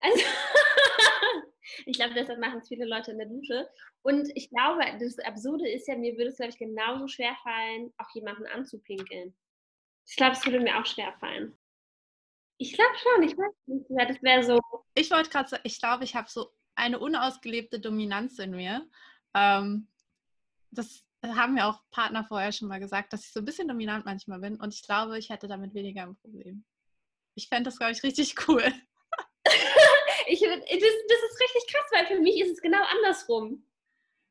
Also, 0.01 0.25
ich 1.87 1.97
glaube, 1.97 2.15
deshalb 2.15 2.39
machen 2.39 2.61
es 2.61 2.69
viele 2.69 2.87
Leute 2.87 3.11
in 3.11 3.19
der 3.19 3.29
Dusche. 3.29 3.69
Und 4.03 4.29
ich 4.35 4.51
glaube, 4.51 4.85
das 5.01 5.19
Absurde 5.19 5.69
ist 5.69 5.89
ja, 5.89 5.97
mir 5.97 6.17
würde 6.17 6.31
es, 6.31 6.37
glaube 6.37 6.51
ich, 6.51 6.59
genauso 6.59 7.09
schwer 7.09 7.37
fallen, 7.43 7.93
auch 7.99 8.09
jemanden 8.15 8.47
anzupinkeln. 8.47 9.35
Ich 10.09 10.17
glaube, 10.17 10.33
es 10.33 10.45
würde 10.45 10.61
mir 10.61 10.79
auch 10.79 10.87
schwer 10.87 11.13
fallen. 11.19 11.59
Ich 12.59 12.73
glaube 12.73 12.97
schon, 12.99 13.23
ich 13.23 13.37
weiß 13.37 13.53
nicht. 13.67 13.87
Ja, 13.91 14.07
das 14.07 14.23
wäre 14.23 14.43
so. 14.43 14.61
Ich 14.95 15.11
wollte 15.11 15.31
gerade 15.31 15.49
sagen, 15.49 15.63
ich 15.65 15.79
glaube, 15.79 16.05
ich 16.05 16.15
habe 16.15 16.29
so 16.31 16.53
eine 16.75 16.99
unausgelebte 16.99 17.81
Dominanz 17.81 18.39
in 18.39 18.53
mir. 18.53 18.89
Ähm, 19.35 19.89
das 20.71 21.05
haben 21.23 21.55
mir 21.55 21.67
auch 21.67 21.81
Partner 21.91 22.25
vorher 22.25 22.53
schon 22.53 22.69
mal 22.69 22.81
gesagt, 22.81 23.13
dass 23.13 23.25
ich 23.25 23.33
so 23.33 23.41
ein 23.41 23.45
bisschen 23.45 23.69
dominant 23.69 24.05
manchmal 24.05 24.39
bin 24.39 24.57
und 24.57 24.75
ich 24.75 24.83
glaube, 24.83 25.19
ich 25.19 25.31
hätte 25.31 25.49
damit 25.49 25.75
weniger 25.75 26.03
ein 26.03 26.17
Problem. 26.17 26.65
Ich 27.35 27.49
fände 27.49 27.65
das, 27.65 27.79
glaube 27.79 27.93
ich, 27.93 28.03
richtig 28.03 28.35
cool. 28.49 28.63
ich, 30.27 30.41
das, 30.41 30.51
das 30.51 30.71
ist 30.71 31.41
richtig 31.41 31.67
krass, 31.73 31.87
weil 31.93 32.07
für 32.07 32.21
mich 32.21 32.41
ist 32.41 32.53
es 32.53 32.61
genau 32.61 32.83
andersrum. 32.97 33.65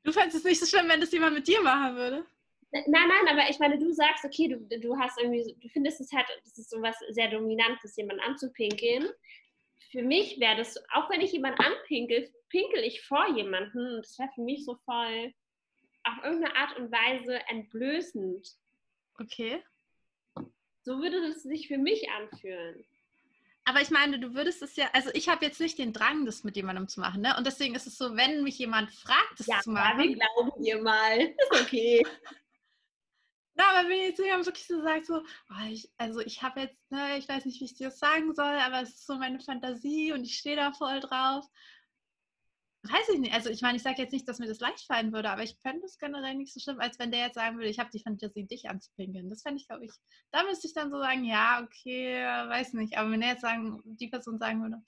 Du 0.04 0.12
fändest 0.12 0.38
es 0.38 0.44
nicht 0.44 0.60
so 0.60 0.66
schlimm, 0.66 0.88
wenn 0.88 1.02
das 1.02 1.12
jemand 1.12 1.36
mit 1.36 1.48
dir 1.48 1.62
machen 1.62 1.96
würde? 1.96 2.26
Nein, 2.88 3.08
nein, 3.08 3.28
aber 3.30 3.50
ich 3.50 3.58
meine, 3.60 3.80
du 3.80 3.94
sagst, 3.94 4.26
okay, 4.26 4.50
du, 4.50 4.80
du 4.80 4.98
hast 4.98 5.18
irgendwie, 5.18 5.56
du 5.62 5.70
findest 5.70 6.02
es 6.02 6.12
halt, 6.12 6.26
das 6.44 6.58
ist 6.58 6.70
sowas 6.70 6.98
sehr 7.10 7.30
Dominantes, 7.30 7.96
jemanden 7.96 8.22
anzupinkeln. 8.24 9.08
Für 9.92 10.02
mich 10.02 10.42
wäre 10.42 10.58
das, 10.58 10.76
auch 10.94 11.10
wenn 11.10 11.22
ich 11.22 11.32
jemanden 11.32 11.62
anpinkel, 11.62 12.30
pinkel 12.50 12.84
ich 12.84 13.02
vor 13.04 13.34
jemanden 13.34 13.96
und 13.96 14.06
das 14.06 14.20
wäre 14.20 14.30
für 14.36 14.42
mich 14.42 14.66
so 14.66 14.76
voll 14.84 15.34
auf 16.04 16.24
irgendeine 16.24 16.56
Art 16.58 16.78
und 16.78 16.92
Weise 16.92 17.40
entblößend. 17.48 18.46
Okay. 19.20 19.64
So 20.82 21.00
würde 21.00 21.18
es 21.28 21.44
sich 21.44 21.70
für 21.70 21.78
mich 21.78 22.10
anfühlen. 22.12 22.86
Aber 23.64 23.82
ich 23.82 23.90
meine, 23.90 24.20
du 24.20 24.36
würdest 24.36 24.62
es 24.62 24.76
ja, 24.76 24.90
also 24.92 25.10
ich 25.14 25.30
habe 25.30 25.46
jetzt 25.46 25.62
nicht 25.62 25.80
den 25.80 25.94
Drang, 25.94 26.26
das 26.26 26.44
mit 26.44 26.58
jemandem 26.58 26.88
zu 26.90 27.00
machen, 27.00 27.22
ne? 27.22 27.36
Und 27.38 27.48
deswegen 27.48 27.74
ist 27.74 27.88
es 27.88 27.98
so, 27.98 28.16
wenn 28.16 28.44
mich 28.44 28.60
jemand 28.60 28.92
fragt, 28.92 29.40
das 29.40 29.48
ja, 29.48 29.60
zu 29.62 29.72
machen. 29.72 29.98
Ja, 29.98 30.04
wir 30.04 30.16
glauben 30.16 30.64
dir 30.64 30.82
mal. 30.82 31.20
Ist 31.20 31.62
okay. 31.62 32.06
Na, 33.56 33.64
aber 33.80 33.90
jetzt 33.90 34.20
jemand 34.20 34.46
wirklich 34.46 34.68
so 34.68 34.82
sagt, 34.82 35.06
so, 35.06 35.22
oh, 35.22 35.66
ich, 35.70 35.90
also 35.98 36.20
ich 36.20 36.42
habe 36.44 36.62
jetzt, 36.62 36.92
ne, 36.92 37.18
ich 37.18 37.28
weiß 37.28 37.46
nicht, 37.46 37.62
wie 37.62 37.66
ich 37.66 37.76
dir 37.76 37.88
das 37.88 38.00
sagen 38.00 38.34
soll, 38.36 38.46
aber 38.46 38.82
es 38.82 38.90
ist 38.90 39.08
so 39.08 39.16
meine 39.16 39.40
Fantasie 39.40 40.12
und 40.12 40.24
ich 40.26 40.38
stehe 40.38 40.58
da 40.58 40.72
voll 40.74 41.00
drauf 41.00 41.50
weiß 42.90 43.10
ich 43.14 43.20
nicht. 43.20 43.34
Also 43.34 43.50
ich 43.50 43.62
meine, 43.62 43.78
ich 43.78 43.84
sage 43.84 44.02
jetzt 44.02 44.12
nicht, 44.12 44.28
dass 44.28 44.40
mir 44.40 44.48
das 44.48 44.60
leicht 44.60 44.86
fallen 44.86 45.12
würde, 45.14 45.30
aber 45.30 45.44
ich 45.44 45.58
fände 45.62 45.86
es 45.86 45.98
generell 45.98 46.36
nicht 46.36 46.54
so 46.54 46.60
schlimm, 46.60 46.80
als 46.80 47.00
wenn 47.00 47.12
der 47.12 47.22
jetzt 47.22 47.36
sagen 47.36 47.58
würde, 47.58 47.70
ich 47.70 47.80
habe 47.80 47.90
die 47.92 48.00
Fantasie, 48.00 48.46
dich 48.46 48.70
anzupinkeln. 48.70 49.30
Das 49.30 49.42
fände 49.42 49.60
ich, 49.60 49.68
glaube 49.68 49.86
ich, 49.86 49.92
da 50.32 50.44
müsste 50.44 50.68
ich 50.68 50.74
dann 50.74 50.92
so 50.92 51.00
sagen, 51.00 51.24
ja, 51.26 51.64
okay, 51.64 52.24
weiß 52.24 52.74
nicht. 52.74 52.98
Aber 52.98 53.12
wenn 53.12 53.22
er 53.22 53.32
jetzt 53.32 53.42
sagen, 53.42 53.82
die 53.86 54.08
Person 54.08 54.38
sagen 54.40 54.62
würde, 54.62 54.82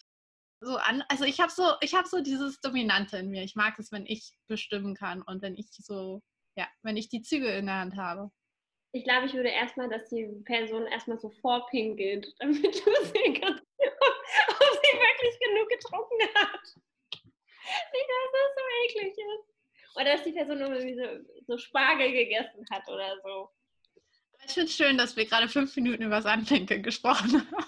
so 0.59 0.77
an, 0.77 1.03
also 1.09 1.23
ich 1.23 1.39
habe 1.39 1.51
so, 1.51 1.63
ich 1.81 1.93
habe 1.93 2.07
so 2.07 2.21
dieses 2.21 2.59
Dominante 2.61 3.17
in 3.17 3.29
mir. 3.29 3.43
Ich 3.43 3.55
mag 3.55 3.77
es, 3.79 3.91
wenn 3.91 4.05
ich 4.05 4.33
bestimmen 4.47 4.95
kann 4.95 5.21
und 5.21 5.41
wenn 5.41 5.55
ich 5.55 5.69
so, 5.71 6.23
ja, 6.55 6.67
wenn 6.81 6.97
ich 6.97 7.09
die 7.09 7.21
Züge 7.21 7.49
in 7.49 7.67
der 7.67 7.79
Hand 7.79 7.95
habe. 7.95 8.31
Ich 8.93 9.03
glaube, 9.03 9.27
ich 9.27 9.33
würde 9.33 9.49
erstmal, 9.49 9.89
dass 9.89 10.09
die 10.09 10.25
Person 10.45 10.87
erstmal 10.87 11.19
so 11.19 11.29
vorpinkelt, 11.29 12.33
damit 12.39 12.63
du 12.63 13.05
sehen 13.05 13.41
kannst, 13.41 13.63
ob 13.63 14.73
sie 14.83 14.97
wirklich 14.97 15.39
genug 15.39 15.69
getrunken 15.69 16.35
hat 16.35 16.61
nicht, 17.67 18.09
dass 18.09 18.31
das 18.31 18.51
so 18.55 18.63
eklig 18.85 19.17
ist. 19.17 19.95
Oder 19.95 20.13
dass 20.13 20.23
die 20.23 20.31
Person 20.31 20.61
irgendwie 20.61 20.95
so, 20.95 21.43
so 21.47 21.57
Spargel 21.57 22.11
gegessen 22.11 22.65
hat 22.71 22.87
oder 22.87 23.19
so. 23.23 23.49
Ich 24.45 24.53
finde 24.53 24.67
es 24.67 24.75
schön, 24.75 24.97
dass 24.97 25.15
wir 25.15 25.25
gerade 25.25 25.49
fünf 25.49 25.75
Minuten 25.75 26.03
über 26.03 26.17
das 26.17 26.25
Anpinkeln 26.25 26.83
gesprochen 26.83 27.33
haben. 27.33 27.65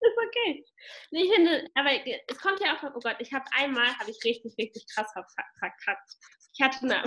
Ist 0.00 0.18
okay. 0.18 0.64
Ich 1.12 1.32
finde, 1.32 1.70
aber 1.74 1.90
es 2.26 2.38
kommt 2.38 2.60
ja 2.60 2.76
auch 2.76 2.82
oh 2.94 3.00
Gott, 3.00 3.16
ich 3.20 3.32
habe 3.32 3.44
einmal, 3.52 3.86
habe 3.98 4.10
ich 4.10 4.22
richtig, 4.24 4.54
richtig 4.58 4.84
krass 4.92 5.10
verkackt. 5.12 6.16
Ich 6.54 6.60
hatte 6.60 6.82
eine, 6.82 7.02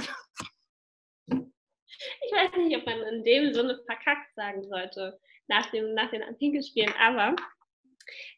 ich 2.26 2.32
weiß 2.32 2.58
nicht, 2.58 2.78
ob 2.78 2.86
man 2.86 3.02
in 3.02 3.24
dem 3.24 3.54
Sinne 3.54 3.80
verkackt 3.86 4.34
sagen 4.36 4.64
sollte, 4.68 5.20
nach, 5.48 5.70
dem, 5.72 5.94
nach 5.94 6.10
den 6.10 6.24
Pinkelspielen, 6.38 6.94
aber 7.00 7.36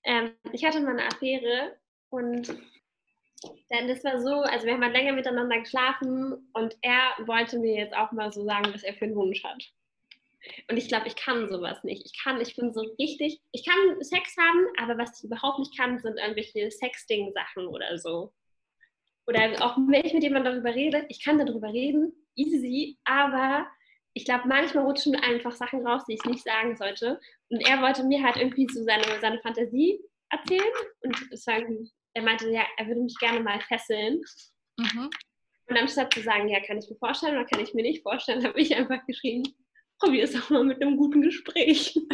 ähm, 0.03 0.33
ich 0.51 0.65
hatte 0.65 0.79
mal 0.81 0.91
eine 0.91 1.07
Affäre 1.07 1.77
und 2.09 2.47
denn 3.71 3.87
das 3.87 4.03
war 4.03 4.19
so, 4.19 4.41
also 4.41 4.65
wir 4.65 4.73
haben 4.73 4.83
halt 4.83 4.95
länger 4.95 5.13
miteinander 5.13 5.59
geschlafen 5.59 6.49
und 6.53 6.75
er 6.81 7.15
wollte 7.27 7.59
mir 7.59 7.75
jetzt 7.75 7.95
auch 7.95 8.11
mal 8.11 8.31
so 8.31 8.43
sagen, 8.43 8.73
was 8.73 8.83
er 8.83 8.93
für 8.95 9.05
einen 9.05 9.15
Wunsch 9.15 9.43
hat. 9.43 9.63
Und 10.69 10.77
ich 10.77 10.87
glaube, 10.87 11.07
ich 11.07 11.15
kann 11.15 11.49
sowas 11.49 11.83
nicht. 11.83 12.05
Ich 12.05 12.23
kann, 12.23 12.41
ich 12.41 12.55
bin 12.55 12.73
so 12.73 12.81
richtig, 12.97 13.41
ich 13.51 13.65
kann 13.65 14.01
Sex 14.01 14.35
haben, 14.37 14.67
aber 14.77 14.97
was 14.97 15.19
ich 15.19 15.25
überhaupt 15.25 15.59
nicht 15.59 15.77
kann, 15.77 15.99
sind 15.99 16.17
irgendwelche 16.17 16.71
Sexting-Sachen 16.71 17.67
oder 17.67 17.97
so. 17.97 18.33
Oder 19.27 19.63
auch 19.63 19.77
wenn 19.77 20.05
ich 20.05 20.13
mit 20.13 20.23
jemandem 20.23 20.53
darüber 20.53 20.73
rede, 20.73 21.05
ich 21.09 21.23
kann 21.23 21.37
darüber 21.37 21.67
reden, 21.67 22.13
easy, 22.35 22.97
aber 23.03 23.67
ich 24.13 24.25
glaube, 24.25 24.47
manchmal 24.47 24.85
rutschen 24.85 25.15
einfach 25.15 25.51
Sachen 25.51 25.85
raus, 25.85 26.03
die 26.07 26.13
ich 26.13 26.25
nicht 26.25 26.43
sagen 26.43 26.75
sollte. 26.75 27.19
Und 27.49 27.59
er 27.67 27.81
wollte 27.81 28.03
mir 28.03 28.23
halt 28.23 28.37
irgendwie 28.37 28.67
so 28.67 28.83
seine, 28.83 29.03
seine 29.21 29.39
Fantasie 29.41 29.99
erzählen 30.29 30.73
und 31.01 31.15
sagen, 31.37 31.89
er 32.13 32.23
meinte, 32.23 32.49
ja, 32.49 32.63
er 32.77 32.87
würde 32.87 33.01
mich 33.01 33.15
gerne 33.19 33.41
mal 33.41 33.61
fesseln. 33.61 34.21
Mhm. 34.77 35.09
Und 35.69 35.77
anstatt 35.77 36.13
zu 36.13 36.21
sagen, 36.21 36.47
ja, 36.47 36.59
kann 36.61 36.77
ich 36.79 36.89
mir 36.89 36.95
vorstellen 36.95 37.35
oder 37.35 37.45
kann 37.45 37.59
ich 37.59 37.73
mir 37.73 37.83
nicht 37.83 38.01
vorstellen, 38.01 38.43
habe 38.47 38.59
ich 38.59 38.75
einfach 38.75 39.05
geschrieben, 39.05 39.43
probier 39.99 40.23
es 40.23 40.33
doch 40.33 40.49
mal 40.49 40.63
mit 40.63 40.81
einem 40.81 40.97
guten 40.97 41.21
Gespräch. 41.21 41.99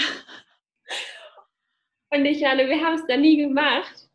Und 2.12 2.26
ich 2.26 2.41
meine, 2.41 2.67
wir 2.67 2.84
haben 2.84 2.95
es 2.95 3.08
da 3.08 3.17
nie 3.17 3.38
gemacht. 3.38 4.10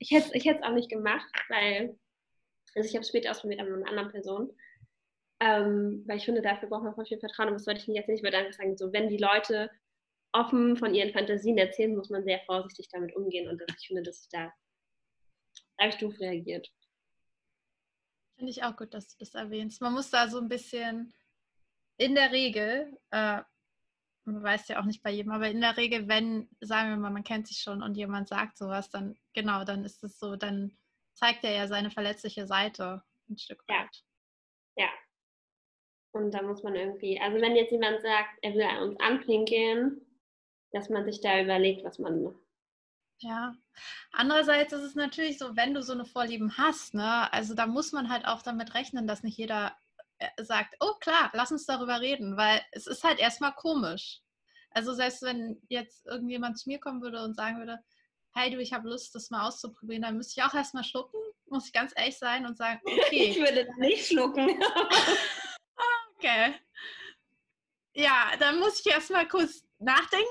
Ich 0.00 0.10
hätte 0.10 0.28
es 0.34 0.34
ich 0.34 0.50
auch 0.62 0.72
nicht 0.72 0.90
gemacht, 0.90 1.30
weil, 1.48 1.98
also 2.78 2.88
ich 2.88 2.94
habe 2.94 3.02
es 3.02 3.08
später 3.08 3.30
ausprobiert 3.30 3.60
an 3.60 3.72
einer 3.72 3.88
anderen 3.88 4.10
Person. 4.10 4.52
Ähm, 5.40 6.02
weil 6.06 6.16
ich 6.16 6.24
finde, 6.24 6.42
dafür 6.42 6.68
braucht 6.68 6.84
man 6.84 6.94
voll 6.94 7.06
viel 7.06 7.18
Vertrauen. 7.18 7.48
Und 7.48 7.54
das 7.54 7.66
wollte 7.66 7.80
ich 7.80 7.86
jetzt 7.86 8.08
nicht, 8.08 8.18
ich 8.18 8.22
würde 8.22 8.52
sagen, 8.52 8.76
so, 8.76 8.92
wenn 8.92 9.08
die 9.08 9.18
Leute 9.18 9.70
offen 10.32 10.76
von 10.76 10.94
ihren 10.94 11.12
Fantasien 11.12 11.58
erzählen, 11.58 11.96
muss 11.96 12.10
man 12.10 12.24
sehr 12.24 12.40
vorsichtig 12.40 12.88
damit 12.90 13.14
umgehen. 13.14 13.48
Und 13.48 13.62
ich 13.78 13.86
finde, 13.86 14.02
dass 14.02 14.22
ich 14.22 14.28
da 14.30 14.52
habe 15.80 15.96
doof 15.96 16.18
reagiert. 16.20 16.68
Finde 18.36 18.50
ich 18.50 18.62
auch 18.62 18.76
gut, 18.76 18.94
dass 18.94 19.08
du 19.08 19.16
das 19.18 19.34
erwähnst. 19.34 19.80
Man 19.80 19.92
muss 19.92 20.10
da 20.10 20.28
so 20.28 20.38
ein 20.38 20.48
bisschen 20.48 21.12
in 21.96 22.14
der 22.14 22.32
Regel, 22.32 22.96
äh, 23.10 23.42
man 24.24 24.42
weiß 24.42 24.68
ja 24.68 24.80
auch 24.80 24.84
nicht 24.84 25.02
bei 25.02 25.10
jedem, 25.10 25.32
aber 25.32 25.48
in 25.48 25.60
der 25.60 25.76
Regel, 25.76 26.06
wenn, 26.06 26.48
sagen 26.60 26.90
wir 26.90 26.96
mal, 26.96 27.10
man 27.10 27.24
kennt 27.24 27.48
sich 27.48 27.58
schon 27.58 27.82
und 27.82 27.96
jemand 27.96 28.28
sagt 28.28 28.58
sowas, 28.58 28.90
dann 28.90 29.16
genau, 29.32 29.64
dann 29.64 29.84
ist 29.84 30.04
es 30.04 30.18
so, 30.18 30.36
dann 30.36 30.76
zeigt 31.18 31.44
er 31.44 31.52
ja 31.52 31.66
seine 31.66 31.90
verletzliche 31.90 32.46
Seite 32.46 33.02
ein 33.28 33.38
Stück 33.38 33.62
weit. 33.68 34.04
Ja. 34.76 34.84
ja. 34.84 34.90
Und 36.12 36.30
da 36.32 36.42
muss 36.42 36.62
man 36.62 36.74
irgendwie, 36.74 37.20
also 37.20 37.40
wenn 37.40 37.56
jetzt 37.56 37.72
jemand 37.72 38.00
sagt, 38.00 38.38
er 38.42 38.54
will 38.54 38.88
uns 38.88 38.98
anpinkeln, 39.00 40.00
dass 40.72 40.88
man 40.88 41.04
sich 41.04 41.20
da 41.20 41.40
überlegt, 41.40 41.84
was 41.84 41.98
man 41.98 42.34
ja. 43.20 43.56
Andererseits 44.12 44.72
ist 44.72 44.82
es 44.82 44.94
natürlich 44.94 45.38
so, 45.38 45.56
wenn 45.56 45.74
du 45.74 45.82
so 45.82 45.92
eine 45.92 46.04
Vorlieben 46.04 46.56
hast, 46.56 46.94
ne, 46.94 47.32
also 47.32 47.54
da 47.54 47.66
muss 47.66 47.90
man 47.92 48.10
halt 48.10 48.24
auch 48.24 48.42
damit 48.42 48.74
rechnen, 48.74 49.08
dass 49.08 49.24
nicht 49.24 49.36
jeder 49.36 49.76
äh, 50.18 50.44
sagt, 50.44 50.76
oh 50.80 50.94
klar, 51.00 51.30
lass 51.32 51.50
uns 51.50 51.66
darüber 51.66 52.00
reden, 52.00 52.36
weil 52.36 52.60
es 52.70 52.86
ist 52.86 53.02
halt 53.02 53.18
erstmal 53.18 53.54
komisch. 53.54 54.20
Also 54.70 54.94
selbst 54.94 55.22
wenn 55.22 55.60
jetzt 55.68 56.06
irgendjemand 56.06 56.58
zu 56.58 56.68
mir 56.68 56.78
kommen 56.78 57.02
würde 57.02 57.22
und 57.24 57.34
sagen 57.34 57.58
würde, 57.58 57.80
hey 58.34 58.50
du, 58.50 58.60
ich 58.60 58.72
habe 58.72 58.88
Lust, 58.88 59.14
das 59.14 59.30
mal 59.30 59.46
auszuprobieren, 59.46 60.02
dann 60.02 60.16
müsste 60.16 60.40
ich 60.40 60.46
auch 60.46 60.54
erstmal 60.54 60.84
schlucken, 60.84 61.18
muss 61.46 61.66
ich 61.66 61.72
ganz 61.72 61.92
ehrlich 61.96 62.18
sein 62.18 62.46
und 62.46 62.56
sagen, 62.56 62.80
okay. 62.84 63.30
Ich 63.30 63.38
würde 63.38 63.68
nicht 63.78 64.06
schlucken. 64.06 64.48
okay. 66.16 66.54
Ja, 67.94 68.32
dann 68.38 68.60
muss 68.60 68.80
ich 68.80 68.92
erstmal 68.92 69.26
kurz 69.26 69.64
nachdenken 69.78 70.26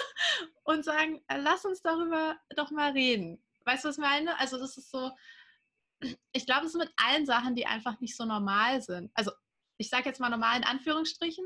und 0.64 0.84
sagen, 0.84 1.22
äh, 1.28 1.38
lass 1.38 1.64
uns 1.64 1.80
darüber 1.80 2.36
doch 2.56 2.70
mal 2.70 2.92
reden. 2.92 3.42
Weißt 3.64 3.84
du, 3.84 3.88
was 3.88 3.96
ich 3.96 4.02
meine? 4.02 4.38
Also 4.38 4.58
das 4.58 4.76
ist 4.76 4.90
so, 4.90 5.10
ich 6.32 6.46
glaube, 6.46 6.66
es 6.66 6.74
ist 6.74 6.78
mit 6.78 6.92
allen 6.96 7.26
Sachen, 7.26 7.54
die 7.54 7.66
einfach 7.66 7.98
nicht 8.00 8.16
so 8.16 8.24
normal 8.24 8.82
sind. 8.82 9.10
Also 9.14 9.32
ich 9.78 9.88
sage 9.88 10.04
jetzt 10.04 10.20
mal 10.20 10.30
normal 10.30 10.58
in 10.58 10.64
Anführungsstrichen. 10.64 11.44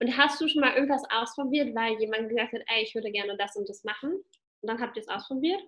Und 0.00 0.16
hast 0.16 0.40
du 0.40 0.48
schon 0.48 0.62
mal 0.62 0.74
irgendwas 0.74 1.04
ausprobiert, 1.10 1.74
weil 1.74 1.98
jemand 2.00 2.28
gesagt 2.30 2.52
hat, 2.52 2.62
ey, 2.66 2.82
ich 2.82 2.94
würde 2.94 3.10
gerne 3.10 3.36
das 3.36 3.54
und 3.56 3.68
das 3.68 3.84
machen? 3.84 4.24
Und 4.62 4.68
dann 4.68 4.80
habt 4.80 4.96
ihr 4.96 5.02
es 5.02 5.08
ausprobiert? 5.08 5.60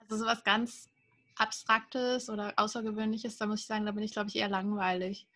Also 0.00 0.16
sowas 0.16 0.42
ganz 0.44 0.90
Abstraktes 1.36 2.28
oder 2.28 2.52
Außergewöhnliches, 2.56 3.36
da 3.36 3.46
muss 3.46 3.60
ich 3.60 3.66
sagen, 3.66 3.86
da 3.86 3.92
bin 3.92 4.02
ich, 4.02 4.12
glaube 4.12 4.28
ich, 4.28 4.36
eher 4.36 4.48
langweilig. 4.48 5.26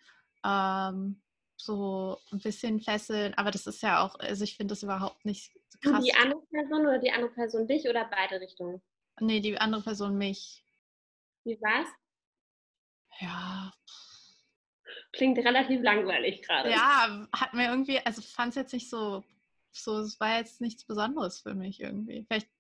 Ähm, 0.45 1.21
so 1.57 2.19
ein 2.31 2.41
bisschen 2.41 2.81
fesseln, 2.81 3.35
aber 3.35 3.51
das 3.51 3.67
ist 3.67 3.83
ja 3.83 4.05
auch, 4.05 4.19
also 4.21 4.45
ich 4.45 4.57
finde 4.57 4.73
das 4.73 4.83
überhaupt 4.83 5.25
nicht 5.25 5.53
krass. 5.81 6.05
Die 6.05 6.15
andere 6.15 6.43
Person 6.51 6.81
oder 6.83 6.99
die 6.99 7.11
andere 7.11 7.33
Person 7.33 7.67
dich 7.67 7.89
oder 7.89 8.05
beide 8.05 8.41
Richtungen? 8.41 8.83
Nee, 9.21 9.41
die 9.41 9.57
andere 9.59 9.83
Person 9.83 10.19
mich. 10.19 10.63
Wie 11.45 11.59
war's? 11.61 11.89
Ja. 13.21 13.73
Klingt 15.13 15.39
relativ 15.39 15.83
langweilig 15.83 16.43
gerade. 16.43 16.71
Ja, 16.71 17.27
hat 17.33 17.55
mir 17.55 17.71
irgendwie, 17.71 17.99
also 18.01 18.21
fand 18.21 18.51
es 18.51 18.57
jetzt 18.57 18.73
nicht 18.75 18.91
so, 18.91 19.25
so, 19.73 20.01
es 20.01 20.21
war 20.21 20.39
jetzt 20.39 20.61
nichts 20.61 20.85
Besonderes 20.85 21.41
für 21.41 21.55
mich 21.55 21.81
irgendwie. 21.81 22.27
Vielleicht 22.29 22.51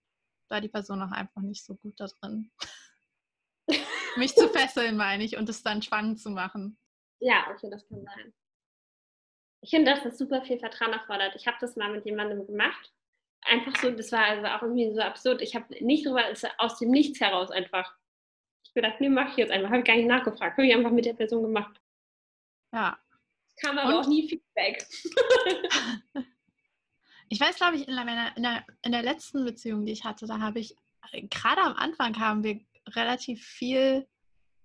war 0.51 0.61
die 0.61 0.68
Person 0.68 1.03
auch 1.03 1.12
einfach 1.12 1.42
nicht 1.42 1.64
so 1.64 1.74
gut 1.76 1.99
da 1.99 2.07
drin. 2.07 2.51
mich 4.16 4.34
zu 4.34 4.49
fesseln, 4.49 4.97
meine 4.97 5.24
ich, 5.24 5.36
und 5.36 5.49
es 5.49 5.62
dann 5.62 5.82
spannend 5.82 6.20
zu 6.20 6.30
machen. 6.30 6.78
Ja, 7.20 7.47
okay, 7.51 7.70
das 7.70 7.86
kann 7.88 8.05
sein. 8.05 8.34
Ich 9.62 9.70
finde, 9.70 9.90
dass 9.90 10.03
das 10.03 10.18
super 10.18 10.42
viel 10.42 10.59
Vertrauen 10.59 10.92
erfordert. 10.92 11.34
Ich 11.34 11.47
habe 11.47 11.57
das 11.61 11.76
mal 11.76 11.90
mit 11.90 12.05
jemandem 12.05 12.47
gemacht. 12.47 12.92
Einfach 13.42 13.76
so, 13.80 13.90
das 13.90 14.12
war 14.12 14.24
also 14.24 14.47
auch 14.47 14.62
irgendwie 14.62 14.92
so 14.92 15.01
absurd. 15.01 15.40
Ich 15.40 15.55
habe 15.55 15.84
nicht 15.84 16.07
drüber, 16.07 16.24
aus 16.59 16.78
dem 16.78 16.90
Nichts 16.90 17.20
heraus 17.20 17.51
einfach. 17.51 17.97
Ich 18.64 18.74
gedacht, 18.74 19.01
nee, 19.01 19.09
mach 19.09 19.30
ich 19.30 19.36
jetzt 19.36 19.51
einfach. 19.51 19.70
Habe 19.70 19.78
ich 19.78 19.84
gar 19.84 19.97
nicht 19.97 20.09
nachgefragt. 20.09 20.57
Habe 20.57 20.66
ich 20.66 20.74
einfach 20.74 20.90
mit 20.90 21.07
der 21.07 21.14
Person 21.14 21.42
gemacht. 21.42 21.80
Ja. 22.72 22.99
Kam 23.61 23.78
aber 23.78 23.97
Und? 23.97 24.05
auch 24.05 24.09
nie 24.09 24.28
Feedback. 24.28 24.86
ich 27.28 27.40
weiß, 27.40 27.56
glaube 27.56 27.76
ich, 27.76 27.88
in, 27.88 27.94
meiner, 27.94 28.36
in, 28.36 28.42
der, 28.42 28.64
in 28.82 28.92
der 28.92 29.02
letzten 29.02 29.44
Beziehung, 29.44 29.84
die 29.84 29.92
ich 29.92 30.04
hatte, 30.04 30.26
da 30.26 30.40
habe 30.40 30.58
ich 30.60 30.76
gerade 31.30 31.62
am 31.62 31.74
Anfang 31.74 32.18
haben 32.18 32.42
wir 32.42 32.60
relativ 32.88 33.44
viel, 33.44 34.06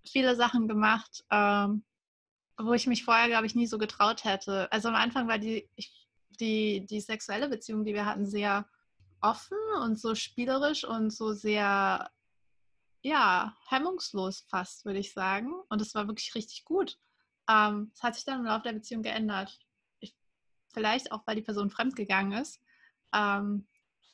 viele 0.03 0.35
Sachen 0.35 0.67
gemacht, 0.67 1.23
ähm, 1.31 1.83
wo 2.57 2.73
ich 2.73 2.87
mich 2.87 3.03
vorher, 3.03 3.27
glaube 3.27 3.45
ich, 3.45 3.55
nie 3.55 3.67
so 3.67 3.77
getraut 3.77 4.23
hätte. 4.23 4.71
Also 4.71 4.89
am 4.89 4.95
Anfang 4.95 5.27
war 5.27 5.39
die, 5.39 5.67
die, 6.39 6.85
die 6.85 7.01
sexuelle 7.01 7.49
Beziehung, 7.49 7.83
die 7.83 7.93
wir 7.93 8.05
hatten, 8.05 8.25
sehr 8.25 8.67
offen 9.21 9.57
und 9.81 9.99
so 9.99 10.15
spielerisch 10.15 10.83
und 10.83 11.11
so 11.11 11.33
sehr, 11.33 12.09
ja, 13.01 13.57
hemmungslos 13.67 14.41
fast, 14.47 14.85
würde 14.85 14.99
ich 14.99 15.13
sagen. 15.13 15.53
Und 15.69 15.81
es 15.81 15.95
war 15.95 16.07
wirklich 16.07 16.35
richtig 16.35 16.65
gut. 16.65 16.97
Ähm, 17.49 17.91
es 17.93 18.03
hat 18.03 18.15
sich 18.15 18.25
dann 18.25 18.39
im 18.39 18.45
Laufe 18.45 18.63
der 18.63 18.73
Beziehung 18.73 19.01
geändert. 19.03 19.59
Ich, 20.71 20.73
vielleicht 20.73 21.11
auch, 21.11 21.21
weil 21.25 21.35
die 21.35 21.41
Person 21.41 21.69
fremdgegangen 21.69 22.39
ist. 22.39 22.61
Ähm, 23.13 23.67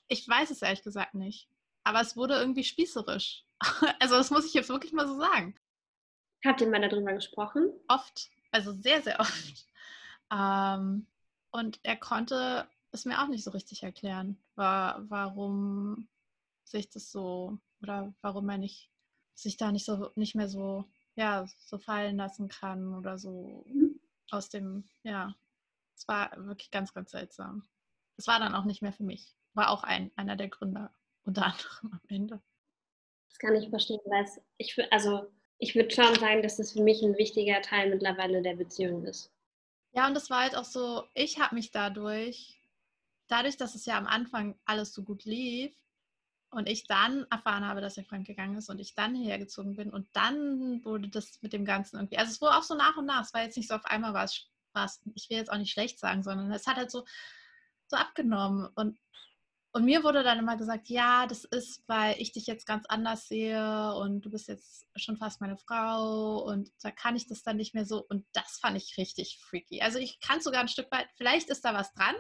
ich 0.08 0.28
weiß 0.28 0.52
es 0.52 0.62
ehrlich 0.62 0.84
gesagt 0.84 1.14
nicht. 1.14 1.50
Aber 1.84 2.02
es 2.02 2.16
wurde 2.16 2.36
irgendwie 2.36 2.64
spießerisch. 2.64 3.44
also 4.00 4.16
das 4.16 4.32
muss 4.32 4.46
ich 4.46 4.54
jetzt 4.54 4.70
wirklich 4.70 4.94
mal 4.94 5.08
so 5.08 5.18
sagen. 5.20 5.56
Habt 6.46 6.62
ihr 6.62 6.70
mal 6.70 6.82
darüber 6.82 7.14
gesprochen? 7.14 7.72
Oft. 7.88 8.30
Also 8.52 8.72
sehr, 8.74 9.02
sehr 9.02 9.20
oft. 9.20 9.66
Ähm, 10.32 11.08
und 11.52 11.80
er 11.84 11.98
konnte 11.98 12.68
es 12.92 13.06
mir 13.06 13.22
auch 13.22 13.28
nicht 13.28 13.44
so 13.44 13.52
richtig 13.52 13.84
erklären, 13.84 14.38
war, 14.56 15.10
warum 15.10 16.08
sich 16.64 16.90
das 16.90 17.12
so 17.12 17.58
oder 17.82 18.14
warum 18.22 18.50
er 18.50 18.58
nicht 18.58 18.90
sich 19.34 19.56
da 19.56 19.72
nicht 19.72 19.86
so 19.86 20.12
nicht 20.16 20.36
mehr 20.36 20.50
so 20.50 20.86
ja 21.16 21.48
so 21.60 21.78
fallen 21.78 22.18
lassen 22.18 22.50
kann 22.50 22.94
oder 22.94 23.18
so 23.18 23.64
mhm. 23.68 24.00
aus 24.32 24.50
dem 24.50 24.84
ja 25.04 25.36
es 25.98 26.08
war 26.08 26.32
wirklich 26.46 26.72
ganz 26.72 26.94
ganz 26.94 27.12
seltsam. 27.12 27.68
Es 28.18 28.28
war 28.28 28.40
dann 28.40 28.56
auch 28.56 28.66
nicht 28.66 28.82
mehr 28.82 28.94
für 28.94 29.04
mich. 29.04 29.36
War 29.54 29.72
auch 29.72 29.84
ein 29.84 30.12
einer 30.16 30.36
der 30.36 30.48
Gründe 30.48 30.90
unter 31.24 31.46
anderem 31.46 31.92
am 31.94 32.02
Ende. 32.08 32.42
Das 33.30 33.40
kann 33.40 33.56
ich 33.56 33.70
verstehen 33.70 34.00
weil 34.06 34.24
es, 34.24 34.40
ich 34.58 34.78
also 34.92 35.32
ich 35.58 35.76
würde 35.76 35.94
schon 35.94 36.16
sagen 36.16 36.44
dass 36.44 36.58
das 36.58 36.72
für 36.72 36.84
mich 36.84 37.02
ein 37.02 37.18
wichtiger 37.18 37.62
Teil 37.62 37.90
mittlerweile 37.90 38.42
der 38.42 38.56
Beziehung 38.56 39.04
ist. 39.06 39.34
Ja 39.94 40.08
und 40.08 40.14
das 40.14 40.30
war 40.30 40.42
halt 40.42 40.56
auch 40.56 40.66
so 40.66 41.04
ich 41.14 41.40
habe 41.40 41.56
mich 41.56 41.72
dadurch 41.72 42.62
dadurch, 43.28 43.58
dass 43.58 43.76
es 43.76 43.86
ja 43.86 43.98
am 43.98 44.08
Anfang 44.08 44.58
alles 44.66 44.94
so 44.94 45.04
gut 45.04 45.26
lief 45.26 45.76
und 46.50 46.70
ich 46.70 46.86
dann 46.88 47.26
erfahren 47.30 47.68
habe, 47.68 47.82
dass 47.82 47.98
er 47.98 48.06
fremdgegangen 48.06 48.58
ist 48.58 48.70
und 48.70 48.80
ich 48.80 48.96
dann 48.96 49.16
hergezogen 49.16 49.76
bin 49.76 49.90
und 49.90 50.08
dann 50.14 50.84
wurde 50.86 51.10
das 51.10 51.42
mit 51.42 51.54
dem 51.54 51.66
Ganzen 51.66 51.98
irgendwie, 51.98 52.18
also 52.18 52.32
es 52.32 52.40
wurde 52.40 52.56
auch 52.56 52.64
so 52.64 52.76
nach 52.76 52.96
und 52.96 53.06
nach, 53.06 53.24
es 53.24 53.34
war 53.34 53.44
jetzt 53.44 53.58
nicht 53.58 53.68
so 53.68 53.76
auf 53.76 53.86
einmal 53.86 54.14
war 54.14 54.24
es, 54.24 54.48
war 54.78 54.86
es 54.86 55.02
ich 55.16 55.30
will 55.30 55.38
jetzt 55.38 55.52
auch 55.52 55.58
nicht 55.58 55.72
schlecht 55.72 56.00
sagen, 56.00 56.24
sondern 56.24 56.52
es 56.52 56.68
hat 56.68 56.78
halt 56.78 56.92
so, 56.92 57.04
so 57.88 57.98
abgenommen 57.98 58.70
und 58.76 58.98
und 59.74 59.86
mir 59.86 60.04
wurde 60.04 60.24
dann 60.24 60.40
immer 60.40 60.58
gesagt, 60.58 60.90
ja, 60.90 61.28
das 61.28 61.44
ist, 61.44 61.84
weil 61.88 62.16
ich 62.20 62.32
dich 62.32 62.48
jetzt 62.48 62.66
ganz 62.66 62.88
anders 62.88 63.28
sehe 63.28 63.94
und 63.94 64.22
du 64.22 64.32
bist 64.32 64.48
jetzt 64.48 64.88
schon 64.96 65.18
fast 65.18 65.40
meine 65.40 65.56
Frau 65.56 66.40
und 66.40 66.72
da 66.82 66.90
kann 66.90 67.16
ich 67.16 67.28
das 67.28 67.44
dann 67.44 67.58
nicht 67.58 67.76
mehr 67.76 67.86
so. 67.86 68.04
Und 68.10 68.26
das 68.34 68.58
fand 68.60 68.76
ich 68.76 68.98
richtig 68.98 69.40
freaky. 69.40 69.82
Also 69.84 70.00
ich 70.00 70.20
kann 70.20 70.42
sogar 70.42 70.62
ein 70.62 70.68
Stück 70.68 70.92
weit, 70.92 71.08
vielleicht 71.16 71.50
ist 71.52 71.64
da 71.64 71.76
was 71.76 71.94
dran, 71.94 72.16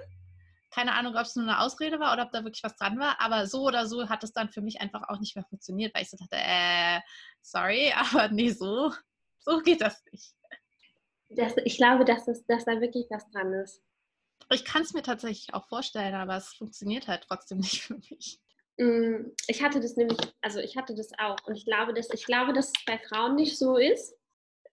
keine 0.69 0.93
Ahnung, 0.93 1.15
ob 1.15 1.21
es 1.21 1.35
nur 1.35 1.45
eine 1.45 1.59
Ausrede 1.59 1.99
war 1.99 2.13
oder 2.13 2.25
ob 2.25 2.31
da 2.31 2.43
wirklich 2.43 2.63
was 2.63 2.75
dran 2.75 2.99
war, 2.99 3.19
aber 3.19 3.47
so 3.47 3.63
oder 3.63 3.87
so 3.87 4.07
hat 4.07 4.23
es 4.23 4.33
dann 4.33 4.49
für 4.49 4.61
mich 4.61 4.79
einfach 4.79 5.09
auch 5.09 5.19
nicht 5.19 5.35
mehr 5.35 5.45
funktioniert, 5.45 5.95
weil 5.95 6.03
ich 6.03 6.11
so 6.11 6.17
dachte, 6.17 6.37
äh, 6.39 6.99
sorry, 7.41 7.91
aber 7.95 8.27
nee, 8.29 8.51
so, 8.51 8.93
so 9.39 9.61
geht 9.61 9.81
das 9.81 10.03
nicht. 10.11 10.35
Das, 11.29 11.55
ich 11.65 11.77
glaube, 11.77 12.05
dass, 12.05 12.27
es, 12.27 12.45
dass 12.45 12.65
da 12.65 12.79
wirklich 12.79 13.07
was 13.09 13.29
dran 13.31 13.53
ist. 13.53 13.83
Ich 14.51 14.63
kann 14.63 14.81
es 14.81 14.93
mir 14.93 15.01
tatsächlich 15.01 15.53
auch 15.53 15.67
vorstellen, 15.67 16.15
aber 16.15 16.37
es 16.37 16.53
funktioniert 16.53 17.07
halt 17.07 17.25
trotzdem 17.27 17.57
nicht 17.59 17.81
für 17.81 17.95
mich. 17.95 18.39
Mm, 18.77 19.31
ich 19.47 19.61
hatte 19.63 19.79
das 19.79 19.95
nämlich, 19.95 20.17
also 20.41 20.59
ich 20.59 20.77
hatte 20.77 20.95
das 20.95 21.11
auch 21.17 21.37
und 21.45 21.55
ich 21.55 21.65
glaube, 21.65 21.93
dass 21.93 22.09
ich 22.11 22.25
glaube, 22.25 22.53
dass 22.53 22.67
es 22.67 22.85
bei 22.85 22.97
Frauen 22.97 23.35
nicht 23.35 23.57
so 23.57 23.77
ist. 23.77 24.15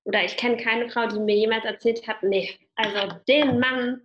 Oder 0.05 0.23
ich 0.23 0.37
kenne 0.37 0.59
keine 0.59 0.91
Frau, 0.91 1.07
die 1.07 1.19
mir 1.19 1.35
jemals 1.35 1.65
erzählt 1.65 2.07
hat, 2.07 2.23
nee, 2.23 2.59
also 2.77 3.15
den 3.27 3.59
Mann, 3.59 4.03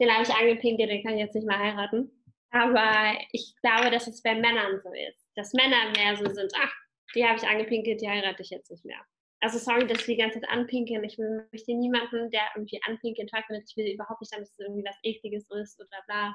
den 0.00 0.10
habe 0.10 0.24
ich 0.24 0.34
angepinkelt, 0.34 0.90
den 0.90 1.04
kann 1.04 1.14
ich 1.14 1.20
jetzt 1.20 1.36
nicht 1.36 1.46
mehr 1.46 1.58
heiraten. 1.58 2.10
Aber 2.50 3.16
ich 3.32 3.54
glaube, 3.62 3.90
dass 3.90 4.08
es 4.08 4.22
bei 4.22 4.34
Männern 4.34 4.80
so 4.82 4.90
ist. 4.92 5.28
Dass 5.36 5.52
Männer 5.52 5.90
mehr 5.94 6.16
so 6.16 6.24
sind, 6.32 6.52
ach, 6.58 6.72
die 7.14 7.24
habe 7.24 7.36
ich 7.36 7.46
angepinkelt, 7.46 8.00
die 8.00 8.08
heirate 8.08 8.42
ich 8.42 8.50
jetzt 8.50 8.70
nicht 8.70 8.84
mehr. 8.84 9.00
Also 9.46 9.60
sorry, 9.60 9.86
dass 9.86 10.04
wir 10.08 10.16
die 10.16 10.20
ganze 10.20 10.40
Zeit 10.40 10.50
anpinkeln. 10.50 11.04
Ich 11.04 11.18
möchte 11.18 11.72
niemanden, 11.72 12.32
der 12.32 12.42
irgendwie 12.56 12.82
anpinkeln, 12.82 13.28
toll 13.28 13.44
findet. 13.46 13.70
Ich 13.70 13.76
will 13.76 13.94
überhaupt 13.94 14.20
nicht, 14.20 14.32
dass 14.32 14.50
es 14.50 14.58
irgendwie 14.58 14.82
was 14.84 14.96
Ekliges 15.04 15.48
ist 15.50 15.78
oder 15.78 16.02
bla. 16.08 16.34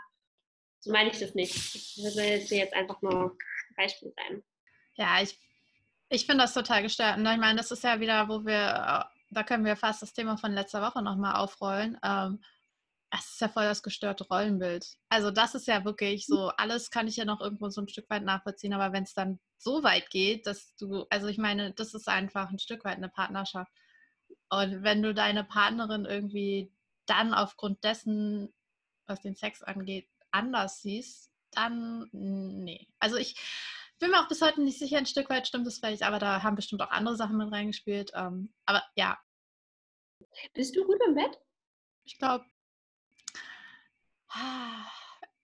So 0.79 0.93
meine 0.93 1.11
ich 1.11 1.19
das 1.19 1.35
nicht. 1.35 1.53
Ich 1.53 1.97
will 1.97 2.57
jetzt 2.57 2.73
einfach 2.73 3.01
nur 3.01 3.31
ein 3.31 3.75
Beispiel 3.75 4.13
sein. 4.15 4.41
Ja, 4.95 5.21
ich, 5.21 5.37
ich 6.07 6.25
finde 6.25 6.45
das 6.45 6.53
total 6.53 6.83
gestört. 6.83 7.17
Und 7.17 7.25
ich 7.25 7.37
meine, 7.37 7.57
das 7.57 7.71
ist 7.71 7.83
ja 7.83 7.99
wieder, 7.99 8.29
wo 8.29 8.45
wir, 8.45 9.09
da 9.29 9.43
können 9.43 9.65
wir 9.65 9.75
fast 9.75 10.01
das 10.01 10.13
Thema 10.13 10.37
von 10.37 10.53
letzter 10.53 10.81
Woche 10.81 11.01
nochmal 11.01 11.35
aufrollen. 11.35 11.99
Ähm, 12.05 12.41
das 13.11 13.25
ist 13.29 13.41
ja 13.41 13.49
voll 13.49 13.65
das 13.65 13.83
gestörte 13.83 14.25
Rollenbild. 14.25 14.87
Also 15.09 15.31
das 15.31 15.53
ist 15.53 15.67
ja 15.67 15.83
wirklich 15.83 16.25
so, 16.25 16.47
alles 16.57 16.89
kann 16.89 17.07
ich 17.07 17.17
ja 17.17 17.25
noch 17.25 17.41
irgendwo 17.41 17.69
so 17.69 17.81
ein 17.81 17.89
Stück 17.89 18.09
weit 18.09 18.23
nachvollziehen, 18.23 18.73
aber 18.73 18.93
wenn 18.93 19.03
es 19.03 19.13
dann 19.13 19.39
so 19.57 19.83
weit 19.83 20.09
geht, 20.09 20.47
dass 20.47 20.73
du, 20.77 21.05
also 21.09 21.27
ich 21.27 21.37
meine, 21.37 21.73
das 21.73 21.93
ist 21.93 22.07
einfach 22.07 22.49
ein 22.49 22.59
Stück 22.59 22.85
weit 22.85 22.97
eine 22.97 23.09
Partnerschaft. 23.09 23.71
Und 24.49 24.83
wenn 24.83 25.03
du 25.03 25.13
deine 25.13 25.43
Partnerin 25.43 26.05
irgendwie 26.05 26.71
dann 27.05 27.33
aufgrund 27.33 27.83
dessen, 27.83 28.53
was 29.07 29.19
den 29.19 29.35
Sex 29.35 29.61
angeht, 29.61 30.07
anders 30.31 30.81
siehst, 30.81 31.31
dann 31.51 32.07
nee. 32.13 32.87
Also 32.99 33.17
ich 33.17 33.35
bin 33.99 34.11
mir 34.11 34.21
auch 34.21 34.29
bis 34.29 34.41
heute 34.41 34.61
nicht 34.61 34.79
sicher, 34.79 34.97
ein 34.97 35.05
Stück 35.05 35.29
weit 35.29 35.47
stimmt 35.47 35.67
das 35.67 35.79
vielleicht, 35.79 36.03
aber 36.03 36.17
da 36.17 36.43
haben 36.43 36.55
bestimmt 36.55 36.81
auch 36.81 36.91
andere 36.91 37.17
Sachen 37.17 37.37
mit 37.37 37.51
reingespielt. 37.51 38.11
Ähm, 38.15 38.53
aber 38.65 38.83
ja. 38.95 39.19
Bist 40.53 40.77
du 40.77 40.85
gut 40.85 40.99
im 41.05 41.15
Bett? 41.15 41.37
Ich 42.05 42.17
glaube, 42.17 42.45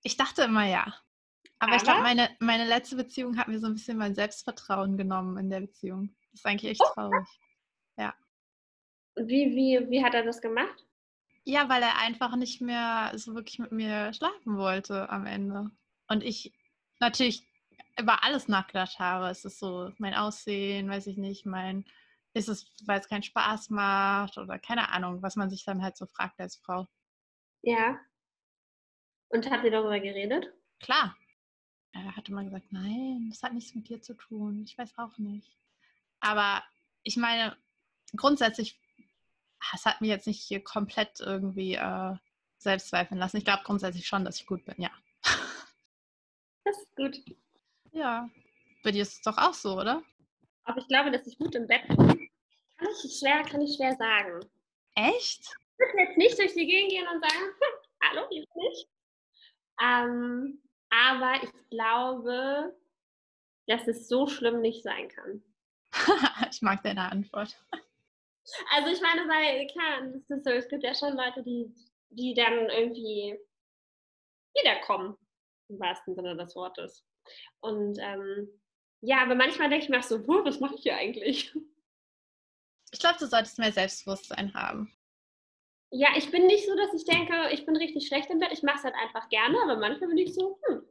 ich 0.03 0.17
dachte 0.17 0.43
immer 0.43 0.65
ja. 0.65 0.93
Aber, 1.59 1.71
Aber? 1.71 1.75
ich 1.75 1.83
glaube, 1.83 2.01
meine, 2.01 2.29
meine 2.39 2.65
letzte 2.65 2.95
Beziehung 2.95 3.37
hat 3.37 3.47
mir 3.47 3.59
so 3.59 3.67
ein 3.67 3.73
bisschen 3.73 3.97
mein 3.97 4.15
Selbstvertrauen 4.15 4.97
genommen 4.97 5.37
in 5.37 5.49
der 5.49 5.61
Beziehung. 5.61 6.15
Das 6.31 6.41
ist 6.41 6.45
eigentlich 6.45 6.71
echt 6.71 6.81
oh. 6.83 6.93
traurig. 6.93 7.27
Ja. 7.97 8.13
Wie, 9.15 9.55
wie, 9.55 9.89
wie 9.89 10.03
hat 10.03 10.13
er 10.13 10.23
das 10.23 10.41
gemacht? 10.41 10.85
Ja, 11.45 11.69
weil 11.69 11.81
er 11.81 11.97
einfach 11.97 12.35
nicht 12.35 12.61
mehr 12.61 13.11
so 13.15 13.33
wirklich 13.33 13.57
mit 13.57 13.71
mir 13.71 14.13
schlafen 14.13 14.57
wollte 14.57 15.09
am 15.09 15.25
Ende. 15.25 15.71
Und 16.07 16.23
ich 16.23 16.53
natürlich 16.99 17.47
über 17.99 18.23
alles 18.23 18.47
nachgedacht 18.47 18.99
habe. 18.99 19.29
Es 19.29 19.45
ist 19.45 19.59
so 19.59 19.91
mein 19.97 20.13
Aussehen, 20.13 20.89
weiß 20.89 21.07
ich 21.07 21.17
nicht, 21.17 21.45
mein, 21.45 21.85
ist 22.33 22.49
es, 22.49 22.71
weil 22.85 22.99
es 22.99 23.07
keinen 23.07 23.23
Spaß 23.23 23.69
macht 23.71 24.37
oder 24.37 24.59
keine 24.59 24.89
Ahnung, 24.89 25.21
was 25.21 25.35
man 25.35 25.49
sich 25.49 25.65
dann 25.65 25.81
halt 25.81 25.97
so 25.97 26.05
fragt 26.05 26.39
als 26.39 26.57
Frau. 26.57 26.87
Ja. 27.63 27.99
Und 29.29 29.49
habt 29.49 29.63
ihr 29.63 29.71
darüber 29.71 29.99
geredet? 29.99 30.53
Klar. 30.79 31.15
Er 31.91 32.15
hatte 32.15 32.31
mal 32.31 32.45
gesagt, 32.45 32.71
nein, 32.71 33.27
das 33.29 33.43
hat 33.43 33.53
nichts 33.53 33.73
mit 33.73 33.89
dir 33.89 34.01
zu 34.01 34.13
tun. 34.13 34.63
Ich 34.63 34.77
weiß 34.77 34.97
auch 34.97 35.17
nicht. 35.17 35.57
Aber 36.19 36.63
ich 37.03 37.17
meine, 37.17 37.57
grundsätzlich, 38.15 38.79
es 39.73 39.85
hat 39.85 40.01
mir 40.01 40.07
jetzt 40.07 40.27
nicht 40.27 40.41
hier 40.41 40.63
komplett 40.63 41.19
irgendwie 41.19 41.75
äh, 41.75 42.15
selbst 42.57 42.89
zweifeln 42.89 43.19
lassen. 43.19 43.37
Ich 43.37 43.45
glaube 43.45 43.63
grundsätzlich 43.63 44.07
schon, 44.07 44.25
dass 44.25 44.39
ich 44.39 44.45
gut 44.45 44.65
bin, 44.65 44.75
ja. 44.77 44.91
Das 46.63 46.77
ist 46.77 46.95
gut. 46.97 47.21
Ja. 47.93 48.29
Bei 48.83 48.91
dir 48.91 49.01
ist 49.01 49.13
es 49.13 49.21
doch 49.21 49.37
auch 49.37 49.53
so, 49.53 49.79
oder? 49.79 50.03
Aber 50.65 50.79
ich 50.79 50.87
glaube, 50.89 51.11
dass 51.11 51.25
ich 51.25 51.37
gut 51.37 51.55
im 51.55 51.65
Bett 51.65 51.87
bin. 51.87 51.97
Kann 51.97 52.87
ich 53.05 53.17
schwer, 53.17 53.41
kann 53.43 53.61
ich 53.61 53.77
schwer 53.77 53.95
sagen. 53.95 54.45
Echt? 54.95 55.43
Ich 55.43 55.79
würde 55.79 55.97
jetzt 55.97 56.17
nicht 56.17 56.37
durch 56.37 56.53
die 56.53 56.67
Gegend 56.67 56.91
gehen 56.91 57.07
und 57.07 57.21
sagen, 57.21 57.45
hallo, 58.03 58.27
hier 58.29 58.45
bin 58.53 58.63
ich. 58.71 58.87
Ähm, 59.81 60.61
aber 60.89 61.43
ich 61.43 61.51
glaube, 61.69 62.75
dass 63.67 63.87
es 63.87 64.07
so 64.07 64.27
schlimm 64.27 64.61
nicht 64.61 64.83
sein 64.83 65.09
kann. 65.09 65.43
ich 66.51 66.61
mag 66.61 66.83
deine 66.83 67.11
Antwort. 67.11 67.57
Also 68.71 68.89
ich 68.89 69.01
meine, 69.01 69.21
weil 69.27 69.67
klar, 69.67 70.13
ist 70.29 70.45
so, 70.45 70.51
es 70.51 70.69
gibt 70.69 70.83
ja 70.83 70.95
schon 70.95 71.17
Leute, 71.17 71.43
die, 71.43 71.73
die 72.09 72.33
dann 72.33 72.69
irgendwie 72.69 73.37
wiederkommen, 74.55 75.17
im 75.69 75.79
wahrsten 75.79 76.15
Sinne 76.15 76.35
des 76.37 76.55
Wortes. 76.55 77.05
Und 77.59 77.97
ähm, 77.99 78.47
ja, 79.01 79.21
aber 79.21 79.35
manchmal 79.35 79.69
denke 79.69 79.83
ich 79.83 79.89
mir 79.89 79.99
auch 79.99 80.03
so, 80.03 80.25
was 80.27 80.59
mache 80.59 80.75
ich 80.75 80.83
hier 80.83 80.95
eigentlich? 80.95 81.53
Ich 82.91 82.99
glaube, 82.99 83.19
du 83.19 83.27
solltest 83.27 83.59
mehr 83.59 83.73
Selbstbewusstsein 83.73 84.53
haben. 84.53 84.96
Ja, 85.91 86.09
ich 86.17 86.29
bin 86.31 86.47
nicht 86.47 86.65
so, 86.65 86.75
dass 86.75 86.93
ich 86.93 87.05
denke, 87.05 87.49
ich 87.51 87.65
bin 87.65 87.75
richtig 87.77 88.07
schlecht 88.07 88.29
im 88.29 88.39
Bett. 88.39 88.51
Ich 88.51 88.63
mache 88.63 88.77
es 88.77 88.83
halt 88.83 88.95
einfach 88.95 89.29
gerne, 89.29 89.57
aber 89.63 89.77
manchmal 89.77 90.09
bin 90.09 90.17
ich 90.17 90.33
so, 90.33 90.59
hm, 90.67 90.85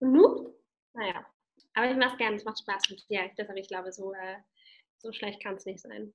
genug? 0.00 0.54
Naja, 0.92 1.24
aber 1.74 1.90
ich 1.90 1.96
mache 1.96 2.12
es 2.12 2.18
gerne, 2.18 2.36
es 2.36 2.44
macht 2.44 2.58
Spaß 2.58 2.90
mit 2.90 3.08
dir. 3.08 3.30
Deshalb, 3.38 3.58
ich 3.58 3.68
glaube, 3.68 3.92
so, 3.92 4.12
äh, 4.12 4.38
so 4.98 5.12
schlecht 5.12 5.42
kann 5.42 5.54
es 5.54 5.66
nicht 5.66 5.80
sein. 5.80 6.12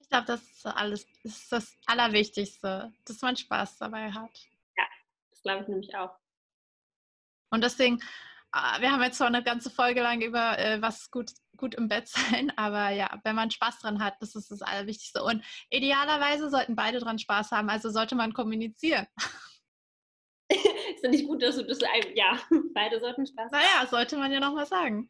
Ich 0.00 0.08
glaube, 0.08 0.26
das 0.26 0.42
ist 0.42 0.66
alles, 0.66 1.06
ist 1.22 1.50
das 1.50 1.76
Allerwichtigste, 1.86 2.92
dass 3.04 3.22
man 3.22 3.36
Spaß 3.36 3.78
dabei 3.78 4.10
hat. 4.10 4.38
Ja, 4.76 4.84
das 5.30 5.42
glaube 5.42 5.62
ich 5.62 5.68
nämlich 5.68 5.94
auch. 5.96 6.14
Und 7.50 7.64
deswegen, 7.64 8.02
wir 8.80 8.90
haben 8.90 9.02
jetzt 9.02 9.18
zwar 9.18 9.26
eine 9.26 9.42
ganze 9.42 9.70
Folge 9.70 10.02
lang 10.02 10.20
über 10.22 10.58
äh, 10.58 10.80
was 10.80 11.10
gut, 11.10 11.30
gut 11.56 11.74
im 11.74 11.88
Bett 11.88 12.08
sein, 12.08 12.52
aber 12.56 12.90
ja, 12.90 13.20
wenn 13.24 13.36
man 13.36 13.50
Spaß 13.50 13.80
dran 13.80 14.02
hat, 14.02 14.14
das 14.20 14.34
ist 14.34 14.50
das 14.50 14.62
Allerwichtigste. 14.62 15.22
Und 15.22 15.44
idealerweise 15.70 16.50
sollten 16.50 16.76
beide 16.76 16.98
dran 16.98 17.18
Spaß 17.18 17.52
haben, 17.52 17.70
also 17.70 17.90
sollte 17.90 18.14
man 18.14 18.32
kommunizieren. 18.32 19.06
ist 20.48 21.02
ja 21.02 21.10
nicht 21.10 21.26
gut, 21.26 21.42
dass 21.42 21.56
du 21.56 21.64
das 21.64 21.78
ja, 22.14 22.38
beide 22.74 23.00
sollten 23.00 23.26
Spaß 23.26 23.52
haben. 23.52 23.60
Naja, 23.60 23.86
sollte 23.88 24.16
man 24.16 24.32
ja 24.32 24.40
nochmal 24.40 24.66
sagen. 24.66 25.08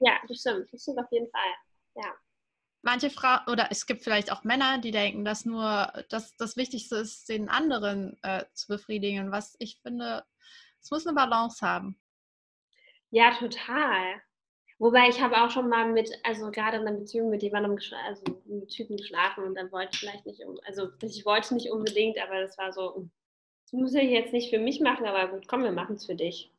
Ja, 0.00 0.18
das 0.28 0.40
stimmt. 0.40 0.72
Das 0.72 0.82
stimmt 0.82 0.98
auf 0.98 1.10
jeden 1.10 1.30
Fall. 1.30 2.02
Ja. 2.02 2.14
Manche 2.82 3.10
Frauen, 3.10 3.40
oder 3.48 3.68
es 3.70 3.86
gibt 3.86 4.04
vielleicht 4.04 4.30
auch 4.30 4.44
Männer, 4.44 4.78
die 4.78 4.92
denken, 4.92 5.24
dass 5.24 5.44
nur 5.44 5.92
dass 6.10 6.36
das 6.36 6.56
Wichtigste 6.56 6.96
ist, 6.96 7.28
den 7.28 7.48
anderen 7.48 8.16
äh, 8.22 8.44
zu 8.54 8.68
befriedigen. 8.68 9.32
Was 9.32 9.56
ich 9.58 9.80
finde, 9.82 10.24
es 10.80 10.90
muss 10.92 11.04
eine 11.04 11.16
Balance 11.16 11.66
haben. 11.66 12.00
Ja, 13.10 13.34
total. 13.34 14.20
Wobei 14.78 15.08
ich 15.08 15.20
habe 15.20 15.42
auch 15.42 15.50
schon 15.50 15.68
mal 15.68 15.90
mit, 15.90 16.10
also 16.22 16.50
gerade 16.50 16.76
in 16.76 16.86
einer 16.86 16.96
Beziehung 16.96 17.30
mit 17.30 17.42
jemandem, 17.42 17.78
also 18.06 18.22
mit 18.46 18.68
Typen 18.68 18.96
geschlafen 18.96 19.44
und 19.44 19.56
dann 19.56 19.72
wollte 19.72 19.90
ich 19.92 19.98
vielleicht 19.98 20.24
nicht, 20.24 20.42
also 20.66 20.88
ich 21.02 21.24
wollte 21.24 21.54
nicht 21.54 21.70
unbedingt, 21.70 22.16
aber 22.18 22.40
das 22.40 22.56
war 22.58 22.72
so, 22.72 23.08
das 23.64 23.72
muss 23.72 23.94
ich 23.94 24.10
jetzt 24.10 24.32
nicht 24.32 24.50
für 24.50 24.60
mich 24.60 24.80
machen, 24.80 25.04
aber 25.04 25.28
gut, 25.32 25.48
komm, 25.48 25.64
wir 25.64 25.72
machen 25.72 25.96
es 25.96 26.06
für 26.06 26.14
dich. 26.14 26.52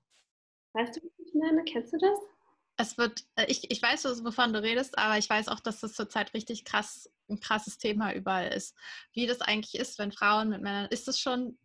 Weißt 0.73 0.97
du, 0.97 1.01
was 1.01 1.27
ich 1.27 1.33
meine? 1.33 1.63
Kennst 1.63 1.93
du 1.93 1.97
das? 1.97 2.19
Es 2.77 2.97
wird, 2.97 3.23
äh, 3.35 3.45
ich, 3.47 3.71
ich 3.71 3.81
weiß, 3.81 4.05
wovon 4.23 4.53
du 4.53 4.61
redest, 4.61 4.97
aber 4.97 5.17
ich 5.17 5.29
weiß 5.29 5.47
auch, 5.47 5.59
dass 5.59 5.79
das 5.79 5.93
zurzeit 5.93 6.33
richtig 6.33 6.65
krass, 6.65 7.11
ein 7.29 7.39
krasses 7.39 7.77
Thema 7.77 8.13
überall 8.13 8.53
ist. 8.53 8.75
Wie 9.13 9.27
das 9.27 9.41
eigentlich 9.41 9.75
ist, 9.79 9.97
wenn 9.97 10.11
Frauen 10.11 10.49
mit 10.49 10.61
Männern, 10.61 10.87
ist 10.89 11.07
es 11.07 11.19
schon, 11.19 11.57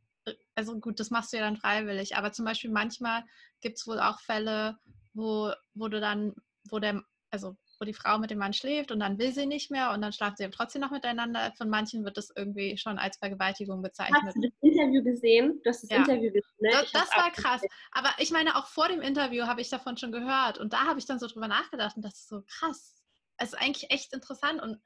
also 0.55 0.79
gut, 0.79 1.01
das 1.01 1.11
machst 1.11 1.33
du 1.33 1.37
ja 1.37 1.43
dann 1.45 1.57
freiwillig, 1.57 2.16
aber 2.16 2.33
zum 2.33 2.45
Beispiel 2.45 2.70
manchmal 2.70 3.25
gibt 3.61 3.79
es 3.79 3.87
wohl 3.87 4.01
auch 4.01 4.20
Fälle, 4.20 4.79
wo, 5.12 5.53
wo 5.75 5.89
du 5.89 6.01
dann, 6.01 6.35
wo 6.68 6.79
der, 6.79 7.03
also 7.31 7.57
wo 7.81 7.85
die 7.85 7.95
Frau 7.95 8.18
mit 8.18 8.31
dem 8.31 8.39
Mann 8.39 8.53
schläft 8.53 8.93
und 8.93 9.01
dann 9.01 9.18
will 9.18 9.33
sie 9.33 9.47
nicht 9.47 9.70
mehr 9.70 9.91
und 9.91 10.01
dann 10.01 10.12
schlafen 10.12 10.37
sie 10.37 10.45
aber 10.45 10.53
trotzdem 10.53 10.81
noch 10.81 10.93
miteinander. 10.93 11.53
Von 11.59 11.68
manchen 11.68 12.05
wird 12.05 12.16
das 12.16 12.31
irgendwie 12.35 12.77
schon 12.79 12.99
als 12.99 13.16
Vergewaltigung 13.16 13.83
bezeichnet. 13.83 14.22
Hast 14.25 14.37
du 14.37 14.43
das 14.43 14.53
Interview 14.61 15.03
gesehen? 15.03 15.61
Du 15.62 15.70
hast 15.70 15.83
das 15.83 15.91
Ja. 15.91 15.97
Interview 15.99 16.33
gesehen, 16.33 16.43
ne? 16.61 16.70
Das, 16.70 16.93
das 16.93 17.16
war 17.16 17.31
krass. 17.33 17.62
gesehen. 17.62 17.70
Aber 17.93 18.11
ich 18.18 18.31
meine, 18.31 18.57
auch 18.57 18.66
vor 18.68 18.89
dem 18.89 19.01
Interview 19.01 19.47
habe 19.47 19.61
ich 19.61 19.70
davon 19.70 19.97
schon 19.97 20.12
gehört 20.12 20.59
und 20.59 20.72
da 20.72 20.85
habe 20.85 20.99
ich 20.99 21.07
dann 21.07 21.18
so 21.18 21.27
drüber 21.27 21.49
nachgedacht 21.49 21.97
und 21.97 22.03
das 22.05 22.14
ist 22.14 22.29
so 22.29 22.43
krass. 22.47 23.03
Es 23.39 23.53
ist 23.53 23.59
eigentlich 23.61 23.91
echt 23.91 24.12
interessant 24.12 24.62
und 24.62 24.81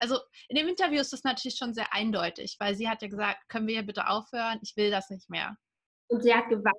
also 0.00 0.18
in 0.48 0.56
dem 0.56 0.68
Interview 0.68 1.00
ist 1.00 1.12
das 1.12 1.24
natürlich 1.24 1.56
schon 1.56 1.74
sehr 1.74 1.92
eindeutig, 1.92 2.56
weil 2.58 2.74
sie 2.74 2.88
hat 2.88 3.02
ja 3.02 3.08
gesagt, 3.08 3.48
können 3.48 3.66
wir 3.66 3.74
hier 3.74 3.86
bitte 3.86 4.08
aufhören? 4.08 4.58
Ich 4.62 4.76
will 4.76 4.90
das 4.90 5.10
nicht 5.10 5.28
mehr. 5.30 5.56
Und 6.08 6.22
sie 6.22 6.34
hat 6.34 6.48
geweint. 6.48 6.74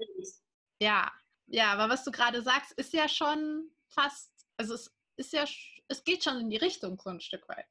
Ja, 0.81 1.11
ja, 1.47 1.71
aber 1.73 1.91
was 1.91 2.03
du 2.03 2.11
gerade 2.11 2.41
sagst, 2.41 2.71
ist 2.73 2.93
ja 2.93 3.07
schon 3.07 3.69
fast, 3.87 4.31
also 4.57 4.73
es 4.73 4.93
ist 5.17 5.33
ja, 5.33 5.45
es 5.87 6.03
geht 6.03 6.23
schon 6.23 6.39
in 6.39 6.49
die 6.49 6.57
Richtung 6.57 6.99
so 6.99 7.09
ein 7.09 7.21
Stück 7.21 7.47
weit. 7.47 7.65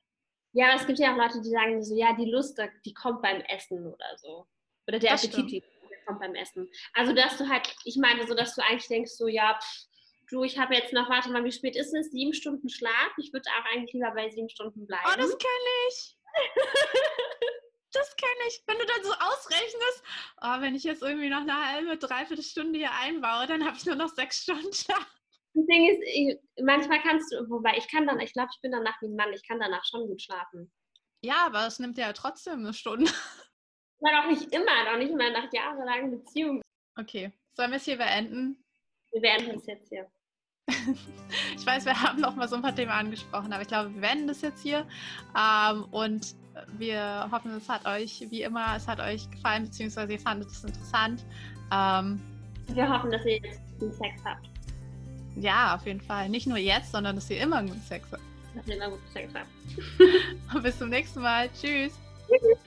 Ja, 0.52 0.68
aber 0.68 0.80
es 0.80 0.86
gibt 0.86 0.98
ja 0.98 1.12
auch 1.12 1.16
Leute, 1.16 1.40
die 1.40 1.50
sagen 1.50 1.82
so, 1.82 1.94
ja, 1.94 2.14
die 2.14 2.30
Lust, 2.30 2.60
die 2.84 2.94
kommt 2.94 3.22
beim 3.22 3.40
Essen 3.42 3.86
oder 3.86 4.16
so. 4.16 4.46
Oder 4.86 4.98
der 4.98 5.12
Das 5.12 5.24
Appetit, 5.24 5.50
die 5.50 5.64
kommt 6.06 6.20
beim 6.20 6.34
Essen. 6.34 6.68
Also, 6.94 7.12
dass 7.12 7.36
du 7.38 7.48
halt, 7.48 7.74
ich 7.84 7.96
meine, 7.96 8.26
so, 8.26 8.34
dass 8.34 8.54
du 8.54 8.62
eigentlich 8.62 8.88
denkst, 8.88 9.12
so, 9.12 9.28
ja, 9.28 9.58
pff, 9.60 9.86
du, 10.30 10.44
ich 10.44 10.58
habe 10.58 10.74
jetzt 10.74 10.92
noch, 10.92 11.08
warte 11.08 11.30
mal, 11.30 11.44
wie 11.44 11.52
spät 11.52 11.76
ist 11.76 11.94
es? 11.94 12.10
Sieben 12.10 12.32
Stunden 12.32 12.68
Schlaf? 12.68 13.12
Ich 13.18 13.32
würde 13.32 13.48
auch 13.50 13.64
eigentlich 13.72 13.92
lieber 13.92 14.12
bei 14.12 14.30
sieben 14.30 14.48
Stunden 14.48 14.86
bleiben. 14.86 15.04
Oh, 15.06 15.16
das 15.16 15.36
kenne 15.38 15.70
ich. 15.88 16.16
Das 17.92 18.14
kenne 18.16 18.40
ich. 18.46 18.62
Wenn 18.66 18.78
du 18.78 18.86
dann 18.86 19.02
so 19.02 19.12
ausrechnest, 19.12 20.04
oh, 20.42 20.60
wenn 20.60 20.76
ich 20.76 20.84
jetzt 20.84 21.02
irgendwie 21.02 21.28
noch 21.28 21.40
eine 21.40 21.72
halbe, 21.72 21.96
dreiviertel 21.96 22.44
Stunde 22.44 22.78
hier 22.78 22.92
einbaue, 22.92 23.48
dann 23.48 23.64
habe 23.66 23.76
ich 23.76 23.84
nur 23.84 23.96
noch 23.96 24.14
sechs 24.14 24.42
Stunden 24.42 24.72
Schlaf. 24.72 25.06
Das 25.54 25.66
Ding 25.66 25.90
ist, 25.90 26.00
ich, 26.06 26.38
manchmal 26.62 27.02
kannst 27.02 27.32
du, 27.32 27.50
wobei 27.50 27.76
ich 27.76 27.88
kann 27.88 28.06
dann, 28.06 28.20
ich 28.20 28.32
glaube, 28.32 28.50
ich 28.54 28.60
bin 28.60 28.70
danach 28.70 29.00
wie 29.02 29.06
ein 29.06 29.16
Mann, 29.16 29.32
ich 29.32 29.46
kann 29.46 29.58
danach 29.58 29.84
schon 29.84 30.06
gut 30.06 30.22
schlafen. 30.22 30.72
Ja, 31.22 31.46
aber 31.46 31.66
es 31.66 31.80
nimmt 31.80 31.98
ja 31.98 32.12
trotzdem 32.12 32.60
eine 32.60 32.72
Stunde. 32.72 33.10
Aber 34.00 34.20
auch 34.20 34.30
nicht 34.30 34.52
immer, 34.54 34.92
auch 34.92 34.96
nicht 34.96 35.12
mal 35.12 35.32
nach 35.32 35.52
jahrelangen 35.52 36.12
Beziehungen. 36.12 36.62
Okay, 36.96 37.32
sollen 37.54 37.70
wir 37.70 37.76
es 37.78 37.84
hier 37.84 37.98
beenden? 37.98 38.64
Wir 39.10 39.20
beenden 39.20 39.54
das 39.54 39.66
jetzt 39.66 39.88
hier. 39.88 40.10
Ich 41.56 41.66
weiß, 41.66 41.84
wir 41.84 42.00
haben 42.00 42.20
noch 42.20 42.36
mal 42.36 42.48
so 42.48 42.56
ein 42.56 42.62
paar 42.62 42.74
Themen 42.74 42.90
angesprochen, 42.90 43.52
aber 43.52 43.62
ich 43.62 43.68
glaube, 43.68 43.92
wir 43.94 44.00
beenden 44.00 44.28
das 44.28 44.40
jetzt 44.42 44.62
hier. 44.62 44.86
Ähm, 45.38 45.84
und 45.90 46.34
wir 46.78 47.28
hoffen, 47.30 47.52
es 47.52 47.68
hat 47.68 47.86
euch, 47.86 48.26
wie 48.30 48.42
immer, 48.42 48.76
es 48.76 48.86
hat 48.88 49.00
euch 49.00 49.30
gefallen, 49.30 49.64
beziehungsweise 49.64 50.12
ihr 50.12 50.20
fandet 50.20 50.48
es 50.50 50.64
interessant. 50.64 51.24
Ähm, 51.72 52.20
Wir 52.68 52.88
hoffen, 52.88 53.10
dass 53.10 53.24
ihr 53.24 53.38
jetzt 53.38 53.60
guten 53.78 53.92
Sex 53.92 54.22
habt. 54.24 54.48
ja, 55.36 55.74
auf 55.74 55.86
jeden 55.86 56.00
Fall. 56.00 56.28
Nicht 56.28 56.46
nur 56.46 56.58
jetzt, 56.58 56.92
sondern 56.92 57.16
dass 57.16 57.30
ihr 57.30 57.40
immer 57.40 57.62
guten 57.62 57.80
Sex 57.82 58.06
habt. 58.12 58.22
Dass 58.54 58.66
ihr 58.66 58.76
immer 58.76 58.90
guten 58.90 59.10
Sex 59.12 59.32
habt. 59.34 60.62
Bis 60.62 60.78
zum 60.78 60.88
nächsten 60.88 61.20
Mal. 61.20 61.48
Tschüss. 61.52 61.92
Tschüss. 62.28 62.58